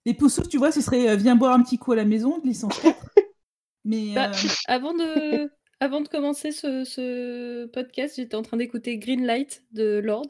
Les 0.06 0.14
Poussoufs, 0.14 0.48
tu 0.48 0.56
vois, 0.56 0.70
ce 0.70 0.80
serait, 0.80 1.08
heu, 1.12 1.16
«Viens 1.16 1.34
boire 1.34 1.52
un 1.52 1.62
petit 1.64 1.78
coup 1.78 1.90
à 1.90 1.96
la 1.96 2.04
maison» 2.04 2.38
de 2.38 2.46
Licence 2.46 2.78
4. 2.78 2.96
Mais, 3.84 4.14
Bah, 4.14 4.30
heu 4.30 4.48
avant 4.68 4.94
de 4.94 5.50
avant 5.80 6.00
de 6.00 6.06
commencer 6.06 6.52
ce 6.52 6.84
ce 6.84 7.66
podcast, 7.66 8.14
j'étais 8.16 8.36
en 8.36 8.42
train 8.42 8.56
d'écouter 8.56 8.98
Greenlight 8.98 9.64
de 9.72 9.98
Lord. 9.98 10.28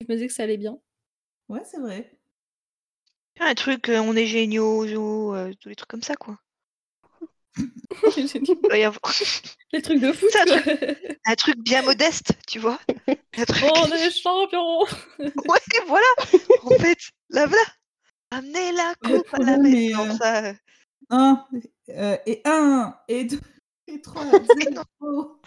Je 0.00 0.06
me 0.08 0.14
disais 0.14 0.28
que 0.28 0.32
ça 0.32 0.44
allait 0.44 0.56
bien. 0.56 0.78
Ouais, 1.50 1.62
c'est 1.66 1.78
vrai. 1.78 2.10
Un 3.38 3.54
truc, 3.54 3.90
heu, 3.90 4.00
on 4.00 4.16
est 4.16 4.24
géniaux, 4.26 4.86
heu, 5.34 5.54
tous 5.60 5.68
les 5.68 5.74
trucs 5.76 5.90
comme 5.90 6.02
ça, 6.02 6.16
quoi. 6.16 6.38
J'ai 6.38 6.38
dit 6.38 7.10
Il 7.10 7.20
doit 7.20 7.20
y 7.20 7.28
avoir 7.28 7.41
les 9.72 9.82
trucs 9.82 10.00
de 10.00 10.12
foot, 10.12 10.30
C'est 10.32 10.40
un 10.40 10.46
truc 10.46 11.18
un 11.26 11.34
truc 11.34 11.56
bien 11.58 11.82
modeste, 11.82 12.32
tu 12.48 12.58
vois? 12.58 12.78
Un 13.36 13.44
truc 13.44 13.64
On 13.76 13.86
est 13.92 14.10
champions! 14.10 14.84
ouais, 15.18 15.58
voilà! 15.86 16.06
En 16.64 16.70
fait, 16.70 16.98
la 17.30 17.46
voilà! 17.46 17.64
Amenez 18.30 18.72
la 18.72 18.94
coupe 19.04 19.34
à 19.34 19.38
la 19.38 19.58
maison, 19.58 20.16
ça, 20.16 20.50
heu 20.52 20.56
1 21.10 21.44
heu, 21.90 22.18
et 22.26 22.40
1 22.44 22.96
et 23.08 23.24
2 23.24 23.40
et 23.86 24.00
3, 24.00 24.24
Et 24.24 24.70
non. 24.70 24.82
0. 25.00 25.40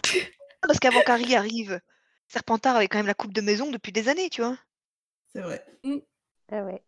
Parce 0.62 0.78
qu'avant 0.78 1.00
qu'Harry 1.02 1.34
arrive, 1.34 1.80
Serpentard 2.28 2.76
avait 2.76 2.88
quand 2.88 2.98
même 2.98 3.06
la 3.06 3.14
coupe 3.14 3.32
de 3.32 3.40
maison 3.40 3.70
depuis 3.70 3.92
des 3.92 4.08
années, 4.08 4.30
tu 4.30 4.42
vois? 4.42 4.56
C'est 5.32 5.40
vrai. 5.42 5.64
Mmh. 5.84 5.96
Ah 6.52 6.62
ouais. 6.64 6.82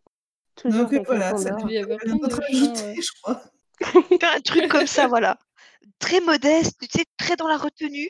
Toujours 0.57 0.87
Donc, 0.89 1.07
voilà, 1.07 1.37
ça 1.37 1.51
Gryffondor. 1.51 1.63
devait 1.65 1.75
y 1.75 1.79
avoir 1.79 1.99
rien 2.01 2.17
plein 2.19 2.29
de 2.29 2.35
d'autre 2.35 2.41
à 2.41 2.53
chants, 2.53 2.73
ajouter, 2.73 2.81
ouais. 2.83 3.03
je 3.03 3.11
crois. 3.23 3.43
Faire 4.21 4.35
un 4.35 4.41
truc 4.41 4.69
comme 4.69 4.87
ça, 4.87 5.07
voilà. 5.09 5.39
Très 5.99 6.21
modeste, 6.21 6.77
tu 6.81 6.99
sais, 6.99 7.05
très 7.17 7.37
dans 7.37 7.49
la 7.49 7.57
retenue. 7.57 8.09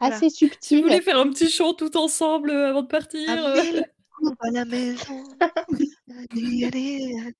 Voilà. 0.00 0.16
Assez 0.16 0.30
Si 0.30 0.46
vous 0.46 0.50
subtil. 0.52 0.82
voulez 0.82 1.00
faire 1.00 1.18
un 1.18 1.30
petit 1.30 1.48
chant 1.48 1.74
tout 1.74 1.96
ensemble, 1.96 2.50
heu, 2.50 2.66
avant 2.66 2.82
de 2.82 2.88
partir, 2.88 3.28
Amenez 3.30 3.72
la 3.72 3.82
coupe 4.10 4.36
à 4.40 4.50
la 4.50 4.64
maison. 4.64 5.24
Allez, 5.40 6.64
allez, 6.64 6.64
allez. 6.66 7.34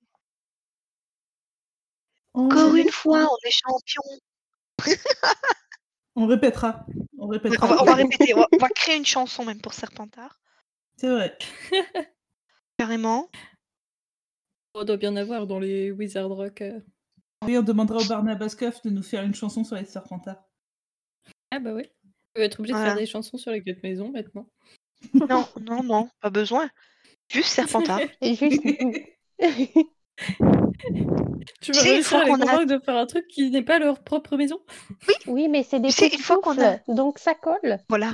On 2.33 2.45
Encore 2.45 2.75
une 2.75 2.89
fois, 2.89 3.27
on 3.31 3.47
est 3.47 3.51
champions. 3.51 4.19
On 6.15 6.27
répétera, 6.27 6.85
on 7.17 7.25
répétera. 7.27 7.65
on 7.65 7.69
va 7.75 7.81
on 7.81 7.85
va 7.85 7.95
répéter, 7.95 8.35
on 8.35 8.41
va 8.41 8.47
on 8.53 8.57
va 8.57 8.69
créer 8.69 8.97
une 8.97 9.05
chanson 9.05 9.43
même 9.45 9.59
pour 9.59 9.73
Serpentard. 9.73 10.39
C'est 10.95 11.09
vrai. 11.09 11.35
Carrément. 12.77 13.31
Oh, 14.75 14.83
doit 14.83 14.97
bien 14.97 15.15
avoir 15.15 15.47
dans 15.47 15.57
les 15.59 15.89
Wizard 15.91 16.29
Rock, 16.29 16.61
heu 16.61 16.85
Oui, 17.45 17.57
on 17.57 17.61
demandera 17.61 17.99
au 17.99 18.05
Barnabas 18.05 18.55
Coff 18.57 18.81
de 18.83 18.89
nous 18.89 19.03
faire 19.03 19.23
une 19.23 19.35
chanson 19.35 19.63
sur 19.63 19.75
les 19.75 19.85
Serpentards. 19.85 20.43
Ah 21.51 21.59
bah 21.59 21.73
ouais. 21.73 21.93
On 22.35 22.39
va 22.39 22.45
être 22.45 22.59
obligé 22.59 22.73
de 22.73 22.79
faire 22.79 22.95
des 22.95 23.05
chansons 23.05 23.37
sur 23.37 23.51
les 23.51 23.63
4 23.63 23.83
maisons 23.83 24.11
maintenant. 24.11 24.47
Non, 25.13 25.45
non, 25.59 25.83
non, 25.83 26.09
pas 26.21 26.29
besoin. 26.29 26.69
Juste 27.29 27.49
Serpentard. 27.49 27.99
Et 28.21 28.35
juste 28.35 28.61
Tu 31.61 31.71
une 31.71 31.77
réussir 31.77 32.19
à 32.19 32.25
les 32.25 32.31
a 32.31 32.65
de 32.65 32.79
faire 32.79 32.95
un 32.95 33.05
truc 33.05 33.27
qui 33.27 33.49
n'est 33.49 33.63
pas 33.63 33.79
leur 33.79 34.01
propre 34.03 34.37
maison? 34.37 34.59
Oui, 35.27 35.49
mais 35.49 35.63
c'est 35.63 35.79
des 35.79 35.89
une 35.89 36.19
fois 36.19 36.39
qu'on 36.39 36.61
a 36.61 36.77
donc 36.87 37.19
ça 37.19 37.33
colle. 37.33 37.79
Voilà. 37.89 38.13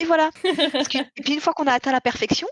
Et 0.00 0.04
voilà. 0.04 0.30
Parce 0.72 0.88
que 0.88 0.98
et 0.98 1.22
puis 1.22 1.34
une 1.34 1.40
fois 1.40 1.54
qu'on 1.54 1.66
a 1.66 1.72
atteint 1.72 1.92
la 1.92 2.00
perfection, 2.00 2.46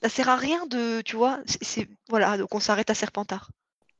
ça 0.00 0.08
sert 0.08 0.28
à 0.28 0.36
rien 0.36 0.66
de 0.66 1.00
tu 1.00 1.16
vois? 1.16 1.40
C'est 1.46 1.64
c'est 1.64 1.88
voilà, 2.08 2.38
donc 2.38 2.54
on 2.54 2.60
s'arrête 2.60 2.90
à 2.90 2.94
Serpentard. 2.94 3.50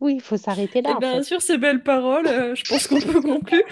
Oui, 0.03 0.15
il 0.17 0.21
faut 0.21 0.37
s'arrêter 0.37 0.83
là, 0.83 0.91
Et 0.91 0.95
en 0.95 1.01
fait. 1.01 1.23
sur 1.23 1.41
ces 1.41 1.59
belles 1.59 1.85
paroles, 1.85 2.27
heu, 2.27 2.57
je 2.57 2.65
pense 2.65 2.89
qu'on 2.89 3.01
peut 3.01 3.23
conclure. 3.23 3.65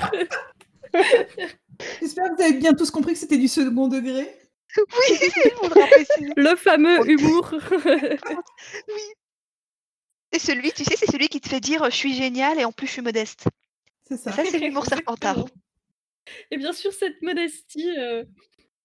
J'espère 2.00 2.30
que 2.30 2.36
vous 2.36 2.42
avez 2.42 2.52
bien 2.52 2.72
tous 2.72 2.92
compris 2.92 3.14
que 3.14 3.18
c'était 3.18 3.36
du 3.36 3.48
second 3.48 3.88
degré. 3.88 4.28
Oui. 4.76 5.18
Le 6.36 6.54
fameux 6.54 7.10
humour. 7.10 7.52
Oui. 8.88 9.02
Et 10.30 10.38
celui, 10.38 10.70
tu 10.70 10.84
sais, 10.84 10.94
c'est 10.94 11.10
celui 11.10 11.26
qui 11.26 11.40
te 11.40 11.48
fait 11.48 11.58
dire: 11.58 11.84
«Je 11.90 11.96
suis 11.96 12.14
génial 12.14 12.60
et 12.60 12.64
en 12.64 12.70
plus 12.70 12.86
je 12.86 12.92
suis 12.92 13.02
modeste». 13.02 13.46
C'est 14.06 14.16
ça. 14.16 14.30
Ça, 14.30 14.44
c'est 14.44 14.60
l'humour 14.60 14.86
Serpentard. 14.86 15.46
Et 16.52 16.58
bien 16.58 16.72
sûr, 16.72 16.92
cette 16.92 17.20
modestie, 17.22 17.90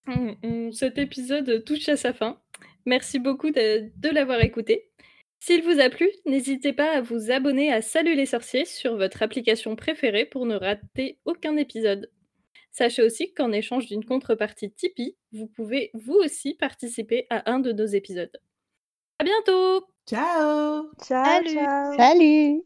on 0.08 0.36
on 0.42 0.72
cet 0.72 0.98
épisode 0.98 1.64
touche 1.64 1.88
à 1.90 1.96
sa 1.96 2.12
fin. 2.12 2.42
Merci 2.88 3.20
beaucoup 3.20 3.52
de 3.52 3.92
de 3.96 4.10
l'avoir 4.10 4.42
écouté. 4.44 4.90
S'il 5.46 5.62
vous 5.62 5.80
a 5.80 5.92
plu, 5.92 6.10
n'hésitez 6.26 6.74
pas 6.74 6.90
à 6.90 7.02
vous 7.02 7.30
abonner 7.30 7.72
à 7.72 7.84
Salut 7.84 8.16
les 8.16 8.26
sorciers 8.26 8.66
sur 8.66 8.98
votre 8.98 9.22
application 9.22 9.76
préférée 9.76 10.26
pour 10.26 10.48
ne 10.48 10.56
rater 10.56 11.20
aucun 11.24 11.56
épisode. 11.56 12.10
Sachez 12.72 13.04
aussi 13.04 13.32
qu'en 13.32 13.52
échange 13.52 13.86
d'une 13.86 14.04
contrepartie 14.04 14.72
Tipeee, 14.72 15.16
vous 15.34 15.46
pouvez 15.46 15.92
vous 15.94 16.16
aussi 16.16 16.56
participer 16.56 17.28
à 17.30 17.52
un 17.52 17.60
de 17.60 17.74
nos 17.74 17.86
épisodes. 17.86 18.36
À 19.20 19.24
bientôt! 19.24 19.86
Ciao! 20.08 20.90
Ciao, 21.04 21.24
Salut! 21.24 21.54
ciao! 21.54 21.96
Salut! 21.96 22.64